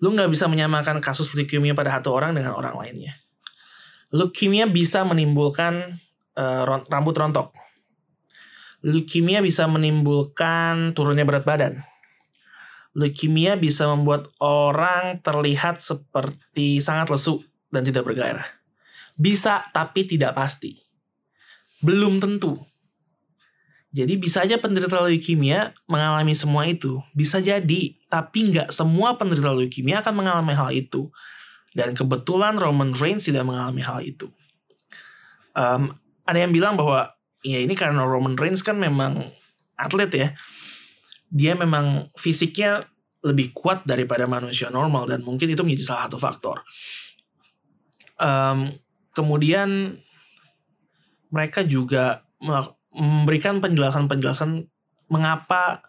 Lu 0.02 0.10
nggak 0.10 0.34
bisa 0.34 0.50
menyamakan 0.50 0.98
kasus 0.98 1.30
leukemia 1.38 1.78
pada 1.78 1.94
satu 1.94 2.10
orang 2.10 2.34
dengan 2.34 2.58
orang 2.58 2.74
lainnya. 2.82 3.14
Leukemia 4.10 4.66
bisa 4.66 5.06
menimbulkan 5.06 6.02
uh, 6.34 6.66
rambut 6.66 7.14
rontok. 7.14 7.54
Leukemia 8.82 9.38
bisa 9.38 9.70
menimbulkan 9.70 10.98
turunnya 10.98 11.22
berat 11.22 11.46
badan 11.46 11.91
leukemia 12.92 13.56
bisa 13.56 13.88
membuat 13.88 14.28
orang 14.40 15.20
terlihat 15.24 15.80
seperti 15.80 16.80
sangat 16.80 17.08
lesu 17.08 17.40
dan 17.72 17.84
tidak 17.84 18.04
bergairah 18.04 18.62
bisa 19.16 19.64
tapi 19.72 20.08
tidak 20.08 20.36
pasti 20.36 20.82
belum 21.82 22.22
tentu. 22.22 22.56
Jadi 23.92 24.16
bisa 24.16 24.40
aja 24.40 24.56
penderita 24.56 25.04
leukemia 25.04 25.76
mengalami 25.84 26.32
semua 26.32 26.64
itu. 26.64 27.04
Bisa 27.12 27.44
jadi, 27.44 27.92
tapi 28.08 28.48
nggak 28.48 28.72
semua 28.72 29.20
penderita 29.20 29.52
leukemia 29.52 30.00
akan 30.00 30.14
mengalami 30.16 30.56
hal 30.56 30.72
itu. 30.72 31.12
Dan 31.76 31.92
kebetulan 31.92 32.56
Roman 32.56 32.96
Reigns 32.96 33.28
tidak 33.28 33.44
mengalami 33.44 33.84
hal 33.84 34.00
itu. 34.00 34.32
Um, 35.52 35.92
ada 36.24 36.40
yang 36.40 36.56
bilang 36.56 36.80
bahwa 36.80 37.12
ya 37.44 37.60
ini 37.60 37.76
karena 37.76 38.08
Roman 38.08 38.40
Reigns 38.40 38.64
kan 38.64 38.80
memang 38.80 39.28
atlet 39.76 40.08
ya. 40.08 40.28
Dia 41.32 41.56
memang 41.56 42.12
fisiknya 42.20 42.84
lebih 43.24 43.56
kuat 43.56 43.88
daripada 43.88 44.28
manusia 44.28 44.68
normal 44.68 45.08
dan 45.08 45.24
mungkin 45.24 45.48
itu 45.48 45.64
menjadi 45.64 45.88
salah 45.88 46.02
satu 46.10 46.18
faktor. 46.20 46.56
Um, 48.20 48.76
kemudian 49.16 49.96
mereka 51.32 51.64
juga 51.64 52.28
memberikan 52.92 53.64
penjelasan-penjelasan 53.64 54.68
mengapa 55.08 55.80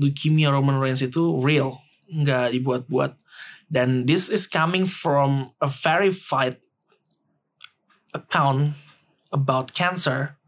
leukemia 0.00 0.48
Roman 0.48 0.80
Reigns 0.80 1.04
itu 1.04 1.36
real, 1.44 1.76
nggak 2.08 2.56
dibuat-buat. 2.56 3.20
Dan 3.68 4.08
this 4.08 4.32
is 4.32 4.48
coming 4.48 4.88
from 4.88 5.52
a 5.60 5.68
verified 5.68 6.58
account 8.16 8.74
about 9.30 9.76
cancer. 9.76 10.39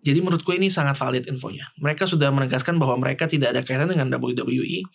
Jadi 0.00 0.18
menurutku 0.24 0.56
ini 0.56 0.72
sangat 0.72 0.96
valid 0.96 1.28
infonya. 1.28 1.68
Mereka 1.76 2.08
sudah 2.08 2.32
menegaskan 2.32 2.80
bahwa 2.80 2.96
mereka 3.04 3.28
tidak 3.28 3.52
ada 3.52 3.60
kaitan 3.60 3.92
dengan 3.92 4.08
WWE 4.08 4.88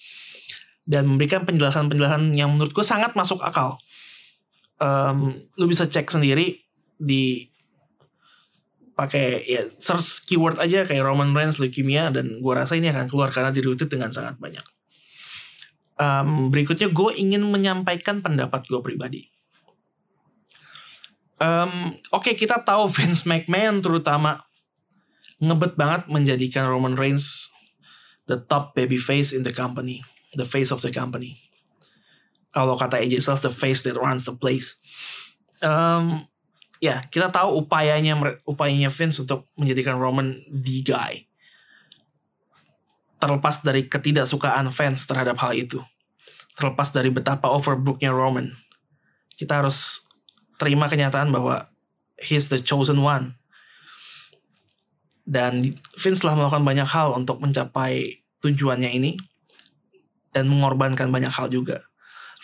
dan 0.85 1.05
memberikan 1.05 1.45
penjelasan-penjelasan 1.45 2.33
yang 2.33 2.53
menurutku 2.53 2.81
sangat 2.81 3.13
masuk 3.13 3.41
akal. 3.41 3.77
Um, 4.81 5.37
lu 5.55 5.69
bisa 5.69 5.85
cek 5.85 6.09
sendiri 6.09 6.65
di 6.97 7.47
pakai 8.95 9.43
ya 9.43 9.67
search 9.75 10.23
keyword 10.25 10.55
aja 10.57 10.87
kayak 10.87 11.03
Roman 11.03 11.35
Reigns 11.35 11.59
leukemia 11.59 12.09
dan 12.15 12.39
gue 12.39 12.53
rasa 12.55 12.79
ini 12.79 12.87
akan 12.89 13.11
keluar 13.11 13.29
karena 13.29 13.51
di 13.51 13.59
retweet 13.59 13.91
dengan 13.91 14.09
sangat 14.09 14.39
banyak. 14.39 14.63
Um, 15.95 16.49
berikutnya 16.51 16.91
gue 16.91 17.11
ingin 17.19 17.43
menyampaikan 17.43 18.23
pendapat 18.23 18.67
gue 18.67 18.79
pribadi. 18.79 19.21
Um, 21.35 21.99
Oke 22.15 22.31
okay, 22.31 22.33
kita 22.39 22.63
tahu 22.63 22.87
Vince 22.87 23.27
McMahon 23.27 23.83
terutama 23.83 24.44
ngebet 25.41 25.75
banget 25.75 26.07
menjadikan 26.07 26.67
Roman 26.67 26.95
Reigns 26.95 27.51
the 28.25 28.39
top 28.39 28.73
baby 28.73 28.97
face 28.97 29.35
in 29.35 29.43
the 29.43 29.53
company, 29.53 30.01
the 30.33 30.47
face 30.47 30.71
of 30.71 30.81
the 30.81 30.89
company. 30.89 31.37
Kalau 32.55 32.79
kata 32.79 33.03
AJ 33.03 33.21
Styles, 33.27 33.43
the 33.43 33.51
face 33.51 33.83
that 33.83 33.99
runs 33.99 34.23
the 34.23 34.33
place. 34.33 34.79
Um, 35.59 36.23
ya 36.79 37.03
kita 37.11 37.27
tahu 37.31 37.67
upayanya 37.67 38.15
upayanya 38.47 38.87
Vince 38.87 39.23
untuk 39.23 39.47
menjadikan 39.59 39.99
Roman 39.99 40.39
the 40.47 40.79
guy. 40.83 41.27
Terlepas 43.19 43.63
dari 43.63 43.87
ketidaksukaan 43.87 44.71
fans 44.71 45.03
terhadap 45.03 45.35
hal 45.43 45.51
itu. 45.55 45.83
Terlepas 46.55 46.95
dari 46.95 47.11
betapa 47.11 47.51
overbooknya 47.51 48.15
Roman. 48.15 48.55
kita 49.35 49.63
harus 49.63 50.07
terima 50.55 50.87
kenyataan 50.87 51.29
bahwa 51.29 51.67
he's 52.19 52.47
the 52.47 52.59
chosen 52.59 53.03
one. 53.03 53.35
Dan 55.25 55.61
Vince 55.97 56.21
telah 56.21 56.37
melakukan 56.37 56.61
banyak 56.61 56.85
hal 56.85 57.17
untuk 57.17 57.41
mencapai 57.41 58.21
tujuannya 58.45 58.93
ini 58.93 59.17
dan 60.29 60.45
mengorbankan 60.45 61.09
banyak 61.09 61.33
hal 61.33 61.49
juga. 61.49 61.81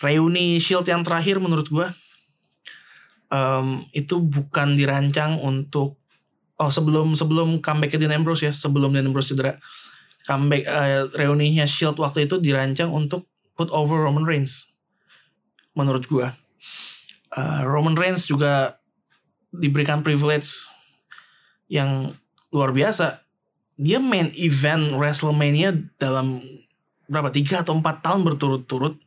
Reuni 0.02 0.58
Shield 0.58 0.90
yang 0.90 1.06
terakhir 1.06 1.38
menurut 1.38 1.70
gue 1.70 1.86
um, 3.32 3.86
itu 3.96 4.20
bukan 4.20 4.76
dirancang 4.76 5.38
untuk 5.38 6.02
oh 6.60 6.70
sebelum 6.70 7.16
sebelum 7.16 7.62
comeback 7.64 7.96
Dean 7.96 8.12
Ambrose 8.12 8.46
ya 8.46 8.52
sebelum 8.52 8.92
Dean 8.92 9.08
Ambrose 9.08 9.32
cedera 9.32 9.56
comeback 10.28 10.62
uh, 10.68 11.08
reuninya 11.16 11.64
Shield 11.64 11.96
waktu 11.98 12.28
itu 12.28 12.38
dirancang 12.38 12.92
untuk 12.92 13.26
put 13.56 13.72
over 13.72 14.04
Roman 14.04 14.28
Reigns 14.28 14.70
menurut 15.72 16.04
gue 16.06 16.26
uh, 17.34 17.60
Roman 17.64 17.96
Reigns 17.96 18.28
juga 18.28 18.76
diberikan 19.52 20.04
privilege 20.04 20.68
yang 21.68 22.12
luar 22.52 22.70
biasa. 22.70 23.24
Dia 23.80 23.98
main 23.98 24.30
event 24.36 24.94
WrestleMania 24.94 25.74
dalam 25.96 26.44
berapa 27.08 27.32
tiga 27.32 27.64
atau 27.64 27.74
empat 27.74 28.04
tahun 28.04 28.22
berturut-turut, 28.22 29.00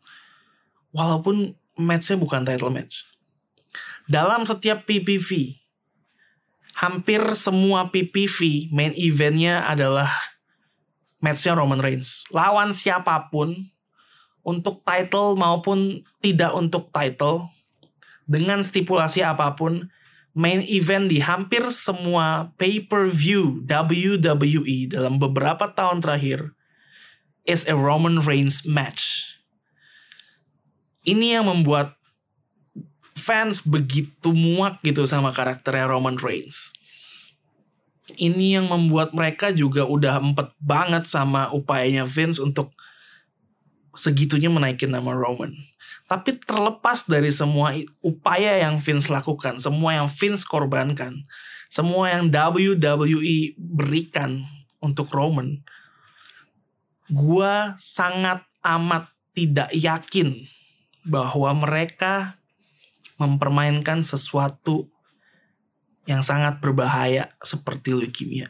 walaupun 0.92 1.54
matchnya 1.78 2.18
bukan 2.20 2.44
title 2.44 2.74
match. 2.74 3.06
Dalam 4.10 4.44
setiap 4.44 4.84
PPV, 4.86 5.58
hampir 6.76 7.22
semua 7.34 7.90
PPV 7.90 8.70
main 8.74 8.92
eventnya 8.94 9.64
adalah 9.66 10.12
matchnya 11.24 11.58
Roman 11.58 11.82
Reigns. 11.82 12.30
Lawan 12.30 12.76
siapa 12.76 13.32
pun, 13.34 13.72
untuk 14.46 14.86
title 14.86 15.34
maupun 15.40 16.06
tidak 16.22 16.54
untuk 16.54 16.94
title, 16.94 17.50
dengan 18.30 18.62
stipulasi 18.62 19.26
apa 19.26 19.58
pun, 19.58 19.90
main 20.36 20.60
event 20.68 21.08
di 21.08 21.24
hampir 21.24 21.64
semua 21.72 22.52
pay-per-view 22.60 23.64
WWE 23.64 24.92
dalam 24.92 25.16
beberapa 25.16 25.72
tahun 25.72 26.04
terakhir 26.04 26.52
is 27.48 27.64
a 27.66 27.74
Roman 27.74 28.20
Reigns 28.20 28.68
match. 28.68 29.40
Ini 31.08 31.40
yang 31.40 31.48
membuat 31.48 31.96
fans 33.16 33.64
begitu 33.64 34.36
muak 34.36 34.84
gitu 34.84 35.08
sama 35.08 35.32
karakternya 35.32 35.88
Roman 35.88 36.20
Reigns. 36.20 36.76
Ini 38.20 38.60
yang 38.62 38.68
membuat 38.70 39.16
mereka 39.16 39.50
juga 39.56 39.88
udah 39.88 40.20
empet 40.20 40.52
banget 40.62 41.10
sama 41.10 41.50
upayanya 41.50 42.06
Vince 42.06 42.38
untuk 42.44 42.76
segitunya 43.96 44.52
menaikin 44.52 44.92
nama 44.92 45.16
Roman. 45.16 45.56
Tapi 46.06 46.38
terlepas 46.38 47.10
dari 47.10 47.34
semua 47.34 47.74
upaya 48.06 48.62
yang 48.62 48.78
Vince 48.78 49.10
lakukan, 49.10 49.58
semua 49.58 49.98
yang 49.98 50.06
Vince 50.06 50.46
korbankan, 50.46 51.26
semua 51.66 52.14
yang 52.14 52.30
WWE 52.30 53.58
berikan 53.58 54.46
untuk 54.78 55.10
Roman, 55.10 55.66
gue 57.10 57.54
sangat 57.82 58.46
amat 58.62 59.10
tidak 59.34 59.74
yakin 59.74 60.46
bahwa 61.06 61.54
mereka 61.58 62.38
mempermainkan 63.18 64.06
sesuatu 64.06 64.90
yang 66.06 66.22
sangat 66.22 66.62
berbahaya 66.62 67.34
seperti 67.42 67.98
leukemia. 67.98 68.50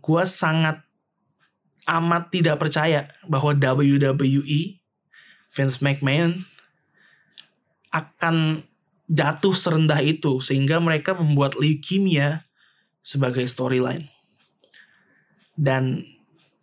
Gue 0.00 0.24
sangat 0.28 0.84
amat 1.88 2.28
tidak 2.28 2.60
percaya 2.60 3.08
bahwa 3.24 3.56
WWE 3.56 4.79
Vince 5.50 5.82
McMahon 5.82 6.46
akan 7.90 8.62
jatuh 9.10 9.54
serendah 9.54 9.98
itu 9.98 10.38
sehingga 10.38 10.78
mereka 10.78 11.18
membuat 11.18 11.58
leukemia 11.58 12.46
sebagai 13.02 13.42
storyline. 13.50 14.06
Dan 15.58 16.06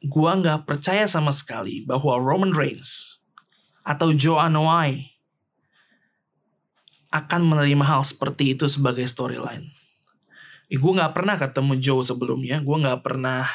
gua 0.08 0.40
nggak 0.40 0.64
percaya 0.64 1.06
sama 1.06 1.36
sekali 1.36 1.84
bahwa 1.84 2.16
Roman 2.16 2.56
Reigns 2.56 3.20
atau 3.84 4.16
Joe 4.16 4.40
Anoa'i 4.40 5.18
akan 7.12 7.42
menerima 7.48 7.84
hal 7.88 8.04
seperti 8.04 8.56
itu 8.56 8.68
sebagai 8.68 9.08
storyline. 9.08 9.72
Eh, 10.68 10.76
gue 10.76 10.92
nggak 10.92 11.16
pernah 11.16 11.40
ketemu 11.40 11.80
Joe 11.80 12.04
sebelumnya, 12.04 12.60
gue 12.60 12.78
nggak 12.84 13.00
pernah 13.00 13.48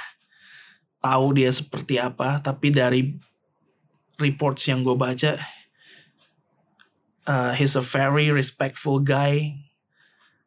tahu 1.05 1.37
dia 1.37 1.53
seperti 1.53 2.01
apa, 2.01 2.41
tapi 2.41 2.73
dari 2.73 3.13
reports 4.23 4.71
yang 4.71 4.87
gue 4.87 4.95
baca 4.95 5.43
uh, 7.27 7.53
he's 7.59 7.75
a 7.75 7.83
very 7.83 8.31
respectful 8.31 9.03
guy 9.03 9.59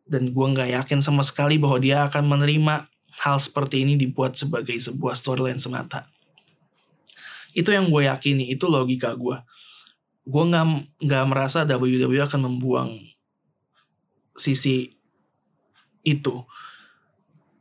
dan 0.07 0.31
gue 0.31 0.47
nggak 0.55 0.71
yakin 0.71 1.03
sama 1.03 1.25
sekali 1.25 1.59
bahwa 1.59 1.81
dia 1.81 2.07
akan 2.07 2.23
menerima 2.29 2.87
hal 3.25 3.37
seperti 3.41 3.83
ini 3.83 3.99
dibuat 3.99 4.37
sebagai 4.37 4.75
sebuah 4.77 5.17
storyline 5.17 5.57
semata. 5.57 6.05
Itu 7.55 7.71
yang 7.71 7.89
gue 7.89 8.05
yakini 8.05 8.51
itu 8.53 8.67
logika 8.67 9.15
gue 9.15 9.39
gue 10.25 10.43
nggak 10.49 10.65
nggak 11.05 11.25
merasa 11.29 11.63
WWE 11.69 12.25
akan 12.25 12.41
membuang 12.49 12.97
sisi 14.33 14.97
itu. 16.01 16.41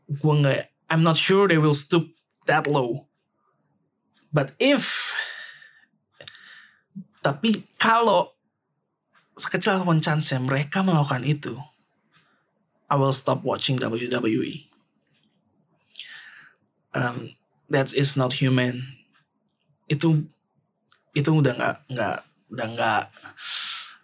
Gue 0.08 0.34
nggak 0.40 0.72
I'm 0.88 1.04
not 1.04 1.20
sure 1.20 1.48
they 1.48 1.60
will 1.60 1.76
stoop 1.76 2.08
that 2.48 2.64
low. 2.64 3.08
But 4.32 4.56
if 4.58 5.12
tapi 7.24 7.64
kalau 7.80 8.28
sekecil 9.40 9.80
apa 9.80 9.88
pun 9.88 9.96
chance 9.96 10.28
mereka 10.36 10.84
melakukan 10.84 11.24
itu, 11.24 11.56
I 12.92 13.00
will 13.00 13.16
stop 13.16 13.40
watching 13.40 13.80
WWE. 13.80 14.68
Um, 16.92 17.32
that 17.72 17.96
is 17.96 18.12
not 18.20 18.36
human. 18.36 18.92
Itu 19.88 20.28
itu 21.16 21.30
udah 21.32 21.56
nggak 21.56 21.76
nggak 21.96 22.16
udah 22.52 22.66
nggak 22.76 23.02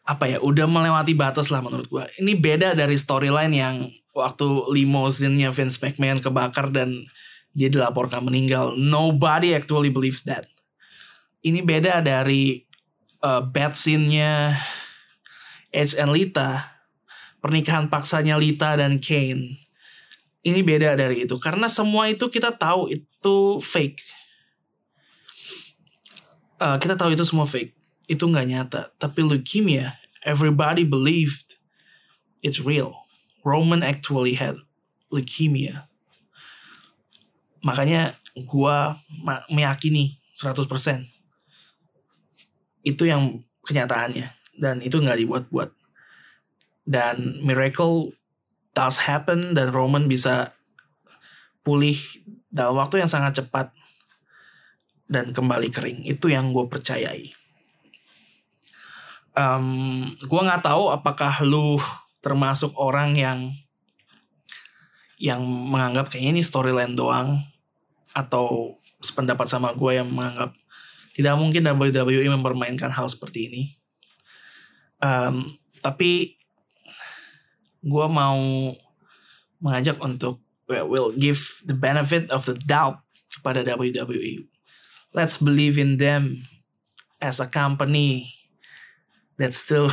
apa 0.09 0.25
ya 0.27 0.39
udah 0.41 0.65
melewati 0.65 1.13
batas 1.13 1.53
lah 1.53 1.61
menurut 1.61 1.87
gua. 1.93 2.09
Ini 2.17 2.41
beda 2.41 2.73
dari 2.73 2.97
storyline 2.97 3.53
yang 3.53 3.77
waktu 4.17 4.49
limousine-nya 4.73 5.53
Vince 5.53 5.77
McMahon 5.77 6.25
kebakar 6.25 6.73
dan 6.73 7.05
dia 7.53 7.69
dilaporkan 7.69 8.25
meninggal. 8.25 8.75
Nobody 8.81 9.53
actually 9.53 9.93
believes 9.93 10.25
that. 10.25 10.49
Ini 11.45 11.63
beda 11.63 12.03
dari 12.03 12.70
uh, 13.25 13.43
bad 13.45 13.77
scene-nya 13.77 14.57
Edge 15.71 15.95
and 15.95 16.11
Lita, 16.11 16.83
pernikahan 17.39 17.87
paksanya 17.87 18.35
Lita 18.41 18.75
dan 18.75 18.99
Kane. 18.99 19.61
Ini 20.41 20.65
beda 20.65 20.97
dari 20.97 21.29
itu 21.29 21.37
karena 21.37 21.69
semua 21.69 22.09
itu 22.09 22.27
kita 22.33 22.57
tahu 22.57 22.89
itu 22.89 23.37
fake. 23.61 24.01
Uh, 26.61 26.77
kita 26.81 26.97
tahu 26.97 27.13
itu 27.13 27.25
semua 27.29 27.45
fake. 27.45 27.77
Itu 28.09 28.27
nggak 28.27 28.49
nyata. 28.49 28.83
Tapi 28.97 29.21
leukemia, 29.21 30.01
everybody 30.25 30.83
believed 30.83 31.61
it's 32.41 32.61
real. 32.61 33.05
Roman 33.45 33.85
actually 33.85 34.41
had 34.41 34.57
leukemia. 35.13 35.89
Makanya 37.61 38.17
gue 38.33 38.77
meyakini 39.53 40.17
100% 40.41 41.20
itu 42.87 43.09
yang 43.09 43.45
kenyataannya. 43.65 44.29
Dan 44.57 44.85
itu 44.85 45.01
nggak 45.01 45.21
dibuat-buat. 45.25 45.71
Dan 46.85 47.41
miracle 47.45 48.13
does 48.77 49.03
happen 49.05 49.57
dan 49.57 49.73
Roman 49.73 50.07
bisa 50.07 50.53
pulih 51.61 51.97
dalam 52.51 52.77
waktu 52.77 53.05
yang 53.05 53.11
sangat 53.11 53.45
cepat 53.45 53.73
dan 55.11 55.35
kembali 55.35 55.69
kering. 55.71 56.07
Itu 56.07 56.31
yang 56.31 56.55
gue 56.55 56.67
percayai. 56.71 57.35
Um, 59.35 60.11
gue 60.19 60.41
nggak 60.41 60.67
tahu 60.67 60.91
apakah 60.91 61.43
lu 61.47 61.79
termasuk 62.21 62.75
orang 62.77 63.15
yang 63.17 63.55
yang 65.21 65.45
menganggap 65.45 66.09
kayaknya 66.09 66.41
ini 66.41 66.43
storyline 66.43 66.97
doang 66.97 67.45
atau 68.17 68.77
sependapat 69.05 69.47
sama 69.47 69.73
gue 69.77 70.01
yang 70.01 70.09
menganggap 70.09 70.57
tidak 71.21 71.37
mungkin 71.37 71.69
WWE 71.69 72.33
mempermainkan 72.33 72.89
hal 72.89 73.05
seperti 73.13 73.53
ini. 73.53 73.63
Um, 75.05 75.61
tapi 75.85 76.41
gue 77.85 78.07
mau 78.09 78.41
mengajak 79.61 80.01
untuk 80.01 80.41
will 80.65 81.13
give 81.13 81.61
the 81.69 81.77
benefit 81.77 82.33
of 82.33 82.49
the 82.49 82.57
doubt 82.65 83.05
kepada 83.29 83.69
WWE. 83.69 84.49
Let's 85.13 85.37
believe 85.37 85.77
in 85.77 86.01
them 86.01 86.49
as 87.21 87.37
a 87.37 87.45
company 87.45 88.33
that 89.37 89.53
still 89.53 89.93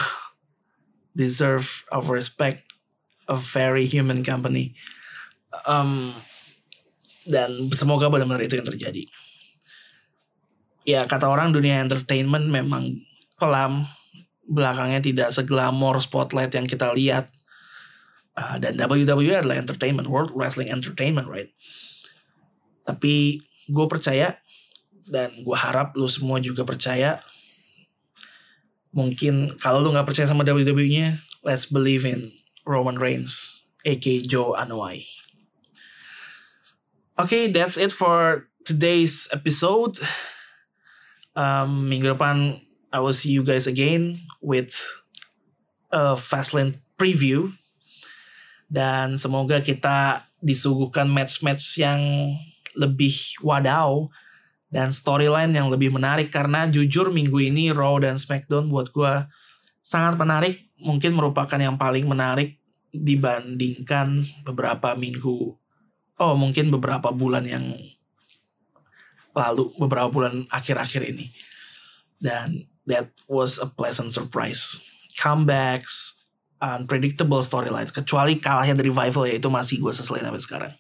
deserve 1.12 1.84
of 1.92 2.08
respect, 2.08 2.72
a 3.28 3.36
very 3.36 3.84
human 3.84 4.24
company. 4.24 4.80
Um, 5.68 6.16
dan 7.28 7.68
semoga 7.76 8.08
benar-benar 8.08 8.48
itu 8.48 8.56
yang 8.56 8.70
terjadi 8.72 9.04
ya 10.88 11.04
kata 11.04 11.28
orang 11.28 11.52
dunia 11.52 11.84
entertainment 11.84 12.48
memang 12.48 13.04
kelam 13.36 13.84
belakangnya 14.48 15.04
tidak 15.04 15.30
seglamor 15.36 16.00
spotlight 16.00 16.56
yang 16.56 16.64
kita 16.64 16.96
lihat. 16.96 17.28
Uh, 18.38 18.56
dan 18.62 18.78
WWE 18.78 19.44
adalah 19.44 19.58
entertainment, 19.58 20.08
World 20.08 20.32
Wrestling 20.32 20.70
Entertainment, 20.70 21.26
right? 21.26 21.50
Tapi 22.86 23.42
gue 23.68 23.86
percaya 23.90 24.38
dan 25.10 25.34
gue 25.42 25.58
harap 25.58 25.98
lu 25.98 26.08
semua 26.08 26.38
juga 26.38 26.64
percaya. 26.64 27.20
Mungkin 28.94 29.58
kalau 29.58 29.82
lu 29.82 29.90
nggak 29.90 30.06
percaya 30.06 30.30
sama 30.30 30.46
WWE-nya, 30.46 31.18
let's 31.42 31.66
believe 31.66 32.06
in 32.06 32.30
Roman 32.64 33.02
Reigns, 33.02 33.66
aka 33.84 34.22
Joe 34.22 34.54
Anoa'i. 34.54 35.10
Okay, 37.18 37.50
that's 37.50 37.82
it 37.82 37.90
for 37.90 38.46
today's 38.62 39.26
episode. 39.34 39.98
Um, 41.38 41.86
minggu 41.86 42.18
depan 42.18 42.58
I 42.90 42.98
will 42.98 43.14
see 43.14 43.30
you 43.30 43.46
guys 43.46 43.70
again 43.70 44.26
with 44.42 44.74
a 45.94 46.18
Fastlane 46.18 46.82
preview. 46.98 47.54
Dan 48.68 49.22
semoga 49.22 49.62
kita 49.62 50.28
disuguhkan 50.42 51.08
match-match 51.08 51.80
yang 51.80 52.02
lebih 52.74 53.38
wadaw 53.46 54.10
dan 54.74 54.90
storyline 54.90 55.54
yang 55.54 55.70
lebih 55.70 55.94
menarik. 55.94 56.34
Karena 56.34 56.66
jujur 56.66 57.14
minggu 57.14 57.38
ini 57.38 57.70
Raw 57.70 58.02
dan 58.02 58.18
SmackDown 58.18 58.68
buat 58.68 58.90
gue 58.90 59.14
sangat 59.86 60.18
menarik. 60.18 60.68
Mungkin 60.82 61.14
merupakan 61.14 61.62
yang 61.62 61.78
paling 61.78 62.10
menarik 62.10 62.58
dibandingkan 62.92 64.26
beberapa 64.42 64.98
minggu 64.98 65.54
oh 66.18 66.34
mungkin 66.34 66.74
beberapa 66.74 67.14
bulan 67.14 67.46
yang 67.46 67.66
lalu 69.38 69.70
beberapa 69.78 70.10
bulan 70.10 70.50
akhir-akhir 70.50 71.06
ini 71.06 71.30
dan 72.18 72.66
that 72.90 73.14
was 73.30 73.62
a 73.62 73.70
pleasant 73.70 74.10
surprise 74.10 74.82
comebacks 75.14 76.18
unpredictable 76.58 77.46
storyline 77.46 77.86
kecuali 77.94 78.42
kalahnya 78.42 78.74
dari 78.74 78.90
revival 78.90 79.30
ya 79.30 79.38
itu 79.38 79.50
masih 79.54 79.78
gue 79.78 79.94
seselin 79.94 80.26
sampai 80.26 80.42
sekarang 80.42 80.74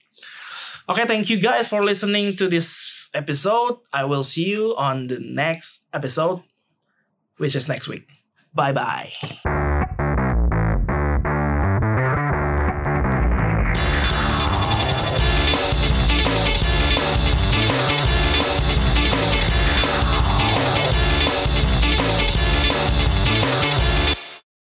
Oke, 0.87 1.03
okay, 1.03 1.19
thank 1.19 1.27
you 1.27 1.35
guys 1.35 1.67
for 1.67 1.83
listening 1.83 2.31
to 2.39 2.47
this 2.47 3.11
episode. 3.11 3.83
I 3.91 4.07
will 4.07 4.23
see 4.23 4.47
you 4.47 4.71
on 4.79 5.11
the 5.11 5.19
next 5.19 5.83
episode, 5.91 6.47
which 7.35 7.59
is 7.59 7.67
next 7.67 7.91
week. 7.91 8.07
Bye 8.55 8.71
bye. 8.71 9.11